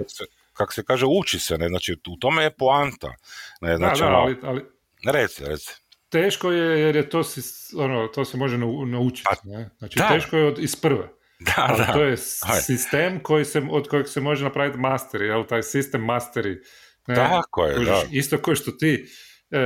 kako 0.52 0.72
se, 0.72 0.84
kaže, 0.84 1.06
uči 1.06 1.38
se, 1.38 1.58
ne, 1.58 1.68
znači, 1.68 1.96
u 2.08 2.16
tome 2.16 2.42
je 2.42 2.56
poanta, 2.56 3.14
ne, 3.60 3.76
znači, 3.76 4.00
da, 4.00 4.06
da, 4.06 4.12
ono, 4.12 4.18
ali, 4.18 4.38
ali... 4.42 4.64
Reci, 5.06 5.44
reci 5.44 5.84
teško 6.14 6.50
je 6.50 6.80
jer 6.80 6.96
je 6.96 7.08
to, 7.08 7.22
ono, 7.78 8.06
to 8.08 8.24
se 8.24 8.36
može 8.36 8.58
naučiti. 8.86 9.28
Pa, 9.30 9.36
ne? 9.44 9.70
Znači 9.78 10.00
teško 10.12 10.36
je 10.36 10.46
od, 10.46 10.58
iz 10.58 10.76
prve. 10.76 11.08
Da, 11.40 11.74
da. 11.78 11.92
To 11.92 12.02
je 12.02 12.16
sistem 12.66 13.20
koji 13.22 13.44
se, 13.44 13.62
od 13.70 13.88
kojeg 13.88 14.08
se 14.08 14.20
može 14.20 14.44
napraviti 14.44 14.78
masteri, 14.78 15.26
jel? 15.26 15.44
taj 15.44 15.62
sistem 15.62 16.04
masteri. 16.04 16.60
Ne? 17.06 17.14
Tako 17.14 17.66
je, 17.66 17.84
da. 17.84 18.02
Isto 18.10 18.38
kao 18.38 18.54
što 18.54 18.72
ti 18.72 19.06
e, 19.50 19.58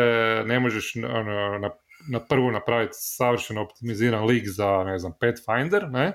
ne 0.47 0.61
možeš 0.61 0.97
ono, 0.97 1.59
na, 1.59 1.71
na 2.11 2.21
prvu 2.27 2.51
napraviti 2.51 2.93
savršeno 2.97 3.63
optimiziran 3.63 4.25
lik 4.25 4.45
za, 4.47 4.85
ne 4.85 4.99
znam, 4.99 5.13
Pathfinder, 5.21 5.89
ne? 5.91 6.13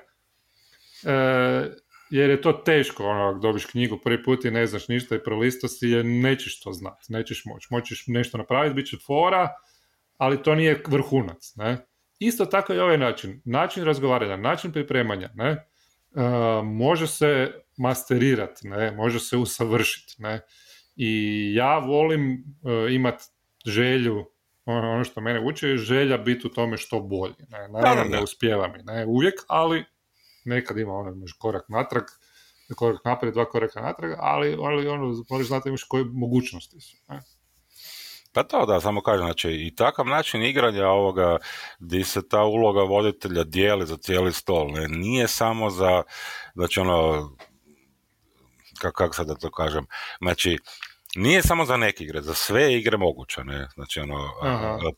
E, 1.06 1.70
jer 2.10 2.30
je 2.30 2.40
to 2.40 2.52
teško, 2.52 3.04
ono, 3.04 3.28
ako 3.28 3.38
dobiš 3.38 3.66
knjigu 3.66 3.98
prvi 4.04 4.22
put 4.22 4.44
i 4.44 4.50
ne 4.50 4.66
znaš 4.66 4.88
ništa 4.88 5.16
i 5.16 5.22
prolisto 5.24 5.68
si 5.68 5.88
je, 5.88 6.04
nećeš 6.04 6.60
to 6.60 6.72
znati, 6.72 7.12
nećeš 7.12 7.44
moći. 7.44 7.68
Moćeš 7.70 8.04
nešto 8.06 8.38
napraviti, 8.38 8.74
bit 8.74 8.86
će 8.86 8.96
fora, 9.06 9.48
ali 10.18 10.42
to 10.42 10.54
nije 10.54 10.82
vrhunac. 10.88 11.52
Ne? 11.56 11.86
Isto 12.18 12.46
tako 12.46 12.74
i 12.74 12.78
ovaj 12.78 12.98
način. 12.98 13.42
Način 13.44 13.84
razgovaranja, 13.84 14.36
način 14.36 14.72
pripremanja, 14.72 15.30
ne? 15.34 15.50
E, 15.50 15.60
može 16.62 17.06
se 17.06 17.52
masterirati, 17.76 18.68
ne? 18.68 18.90
može 18.90 19.20
se 19.20 19.36
usavršiti. 19.36 20.14
Ne? 20.18 20.40
I 20.96 21.52
ja 21.54 21.78
volim 21.78 22.32
uh, 22.32 22.92
imati 22.92 23.24
želju, 23.66 24.24
ono, 24.64 24.92
ono 24.92 25.04
što 25.04 25.20
mene 25.20 25.40
uči 25.40 25.66
je 25.66 25.76
želja 25.76 26.18
biti 26.18 26.46
u 26.46 26.50
tome 26.50 26.76
što 26.76 27.00
bolje. 27.00 27.46
Ne? 27.48 27.68
Naravno 27.68 28.04
ne 28.04 28.22
uspjeva 28.22 28.68
mi, 28.68 28.82
ne? 28.82 29.06
uvijek, 29.06 29.34
ali 29.48 29.84
nekad 30.44 30.78
ima 30.78 30.92
ono, 30.92 31.26
korak 31.38 31.68
natrag, 31.68 32.04
korak 32.76 33.04
naprijed, 33.04 33.34
dva 33.34 33.44
koraka 33.44 33.80
natrag, 33.80 34.12
ali, 34.18 34.56
ali 34.60 34.88
ono, 34.88 35.24
moraš 35.30 35.46
znati 35.46 35.68
imaš 35.68 35.82
koje 35.82 36.04
mogućnosti 36.04 36.80
su. 36.80 36.96
Ne? 37.08 37.22
Pa 38.32 38.42
to 38.42 38.66
da, 38.66 38.80
samo 38.80 39.02
kažem, 39.02 39.26
znači 39.26 39.50
i 39.50 39.74
takav 39.74 40.06
način 40.06 40.42
igranja 40.42 40.88
ovoga 40.88 41.38
gdje 41.78 42.04
se 42.04 42.28
ta 42.28 42.42
uloga 42.42 42.82
voditelja 42.82 43.44
dijeli 43.44 43.86
za 43.86 43.96
cijeli 43.96 44.32
stol, 44.32 44.70
ne, 44.72 44.88
nije 44.88 45.28
samo 45.28 45.70
za, 45.70 46.02
znači 46.54 46.80
ono, 46.80 47.30
kako 48.78 49.04
kak 49.04 49.14
sad 49.14 49.26
da 49.26 49.34
to 49.34 49.50
kažem, 49.50 49.86
znači 50.20 50.58
nije 51.16 51.42
samo 51.42 51.64
za 51.64 51.76
neke 51.76 52.04
igre, 52.04 52.20
za 52.20 52.34
sve 52.34 52.74
igre 52.74 52.96
moguće, 52.96 53.44
ne? 53.44 53.68
Znači, 53.74 54.00
ono, 54.00 54.30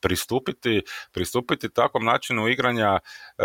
pristupiti, 0.00 0.82
pristupiti 1.12 1.72
takvom 1.72 2.04
načinu 2.04 2.48
igranja 2.48 2.98
e, 3.38 3.44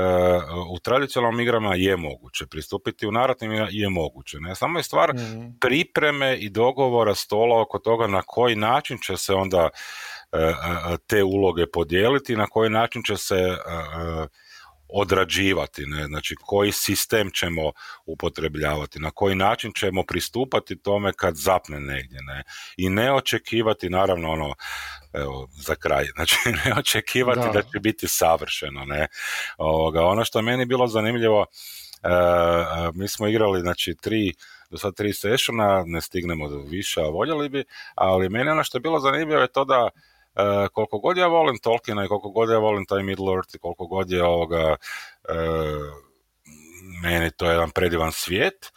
u 0.69 0.79
tradicionalnim 0.79 1.39
igrama 1.39 1.75
je 1.75 1.97
moguće, 1.97 2.45
pristupiti 2.45 3.07
u 3.07 3.11
narativnim 3.11 3.67
je 3.69 3.89
moguće, 3.89 4.37
ne? 4.39 4.55
Samo 4.55 4.79
je 4.79 4.83
stvar 4.83 5.13
mhm. 5.13 5.47
pripreme 5.61 6.37
i 6.37 6.49
dogovora 6.49 7.15
stola 7.15 7.61
oko 7.61 7.79
toga 7.79 8.07
na 8.07 8.21
koji 8.21 8.55
način 8.55 8.97
će 9.03 9.17
se 9.17 9.33
onda 9.33 9.69
e, 10.31 10.53
te 11.07 11.23
uloge 11.23 11.65
podijeliti, 11.73 12.35
na 12.35 12.47
koji 12.47 12.69
način 12.69 13.03
će 13.03 13.17
se 13.17 13.35
e, 13.35 13.57
odrađivati, 14.93 15.85
ne? 15.85 16.05
znači 16.05 16.35
koji 16.41 16.71
sistem 16.71 17.31
ćemo 17.31 17.71
upotrebljavati, 18.05 18.99
na 18.99 19.11
koji 19.11 19.35
način 19.35 19.71
ćemo 19.75 20.03
pristupati 20.03 20.81
tome 20.81 21.13
kad 21.13 21.35
zapne 21.35 21.79
negdje, 21.79 22.19
ne? 22.21 22.43
I 22.77 22.89
ne 22.89 23.13
očekivati, 23.13 23.89
naravno, 23.89 24.31
ono, 24.31 24.53
evo, 25.13 25.47
za 25.51 25.75
kraj, 25.75 26.05
znači 26.15 26.35
ne 26.65 26.73
očekivati 26.79 27.47
da, 27.53 27.61
će 27.61 27.79
biti 27.79 28.07
savršeno, 28.07 28.85
ne? 28.85 29.07
Ovoga, 29.57 30.05
ono 30.05 30.25
što 30.25 30.41
meni 30.41 30.65
bilo 30.65 30.87
zanimljivo, 30.87 31.45
e, 32.03 32.07
e, 32.07 32.91
mi 32.93 33.07
smo 33.07 33.27
igrali, 33.27 33.61
znači, 33.61 33.95
tri, 34.01 34.33
do 34.69 34.77
sad 34.77 34.95
tri 34.95 35.13
sessiona, 35.13 35.83
ne 35.85 36.01
stignemo 36.01 36.49
do 36.49 36.57
više, 36.57 37.01
a 37.01 37.09
voljeli 37.09 37.49
bi, 37.49 37.63
ali 37.95 38.29
meni 38.29 38.49
ono 38.49 38.63
što 38.63 38.77
je 38.77 38.81
bilo 38.81 38.99
zanimljivo 38.99 39.41
je 39.41 39.51
to 39.51 39.65
da 39.65 39.89
E, 40.35 40.67
koliko 40.73 40.99
god 40.99 41.17
ja 41.17 41.27
volim 41.27 41.57
Tolkiena 41.57 42.05
i 42.05 42.07
koliko 42.07 42.29
god 42.29 42.49
ja 42.49 42.57
volim 42.57 42.85
taj 42.85 43.03
Middle 43.03 43.33
Earth 43.33 43.55
i 43.55 43.59
koliko 43.59 43.87
god 43.87 44.11
je 44.11 44.23
ovoga 44.23 44.75
e, 45.29 45.33
meni 47.03 47.31
to 47.31 47.45
je 47.45 47.51
jedan 47.51 47.71
predivan 47.71 48.11
svijet 48.11 48.71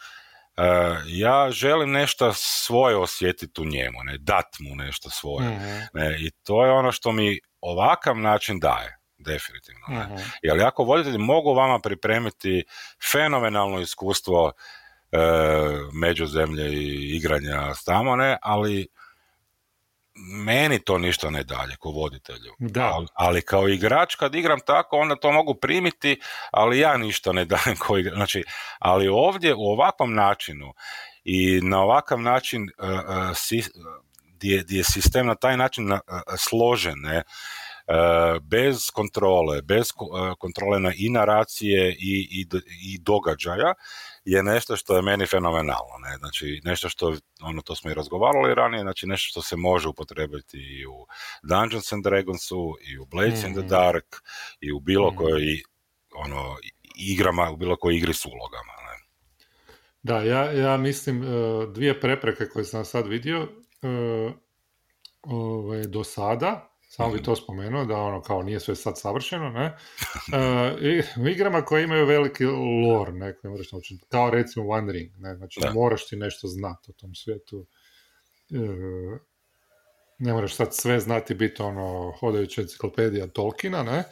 e, 0.57 0.63
ja 1.05 1.51
želim 1.51 1.91
nešto 1.91 2.33
svoje 2.33 2.95
osjetiti 2.95 3.61
u 3.61 3.65
njemu, 3.65 3.97
ne, 4.03 4.17
dat 4.17 4.55
mu 4.59 4.75
nešto 4.75 5.09
svoje. 5.09 5.49
Mhm. 5.49 5.79
Ne, 5.93 6.17
I 6.19 6.31
to 6.31 6.65
je 6.65 6.71
ono 6.71 6.91
što 6.91 7.11
mi 7.11 7.39
ovakav 7.61 8.17
način 8.17 8.59
daje, 8.59 8.97
definitivno. 9.17 9.81
Ne. 9.87 10.13
uh 10.13 10.21
Jer 10.41 10.63
ako 10.63 10.83
voditelji 10.83 11.17
mogu 11.17 11.53
vama 11.53 11.79
pripremiti 11.79 12.63
fenomenalno 13.11 13.79
iskustvo 13.79 14.51
e, 15.11 15.17
međuzemlje 15.93 16.73
i 16.73 17.15
igranja 17.15 17.73
tamo, 17.85 18.15
ne, 18.15 18.37
ali 18.41 18.87
meni 20.15 20.79
to 20.79 20.97
ništa 20.97 21.29
ne 21.29 21.43
dalje 21.43 21.75
ko 21.75 21.89
voditelju. 21.89 22.53
Da. 22.59 22.91
Ali, 22.93 23.07
ali, 23.13 23.41
kao 23.41 23.67
igrač 23.67 24.15
kad 24.15 24.35
igram 24.35 24.59
tako 24.65 24.97
onda 24.97 25.15
to 25.15 25.31
mogu 25.31 25.55
primiti, 25.55 26.19
ali 26.51 26.79
ja 26.79 26.97
ništa 26.97 27.31
ne 27.31 27.45
dajem 27.45 27.77
ko 27.79 27.97
igrač. 27.97 28.15
Znači, 28.15 28.43
ali 28.79 29.07
ovdje 29.07 29.55
u 29.55 29.63
ovakvom 29.63 30.13
načinu 30.13 30.73
i 31.23 31.61
na 31.63 31.81
ovakav 31.81 32.21
način 32.21 32.63
uh, 32.63 32.89
uh, 32.89 33.37
gdje, 34.35 34.63
je 34.69 34.83
sistem 34.83 35.27
na 35.27 35.35
taj 35.35 35.57
način 35.57 35.91
uh, 35.91 35.99
složen, 36.37 36.95
ne, 36.97 37.23
bez 38.41 38.89
kontrole, 38.93 39.61
bez 39.61 39.91
kontrole 40.39 40.79
na 40.79 40.91
i 40.97 41.09
naracije 41.09 41.91
i, 41.91 42.27
i, 42.31 42.47
i 42.81 42.97
događaja, 42.99 43.73
je 44.25 44.43
nešto 44.43 44.77
što 44.77 44.95
je 44.95 45.01
meni 45.01 45.25
fenomenalno. 45.25 45.97
Ne? 46.03 46.17
Znači, 46.17 46.61
nešto 46.63 46.89
što, 46.89 47.15
ono, 47.41 47.61
to 47.61 47.75
smo 47.75 47.91
i 47.91 47.93
razgovarali 47.93 48.55
ranije, 48.55 48.81
znači 48.81 49.07
nešto 49.07 49.29
što 49.29 49.41
se 49.41 49.55
može 49.55 49.87
upotrebiti 49.87 50.57
i 50.57 50.85
u 50.85 51.07
Dungeons 51.43 51.93
and 51.93 52.03
Dragonsu, 52.03 52.77
i 52.81 52.97
u 52.99 53.05
Blades 53.05 53.43
in 53.43 53.53
the 53.53 53.59
mhm. 53.59 53.69
Dark, 53.69 54.15
i 54.59 54.71
u 54.71 54.79
bilo 54.79 55.11
mm 55.11 55.15
kojoj 55.15 55.61
ono, 56.15 56.55
igrama, 56.95 57.51
u 57.51 57.57
bilo 57.57 57.75
kojoj 57.75 57.97
igri 57.97 58.13
s 58.13 58.25
ulogama. 58.25 58.73
Ne? 58.87 59.05
Da, 60.03 60.21
ja, 60.21 60.51
ja 60.51 60.77
mislim, 60.77 61.23
e, 61.23 61.27
dvije 61.73 61.99
prepreke 61.99 62.45
koje 62.45 62.65
sam 62.65 62.85
sad 62.85 63.07
vidio, 63.07 63.47
e, 63.81 64.31
ove, 65.21 65.87
do 65.87 66.03
sada, 66.03 66.74
samo 66.95 67.13
bi 67.13 67.23
to 67.23 67.35
spomenuo, 67.35 67.85
da 67.85 67.97
ono 67.97 68.21
kao 68.21 68.43
nije 68.43 68.59
sve 68.59 68.75
sad 68.75 68.99
savršeno, 68.99 69.49
ne? 69.49 69.75
Uh, 71.17 71.27
igrama 71.31 71.61
koje 71.61 71.83
imaju 71.83 72.05
veliki 72.05 72.45
lore, 72.87 73.11
ne, 73.11 73.35
koje 73.35 73.51
moraš 73.51 73.71
naučiti, 73.71 74.05
kao 74.09 74.29
recimo 74.29 74.69
One 74.69 74.93
Ring, 74.93 75.11
ne? 75.17 75.35
Znači 75.35 75.59
da. 75.59 75.73
moraš 75.73 76.07
ti 76.07 76.15
nešto 76.15 76.47
znati 76.47 76.91
o 76.91 76.93
tom 76.93 77.15
svijetu. 77.15 77.57
Uh, 77.57 79.19
ne 80.19 80.33
moraš 80.33 80.55
sad 80.55 80.75
sve 80.75 80.99
znati 80.99 81.33
biti 81.33 81.61
ono 81.61 82.13
hodajuća 82.19 82.61
enciklopedija 82.61 83.27
Tolkiena, 83.27 83.83
ne? 83.83 84.03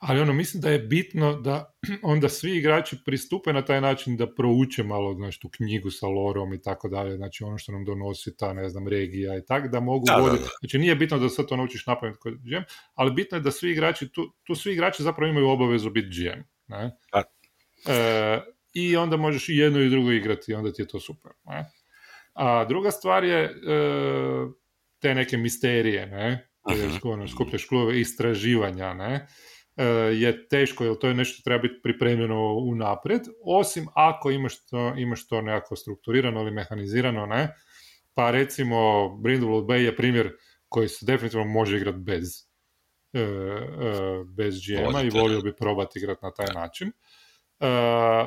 Ali 0.00 0.20
ono, 0.20 0.32
mislim 0.32 0.60
da 0.60 0.70
je 0.70 0.78
bitno 0.78 1.40
da 1.40 1.74
onda 2.02 2.28
svi 2.28 2.56
igrači 2.56 2.96
pristupe 3.04 3.52
na 3.52 3.64
taj 3.64 3.80
način 3.80 4.16
da 4.16 4.34
prouče 4.34 4.82
malo, 4.82 5.14
znači, 5.14 5.40
tu 5.40 5.48
knjigu 5.48 5.90
sa 5.90 6.06
lorom 6.06 6.54
i 6.54 6.62
tako 6.62 6.88
dalje, 6.88 7.16
znači 7.16 7.44
ono 7.44 7.58
što 7.58 7.72
nam 7.72 7.84
donosi 7.84 8.36
ta, 8.36 8.52
ne 8.52 8.68
znam, 8.68 8.88
regija 8.88 9.36
i 9.36 9.44
tako, 9.44 9.68
da 9.68 9.80
mogu 9.80 10.04
da, 10.06 10.36
znači 10.60 10.78
nije 10.78 10.94
bitno 10.94 11.18
da 11.18 11.28
sad 11.28 11.46
to 11.46 11.56
naučiš 11.56 11.86
napraviti 11.86 12.18
kod 12.18 12.34
GM, 12.34 12.62
ali 12.94 13.12
bitno 13.12 13.38
je 13.38 13.42
da 13.42 13.50
svi 13.50 13.70
igrači, 13.70 14.08
tu, 14.08 14.32
tu 14.44 14.54
svi 14.54 14.72
igrači 14.72 15.02
zapravo 15.02 15.30
imaju 15.30 15.48
obavezu 15.48 15.90
biti 15.90 16.08
GM, 16.08 16.40
ne? 16.66 16.96
E, 17.86 18.40
I 18.72 18.96
onda 18.96 19.16
možeš 19.16 19.48
i 19.48 19.56
jedno 19.56 19.80
i 19.80 19.90
drugo 19.90 20.10
igrati, 20.10 20.54
onda 20.54 20.72
ti 20.72 20.82
je 20.82 20.88
to 20.88 21.00
super, 21.00 21.32
ne? 21.44 21.64
A 22.32 22.64
druga 22.64 22.90
stvar 22.90 23.24
je 23.24 23.44
e, 23.44 23.50
te 24.98 25.14
neke 25.14 25.36
misterije, 25.36 26.06
ne? 26.06 26.46
Ono, 27.04 27.28
skupljaš 27.28 27.64
klube 27.64 28.00
istraživanja, 28.00 28.94
ne? 28.94 29.26
E, 29.80 29.84
je 30.14 30.48
teško, 30.48 30.84
jer 30.84 30.98
to 30.98 31.08
je 31.08 31.14
nešto 31.14 31.42
treba 31.44 31.62
biti 31.62 31.80
pripremljeno 31.82 32.54
unaprijed, 32.54 33.22
osim 33.44 33.86
ako 33.94 34.30
imaš 34.30 34.66
to, 34.66 34.94
imaš 34.96 35.26
to 35.26 35.42
nekako 35.42 35.76
strukturirano 35.76 36.40
ili 36.40 36.50
mehanizirano, 36.50 37.26
ne? 37.26 37.54
Pa 38.14 38.30
recimo 38.30 38.76
Brindlewood 39.22 39.64
Bay 39.64 39.78
je 39.84 39.96
primjer 39.96 40.36
koji 40.68 40.88
se 40.88 41.06
definitivno 41.06 41.44
može 41.46 41.76
igrati 41.76 41.98
bez, 41.98 42.28
uh, 43.12 43.20
uh, 43.20 44.28
bez 44.28 44.54
GM-a 44.66 45.02
i 45.02 45.10
volio 45.10 45.40
bi 45.40 45.56
probati 45.56 45.98
igrati 45.98 46.20
na 46.22 46.32
taj 46.32 46.54
način. 46.54 46.92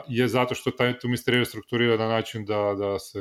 je 0.08 0.28
zato 0.28 0.56
što 0.56 0.72
taj 0.72 1.00
tu 1.00 1.08
misteriju 1.08 1.46
strukturira 1.46 1.98
na 1.98 2.08
način 2.08 2.46
da, 2.46 2.76
da, 2.78 3.00
se, 3.00 3.20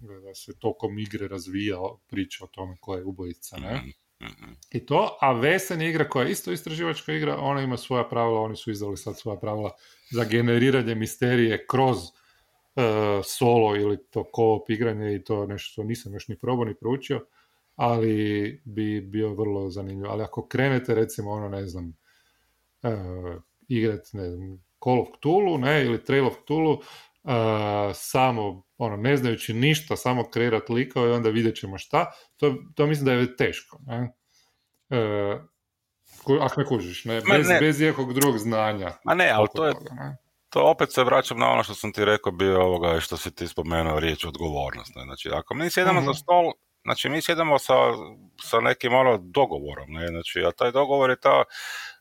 da 0.00 0.34
se 0.34 0.58
tokom 0.58 0.98
igre 0.98 1.28
razvija 1.28 1.78
priča 2.08 2.44
o 2.44 2.46
tome 2.46 2.76
ko 2.80 2.94
je 2.94 3.04
ubojica, 3.04 3.56
ne? 3.56 3.82
Mhm. 4.22 4.32
Mhm. 4.32 4.52
i 4.70 4.86
to, 4.86 5.18
a 5.20 5.32
Vesen 5.32 5.82
igra 5.82 6.08
koja 6.08 6.24
je 6.24 6.32
isto 6.32 6.52
istraživačka 6.52 7.12
igra, 7.12 7.36
ona 7.36 7.62
ima 7.62 7.76
svoja 7.76 8.08
pravila, 8.08 8.40
oni 8.40 8.56
su 8.56 8.70
izdali 8.70 8.96
sad 8.96 9.18
svoja 9.18 9.38
pravila 9.38 9.70
za 10.10 10.24
generiranje 10.24 10.94
misterije 10.94 11.66
kroz 11.66 11.98
e, 11.98 12.82
solo 13.24 13.76
ili 13.76 13.98
to 14.10 14.24
co-op 14.36 14.70
igranje 14.70 15.14
i 15.14 15.24
to 15.24 15.46
nešto 15.46 15.72
što 15.72 15.82
nisam 15.82 16.12
još 16.14 16.28
ni 16.28 16.38
probao 16.38 16.64
ni 16.64 16.74
proučio, 16.74 17.26
ali 17.76 18.62
bi 18.64 19.00
bio 19.00 19.34
vrlo 19.34 19.70
zanimljivo. 19.70 20.12
Ali 20.12 20.22
ako 20.22 20.48
krenete 20.48 20.94
recimo 20.94 21.30
ono 21.30 21.48
ne 21.48 21.66
znam 21.66 21.96
e, 22.82 22.88
igrat 23.68 24.12
ne 24.12 24.30
znam, 24.30 24.64
Call 24.84 25.00
of 25.00 25.08
Cthulhu 25.18 25.58
ne, 25.58 25.84
ili 25.84 26.04
Trail 26.04 26.26
of 26.26 26.34
Cthulhu 26.42 26.82
e, 27.28 27.32
samo 27.94 28.62
ono, 28.78 28.96
ne 28.96 29.16
znajući 29.16 29.54
ništa, 29.54 29.96
samo 29.96 30.30
kreirat 30.30 30.68
likove 30.68 31.08
i 31.08 31.12
onda 31.12 31.30
vidjet 31.30 31.56
ćemo 31.56 31.78
šta, 31.78 32.10
to, 32.36 32.54
to 32.74 32.86
mislim 32.86 33.06
da 33.06 33.12
je 33.12 33.36
teško. 33.36 33.78
Ne? 33.86 34.12
E, 34.90 35.38
ku- 36.24 36.38
ako 36.40 36.60
ne 36.60 36.66
kužiš, 36.66 37.04
ne? 37.04 37.20
Bez, 37.30 37.48
ne. 37.48 37.58
bez 37.60 37.80
ikakvog 37.80 38.12
drugog 38.12 38.38
znanja. 38.38 38.92
Ma 39.04 39.14
ne, 39.14 39.30
ali 39.30 39.48
to 39.54 39.66
je, 39.66 39.74
toga, 39.74 39.94
ne? 39.94 40.16
to 40.50 40.60
opet 40.62 40.92
se 40.92 41.04
vraćam 41.04 41.38
na 41.38 41.50
ono 41.50 41.62
što 41.62 41.74
sam 41.74 41.92
ti 41.92 42.04
rekao 42.04 42.32
bio 42.32 42.62
ovoga 42.62 42.96
i 42.96 43.00
što 43.00 43.16
si 43.16 43.34
ti 43.34 43.48
spomenuo 43.48 44.00
riječ 44.00 44.24
odgovornost. 44.24 44.94
Ne? 44.96 45.02
Znači, 45.02 45.30
ako 45.32 45.54
mi 45.54 45.70
sjedamo 45.70 46.00
Mhm. 46.00 46.06
za 46.06 46.14
stol, 46.14 46.52
znači 46.84 47.08
mi 47.08 47.22
sjedamo 47.22 47.58
sa, 47.58 47.74
sa 48.42 48.60
nekim 48.60 48.94
ono 48.94 49.18
dogovorom, 49.18 49.90
ne? 49.90 50.08
Znači, 50.08 50.44
a 50.44 50.50
taj 50.50 50.72
dogovor 50.72 51.10
je 51.10 51.20
ta, 51.20 51.42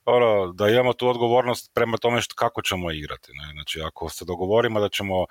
ono, 0.08 0.54
da 0.54 0.70
imamo 0.70 0.94
tu 0.94 1.08
odgovornost 1.08 1.72
prema 1.74 1.98
tome 1.98 2.22
što, 2.22 2.36
kako 2.36 2.62
ćemo 2.62 2.92
igrati. 2.92 3.32
Ne? 3.34 3.52
Znači, 3.54 3.82
ako 3.82 4.10
se 4.10 4.26
dogovorimo 4.26 4.80
da 4.80 4.90
ćemo 4.90 5.24
e, 5.24 5.28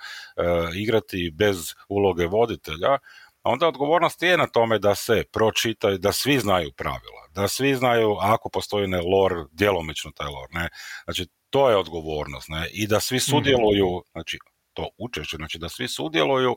igrati 0.75 1.33
bez 1.35 1.75
uloge 1.89 2.27
voditelja, 2.27 2.99
onda 3.43 3.69
odgovornost 3.69 4.23
je 4.23 4.37
na 4.37 4.47
tome 4.47 4.79
da 4.79 4.95
se 4.95 5.25
pročitaju, 5.33 5.99
da 5.99 6.13
svi 6.13 6.39
znaju 6.39 6.73
pravila, 6.77 7.29
da 7.35 7.49
svi 7.49 7.75
znaju 7.75 8.17
ako 8.21 8.49
postoji 8.49 8.89
ne 8.89 9.01
lore, 9.01 9.45
djelomično 9.53 10.11
taj 10.11 10.27
lore, 10.27 10.53
ne? 10.53 10.69
Znači, 11.05 11.27
to 11.51 11.71
je 11.71 11.77
odgovornost, 11.77 12.49
ne? 12.49 12.69
I 12.73 12.87
da 12.87 13.01
svi 13.01 13.21
sudjeluju, 13.21 14.03
znači, 14.13 14.39
to 14.73 14.89
učešće, 14.99 15.37
znači 15.37 15.59
da 15.59 15.69
svi 15.69 15.89
sudjeluju 15.89 16.57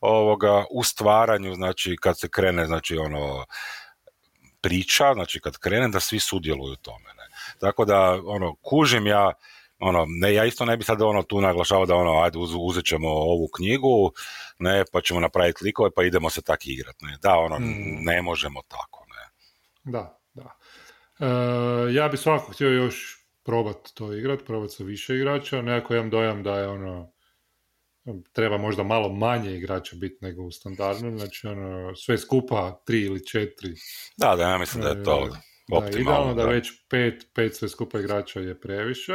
ovoga, 0.00 0.64
u 0.70 0.84
stvaranju, 0.84 1.54
znači 1.54 1.96
kad 2.00 2.18
se 2.18 2.28
krene, 2.28 2.66
znači 2.66 2.96
ono, 2.96 3.44
priča, 4.60 5.14
znači 5.14 5.40
kad 5.40 5.58
krene 5.58 5.88
da 5.88 6.00
svi 6.00 6.20
sudjeluju 6.20 6.72
u 6.72 6.76
tome, 6.76 7.14
ne? 7.16 7.19
Tako 7.58 7.84
da, 7.84 8.20
ono, 8.24 8.54
kužim 8.62 9.06
ja, 9.06 9.32
ono, 9.78 10.06
ne, 10.08 10.34
ja 10.34 10.44
isto 10.44 10.64
ne 10.64 10.76
bi 10.76 10.84
sad 10.84 11.02
ono 11.02 11.22
tu 11.22 11.40
naglašavao 11.40 11.86
da 11.86 11.94
ono, 11.94 12.20
ajde 12.20 12.38
uz, 12.38 12.50
uzet 12.58 12.84
ćemo 12.84 13.08
ovu 13.08 13.48
knjigu, 13.56 14.12
ne, 14.58 14.84
pa 14.92 15.00
ćemo 15.00 15.20
napraviti 15.20 15.64
likove, 15.64 15.90
pa 15.96 16.04
idemo 16.04 16.30
se 16.30 16.42
tak 16.42 16.66
igrat, 16.66 16.96
ne, 17.00 17.16
da, 17.22 17.34
ono, 17.34 17.58
Mm. 17.58 18.04
ne 18.04 18.22
možemo 18.22 18.62
tako, 18.68 19.04
ne. 19.08 19.30
Da, 19.92 20.20
da. 20.34 20.56
E, 21.20 21.94
ja 21.94 22.08
bi 22.08 22.16
svakako 22.16 22.52
htio 22.52 22.68
još 22.68 23.26
probat 23.44 23.76
to 23.94 24.12
igrat, 24.12 24.40
probat 24.46 24.70
sa 24.70 24.84
više 24.84 25.14
igrača, 25.14 25.62
nekako 25.62 25.94
imam 25.94 26.10
dojam 26.10 26.42
da 26.42 26.58
je 26.58 26.68
ono, 26.68 27.12
treba 28.32 28.58
možda 28.58 28.82
malo 28.82 29.08
manje 29.08 29.56
igrača 29.56 29.96
biti 29.96 30.18
nego 30.20 30.42
u 30.42 30.50
standardnom, 30.50 31.18
znači 31.18 31.46
ono, 31.46 31.96
sve 31.96 32.18
skupa 32.18 32.82
tri 32.86 33.00
ili 33.00 33.26
četiri 33.26 33.74
Da, 34.16 34.36
da, 34.36 34.42
ja 34.42 34.58
mislim 34.58 34.82
da 34.82 34.88
je 34.88 35.04
to 35.04 35.28
E, 35.34 35.49
da 35.70 35.98
idealno 35.98 36.34
da, 36.34 36.42
da. 36.42 36.48
već 36.48 36.88
pet, 36.88 37.26
pet 37.34 37.56
sve 37.56 37.68
skupa 37.68 38.00
igrača 38.00 38.40
je 38.40 38.60
previše. 38.60 39.12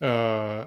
E, 0.00 0.64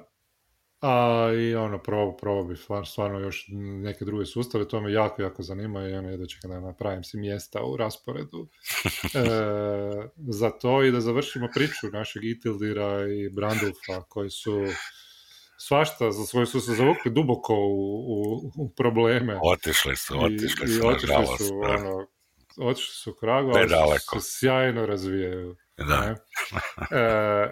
a 0.81 1.29
i 1.37 1.55
ono, 1.55 1.83
probao 1.83 2.17
proba 2.17 2.43
bi 2.49 2.55
stvar- 2.55 2.85
stvarno 2.85 3.19
još 3.19 3.45
neke 3.83 4.05
druge 4.05 4.25
sustave, 4.25 4.67
to 4.67 4.81
me 4.81 4.91
jako, 4.91 5.21
jako 5.21 5.43
zanima 5.43 5.87
i 5.87 5.93
ono, 5.93 6.09
jedva 6.09 6.27
čekam 6.27 6.51
da 6.51 6.59
napravim 6.59 7.03
si 7.03 7.17
mjesta 7.17 7.63
u 7.63 7.77
rasporedu 7.77 8.47
e, 9.13 9.19
za 10.39 10.49
to 10.49 10.83
i 10.83 10.91
da 10.91 11.01
završimo 11.01 11.47
priču 11.53 11.87
našeg 11.93 12.23
Itildira 12.25 13.07
i 13.07 13.29
Brandulfa 13.29 14.01
koji 14.09 14.29
su 14.29 14.65
svašta, 15.57 16.11
za 16.11 16.25
svoje 16.25 16.45
su 16.45 16.61
se 16.61 16.73
zavukli 16.73 17.11
duboko 17.11 17.53
u, 17.53 18.05
u, 18.07 18.51
u 18.55 18.73
probleme 18.75 19.39
Otišli 19.43 19.95
su, 19.95 20.13
i, 20.15 20.17
otišli 20.25 20.65
i 20.65 20.73
su, 20.73 20.87
otišli 20.87 21.15
nažalost. 21.15 21.47
su, 21.47 21.53
da. 21.53 21.73
ono, 21.73 22.07
otišli 22.57 22.93
su 22.93 23.11
u 23.11 23.13
kragu, 23.13 23.51
ali 23.51 23.69
se 23.99 24.19
sjajno 24.21 24.85
razvijaju. 24.85 25.55
Da. 25.77 26.15
E, 26.91 27.51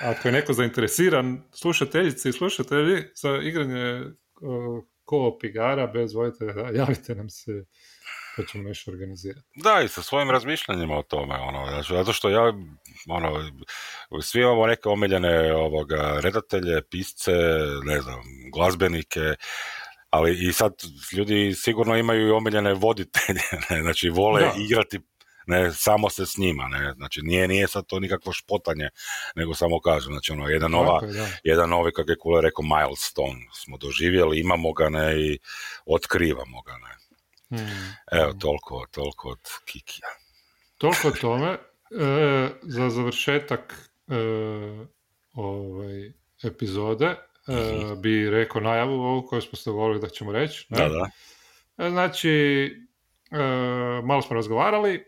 ako 0.00 0.28
je 0.28 0.32
neko 0.32 0.52
zainteresiran, 0.52 1.42
slušateljice 1.54 2.28
i 2.28 2.32
slušatelji 2.32 3.02
za 3.14 3.36
igranje 3.42 4.04
ko-op 5.04 5.44
igara 5.44 5.86
bez 5.86 6.14
voditelja, 6.14 6.70
javite 6.80 7.14
nam 7.14 7.28
se 7.28 7.64
pa 8.36 8.42
ćemo 8.42 8.68
nešto 8.68 8.90
organizirati. 8.90 9.46
Da, 9.56 9.82
i 9.84 9.88
sa 9.88 10.02
svojim 10.02 10.30
razmišljanjima 10.30 10.98
o 10.98 11.02
tome, 11.02 11.34
ono, 11.34 11.82
zato 11.82 12.12
što 12.12 12.28
ja, 12.28 12.52
ono, 13.08 13.50
svi 14.22 14.40
imamo 14.40 14.66
neke 14.66 14.88
omiljene 14.88 15.54
ovoga, 15.54 16.18
redatelje, 16.20 16.82
pisce, 16.90 17.32
ne 17.84 18.00
znam, 18.00 18.20
glazbenike, 18.52 19.34
ali 20.12 20.48
i 20.48 20.52
sad 20.52 20.72
ljudi 21.12 21.54
sigurno 21.54 21.96
imaju 21.96 22.26
i 22.26 22.30
omiljene 22.30 22.74
voditelje, 22.74 23.40
ne, 23.70 23.82
znači 23.82 24.08
vole 24.08 24.40
Da. 24.40 24.52
igrati 24.56 25.00
ne, 25.46 25.72
samo 25.72 26.10
se 26.10 26.26
s 26.26 26.36
njima, 26.36 26.68
ne, 26.68 26.92
znači 26.92 27.20
nije, 27.22 27.48
nije 27.48 27.68
sad 27.68 27.86
to 27.86 28.00
nikakvo 28.00 28.32
špotanje, 28.32 28.88
nego 29.34 29.54
samo 29.54 29.80
kažem, 29.80 30.12
znači 30.12 30.32
ono, 30.32 30.48
jedna 30.48 30.68
nova, 30.68 31.00
je, 31.06 31.12
da. 31.12 31.28
jedan 31.44 31.70
novi, 31.70 31.92
kako 31.92 32.10
je 32.10 32.18
Kule 32.18 32.42
rekao, 32.42 32.64
milestone 32.64 33.46
smo 33.54 33.76
doživjeli, 33.76 34.40
imamo 34.40 34.72
ga, 34.72 34.88
ne, 34.88 35.20
i 35.20 35.38
otkrivamo 35.86 36.62
ga, 36.62 36.72
ne. 36.72 36.96
Hmm. 37.58 37.94
Evo, 38.12 38.32
toliko, 38.32 38.86
toliko 38.90 39.28
od 39.28 39.40
Kikija. 39.64 40.08
Toliko 40.78 41.08
o 41.08 41.10
tome. 41.20 41.58
E, 42.00 42.48
za 42.62 42.90
završetak 42.90 43.90
e, 44.08 44.14
ovaj, 45.34 46.12
epizode 46.42 47.16
e, 47.48 47.96
bi 47.96 48.30
rekao 48.30 48.60
najavu 48.60 48.92
ovu 48.92 49.26
koju 49.26 49.42
smo 49.42 49.56
se 49.56 49.70
dogovorili 49.70 50.00
da 50.00 50.08
ćemo 50.08 50.32
reći. 50.32 50.66
ne? 50.70 50.78
Da, 50.78 50.88
da. 50.88 51.10
E, 51.86 51.90
Znači, 51.90 52.30
e, 53.30 53.38
malo 54.04 54.22
smo 54.22 54.36
razgovarali 54.36 55.04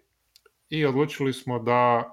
i 0.68 0.85
odlučili 0.87 1.32
smo 1.32 1.59
da 1.59 2.11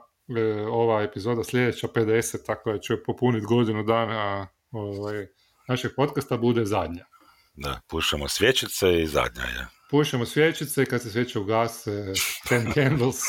ova 0.71 1.01
epizoda 1.01 1.43
sljedeća 1.43 1.87
50, 1.87 2.45
tako 2.45 2.71
da 2.71 2.79
će 2.79 3.03
popuniti 3.05 3.45
godinu 3.45 3.83
dana 3.83 4.47
ovaj, 4.71 5.27
našeg 5.67 5.91
podcasta, 5.95 6.37
bude 6.37 6.65
zadnja. 6.65 7.05
Da, 7.53 7.81
pušamo 7.87 8.27
svječice 8.27 9.01
i 9.01 9.07
zadnja 9.07 9.43
je. 9.43 9.67
Pušemo 9.89 10.25
svjećice, 10.25 10.85
kad 10.85 11.01
se 11.01 11.09
sveće 11.09 11.39
ugase, 11.39 12.13
ten 12.49 12.67
candles, 12.73 13.19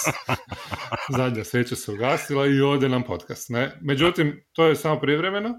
zadnja 1.09 1.45
sveća 1.45 1.77
se 1.77 1.93
ugasila 1.93 2.47
i 2.47 2.61
ode 2.61 2.89
nam 2.89 3.03
podcast. 3.03 3.49
Ne? 3.49 3.79
Međutim, 3.81 4.45
to 4.53 4.67
je 4.67 4.77
samo 4.77 5.01
privremeno, 5.01 5.55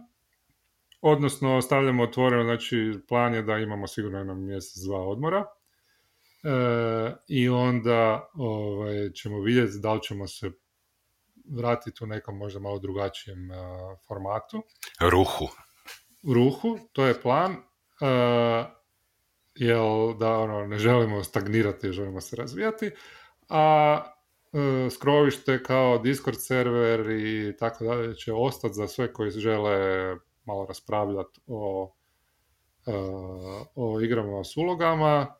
odnosno 1.04 1.62
stavljamo 1.62 2.04
otvoreno, 2.04 2.44
znači 2.44 2.94
plan 3.08 3.34
je 3.34 3.42
da 3.42 3.58
imamo 3.58 3.88
sigurno 3.88 4.18
jednom 4.18 4.46
mjesec, 4.46 4.84
dva 4.84 5.00
odmora. 5.00 5.46
E, 6.44 7.16
I 7.28 7.50
onda 7.50 8.30
ovaj, 8.34 9.10
ćemo 9.10 9.42
vidjeti 9.42 9.80
da 9.80 9.94
li 9.94 10.02
ćemo 10.02 10.28
se 10.28 10.52
vratiti 11.50 12.04
u 12.04 12.08
nekom 12.08 12.38
možda 12.38 12.60
malo 12.60 12.80
drugačijem 12.80 13.52
a, 13.52 13.96
formatu 14.08 14.64
Ruhu. 15.00 15.48
ruhu, 16.34 16.78
to 16.94 17.06
je 17.06 17.22
plan, 17.22 17.52
uh, 17.52 18.66
jel 19.56 20.18
da 20.18 20.38
ono, 20.38 20.68
ne 20.68 20.78
želimo 20.78 21.24
stagnirati, 21.24 21.92
želimo 21.92 22.22
se 22.22 22.36
razvijati, 22.36 22.92
a 23.50 23.98
uh, 24.52 24.94
skrovište 24.94 25.64
kao 25.64 25.98
Discord 25.98 26.38
server 26.40 27.10
i 27.10 27.58
tako 27.60 27.84
dalje 27.84 28.16
će 28.16 28.34
ostati 28.34 28.74
za 28.74 28.88
sve 28.88 29.14
koji 29.14 29.32
žele 29.32 30.16
malo 30.46 30.66
raspravljati 30.66 31.42
o, 31.48 31.94
uh, 32.86 33.68
o 33.76 34.02
igrama 34.02 34.44
s 34.44 34.58
ulogama, 34.58 35.36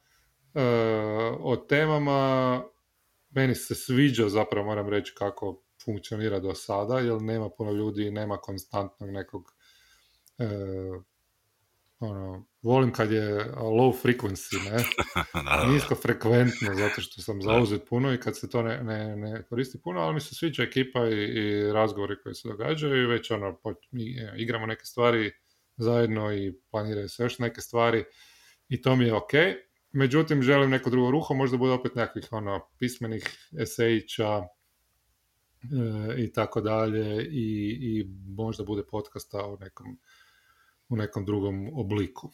uh, 0.54 0.62
o 1.40 1.56
temama. 1.70 2.64
Meni 3.30 3.56
se 3.56 3.76
sviđa 3.76 4.30
zapravo, 4.30 4.66
moram 4.66 4.90
reći, 4.90 5.14
kako 5.18 5.64
funkcionira 5.86 6.40
do 6.40 6.56
sada, 6.56 7.00
jer 7.00 7.22
nema 7.22 7.50
puno 7.50 7.72
ljudi 7.72 8.12
nema 8.12 8.38
konstantnog 8.38 9.10
nekog 9.10 9.54
e, 10.38 10.46
ono, 12.04 12.46
volim 12.62 12.92
kad 12.92 13.12
je 13.12 13.46
low 13.56 13.94
frequency, 14.04 14.72
ne? 14.72 14.84
Nisko 15.74 15.96
frekventno, 15.96 16.76
zato 16.76 17.02
što 17.02 17.22
sam 17.22 17.42
zauzet 17.42 17.82
puno 17.90 18.14
i 18.14 18.18
kad 18.18 18.38
se 18.38 18.50
to 18.50 18.64
ne, 18.64 18.84
ne, 18.84 19.16
ne 19.16 19.44
koristi 19.44 19.82
puno, 19.82 20.00
ali 20.00 20.14
mi 20.14 20.20
se 20.20 20.36
sviđa 20.36 20.64
ekipa 20.64 21.08
i, 21.08 21.14
i 21.14 21.72
razgovori 21.74 22.16
koji 22.24 22.36
se 22.36 22.48
događaju 22.48 23.04
i 23.04 23.08
već 23.08 23.32
ono, 23.32 23.60
po- 23.64 23.74
mi, 23.92 24.20
e, 24.20 24.34
igramo 24.38 24.66
neke 24.66 24.86
stvari 24.86 25.32
zajedno 25.78 26.34
i 26.34 26.54
planiraju 26.72 27.10
se 27.10 27.24
još 27.24 27.40
neke 27.40 27.62
stvari 27.62 28.04
i 28.70 28.82
to 28.82 28.96
mi 28.96 29.06
je 29.06 29.14
ok. 29.14 29.32
Međutim, 29.92 30.42
želim 30.42 30.70
neko 30.70 30.90
drugo 30.90 31.12
ruho, 31.12 31.34
možda 31.34 31.58
bude 31.58 31.72
opet 31.72 31.96
nekakvih 31.96 32.28
ono, 32.32 32.70
pismenih 32.80 33.50
esejića 33.60 34.30
e, 34.38 34.46
i 36.18 36.32
tako 36.32 36.62
dalje 36.62 37.24
i, 37.24 37.78
i 37.82 38.06
možda 38.36 38.64
bude 38.64 38.84
podcasta 38.84 39.46
u 39.46 39.58
nekom, 39.58 39.98
u 40.94 40.96
nekom 40.96 41.26
drugom 41.26 41.70
obliku. 41.74 42.32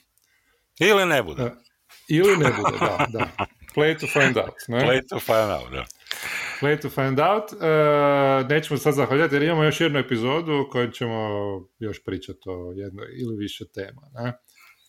Ili 0.80 1.06
ne 1.06 1.24
bude. 1.24 1.44
E, 1.44 1.52
Ili 2.08 2.38
ne 2.38 2.52
bude, 2.58 2.78
da, 2.80 3.06
da. 3.10 3.46
Play 3.76 4.00
to 4.00 4.08
find 4.08 4.38
out, 4.38 4.56
ne? 4.68 4.80
Play 4.80 5.02
to 5.10 5.20
find 5.20 5.50
out, 5.52 5.72
da. 5.72 5.86
Way 6.62 6.82
to 6.82 6.90
find 6.90 7.20
out. 7.20 7.52
Uh, 7.54 8.50
nećemo 8.50 8.78
sad 8.78 8.94
zahvaljati 8.94 9.36
jer 9.36 9.44
imamo 9.44 9.64
još 9.64 9.82
jednu 9.82 10.00
epizodu 10.00 10.54
u 10.54 10.72
kojoj 10.72 10.92
ćemo 10.92 11.30
još 11.80 12.04
pričati 12.04 12.40
o 12.46 12.74
jednoj 12.76 13.08
ili 13.22 13.38
više 13.38 13.66
tema. 13.74 14.02
Ne? 14.14 14.34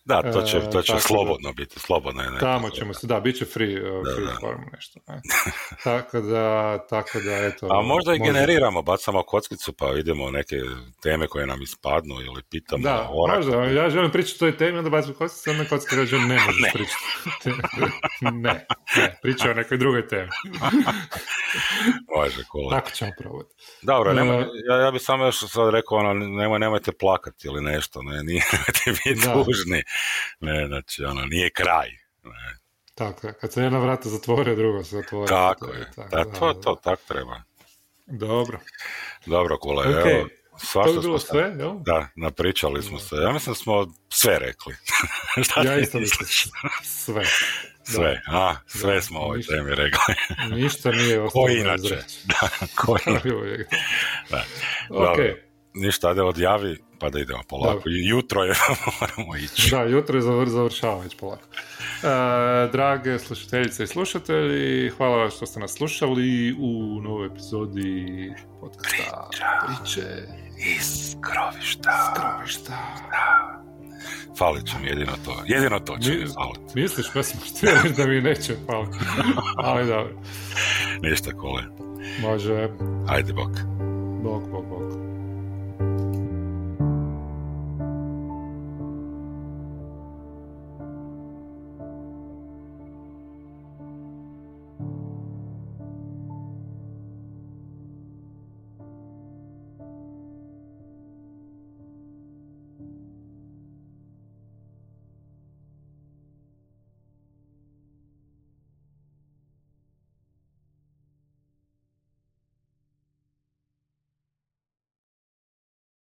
Da, 0.04 0.22
to 0.24 0.42
će, 0.42 0.60
to 0.62 0.82
će 0.82 0.92
E, 0.92 0.94
tako 0.94 1.00
slobodno 1.00 1.52
biti, 1.52 1.80
slobodno 1.80 2.22
je. 2.22 2.30
neka 2.30 2.40
Tamo 2.40 2.70
ćemo 2.70 2.94
se, 2.94 3.06
da, 3.06 3.20
bit 3.20 3.36
će 3.36 3.44
free, 3.44 3.90
uh, 3.90 4.04
Da, 4.04 4.14
free 4.14 4.26
da. 4.26 4.36
form 4.40 4.60
nešto. 4.72 5.00
Ne? 5.08 5.20
tako 5.84 6.20
da, 6.20 6.78
tako 6.80 7.20
da, 7.20 7.36
eto. 7.36 7.66
A 7.70 7.82
možda 7.82 8.14
i 8.14 8.18
može- 8.18 8.32
generiramo, 8.32 8.82
bacamo 8.82 9.22
kockicu 9.22 9.72
pa 9.72 9.86
vidimo 9.86 10.30
neke 10.30 10.56
teme 11.02 11.26
koje 11.26 11.46
nam 11.46 11.62
ispadnu 11.62 12.14
ili 12.16 12.42
pitamo 12.44 12.82
Da, 12.82 13.08
orak. 13.12 13.36
možda, 13.36 13.56
ja 13.64 13.90
želim 13.90 14.10
pričati 14.10 14.36
o 14.36 14.40
toj 14.40 14.56
temi, 14.58 14.78
onda 14.78 14.90
bacim 14.90 15.14
kockicu, 15.14 15.50
onda 15.50 15.64
kockica 15.64 15.96
kaže 15.96 16.18
ne 16.18 16.38
možeš 16.46 16.72
pričati. 16.72 17.60
ne, 18.34 18.66
ne, 18.96 19.18
priča 19.22 19.50
o 19.50 19.54
nekoj 19.54 19.78
drugoj 19.78 20.08
temi. 20.08 20.28
Može, 22.16 22.42
cool. 22.44 22.70
Tako 22.70 22.90
ćemo 22.90 23.10
probati. 23.18 23.50
Dobro, 23.82 24.12
nema, 24.14 24.34
E, 24.34 24.46
ja, 24.70 24.76
ja 24.76 24.90
bih 24.90 25.02
samo 25.02 25.24
još 25.24 25.38
sad 25.40 25.70
rekao, 25.70 25.98
ono, 25.98 26.12
nemoj, 26.14 26.58
nemojte 26.58 26.92
plakati 26.92 27.48
ili 27.48 27.62
nešto, 27.62 28.02
ne, 28.02 28.22
nije, 28.22 28.42
nemojte 28.52 29.02
biti 29.04 29.26
Da. 29.26 29.32
tužni. 29.34 29.82
Ne, 30.40 30.66
znači, 30.66 31.04
ono, 31.04 31.24
nije 31.26 31.50
kraj. 31.50 31.88
Ne. 32.24 32.56
Tako 32.94 33.26
je, 33.26 33.32
kad 33.40 33.52
se 33.52 33.62
jedna 33.62 33.78
vrata 33.78 34.08
zatvore, 34.08 34.54
drugo 34.56 34.84
se 34.84 34.96
zatvore. 34.96 35.28
Tako 35.28 35.66
To 35.66 35.72
je, 35.72 35.90
tako, 35.96 36.16
da, 36.16 36.24
da, 36.24 36.38
to, 36.38 36.52
da. 36.52 36.60
to, 36.60 36.80
tak 36.84 37.00
treba. 37.08 37.42
Dobro. 38.06 38.58
Dobro, 39.26 39.58
Kule, 39.58 39.88
Ok, 40.00 40.06
evo, 40.06 40.28
To 40.50 40.66
svašta 40.66 40.92
bi 40.92 41.00
bilo 41.00 41.18
smo 41.18 41.28
sve, 41.30 41.54
jel? 41.58 41.72
Da, 41.80 42.08
napričali 42.16 42.82
smo 42.82 42.98
se. 42.98 43.16
Ja 43.16 43.32
mislim 43.32 43.52
da 43.52 43.58
smo 43.58 43.86
sve 44.08 44.38
rekli. 44.38 44.74
Šta 45.44 45.62
Ja 45.62 45.78
isto 45.78 45.98
mislim 46.00 46.28
sve. 46.82 47.24
Sve, 47.84 48.22
a, 48.32 48.54
sve 48.66 48.94
Da, 48.94 49.02
smo 49.02 49.20
o 49.20 49.22
ovoj 49.22 49.36
ništa. 49.36 49.54
temi 49.54 49.70
rekli. 49.74 50.14
Ništa 50.50 50.92
nije 50.92 51.20
ostalo. 51.22 51.44
Ko 51.46 51.50
inače? 51.50 52.02
Da, 52.24 52.48
koji? 52.76 53.00
Kao 53.04 53.16
i 53.24 53.32
uvijek. 53.34 53.68
Da. 54.30 54.44
Ok, 54.90 54.98
Dobro. 55.16 55.34
Ništa, 55.74 56.08
ajde 56.08 56.22
odjavi, 56.22 56.78
pa 56.98 57.10
da 57.10 57.20
idemo 57.20 57.42
polako. 57.48 57.72
Dobro. 57.74 57.82
Jutro 58.04 58.42
je, 58.42 58.54
moramo 59.00 59.36
ići. 59.36 59.70
da, 59.70 59.82
jutro 59.82 60.16
je 60.16 60.22
zavr, 60.22 60.48
završava 60.48 61.00
već 61.00 61.16
polako. 61.16 61.42
E, 62.02 62.08
drage 62.72 63.18
slušateljice 63.18 63.84
i 63.84 63.86
slušatelji, 63.86 64.90
hvala 64.90 65.16
vam 65.16 65.30
što 65.30 65.46
ste 65.46 65.60
nas 65.60 65.72
slušali 65.72 66.52
u 66.54 66.70
novoj 67.02 67.26
epizodi 67.26 68.06
podcasta 68.60 69.28
Priče 69.66 70.06
Iz 70.76 71.14
grovišta. 71.16 71.90
Skrovišta. 72.06 72.78
Falit 74.38 74.66
će 74.66 74.74
mi 74.78 74.86
jedino 74.88 75.12
to. 75.24 75.42
Jedino 75.46 75.78
to 75.80 75.96
će 75.98 76.10
Mi- 76.10 76.16
mi 76.16 76.26
falit. 76.26 76.74
Misliš, 76.74 77.06
pa 77.14 77.22
sam 77.22 77.40
reći 77.40 77.94
da 77.96 78.06
mi 78.06 78.20
neće 78.20 78.54
faliti. 78.66 78.96
Ali 79.56 79.86
dobro, 79.86 80.14
Ništa, 81.02 81.32
kole. 81.32 81.62
može. 82.20 82.68
Ajde. 83.08 83.32
Bok, 83.32 83.50
bok, 84.22 84.42
bok. 84.44 84.64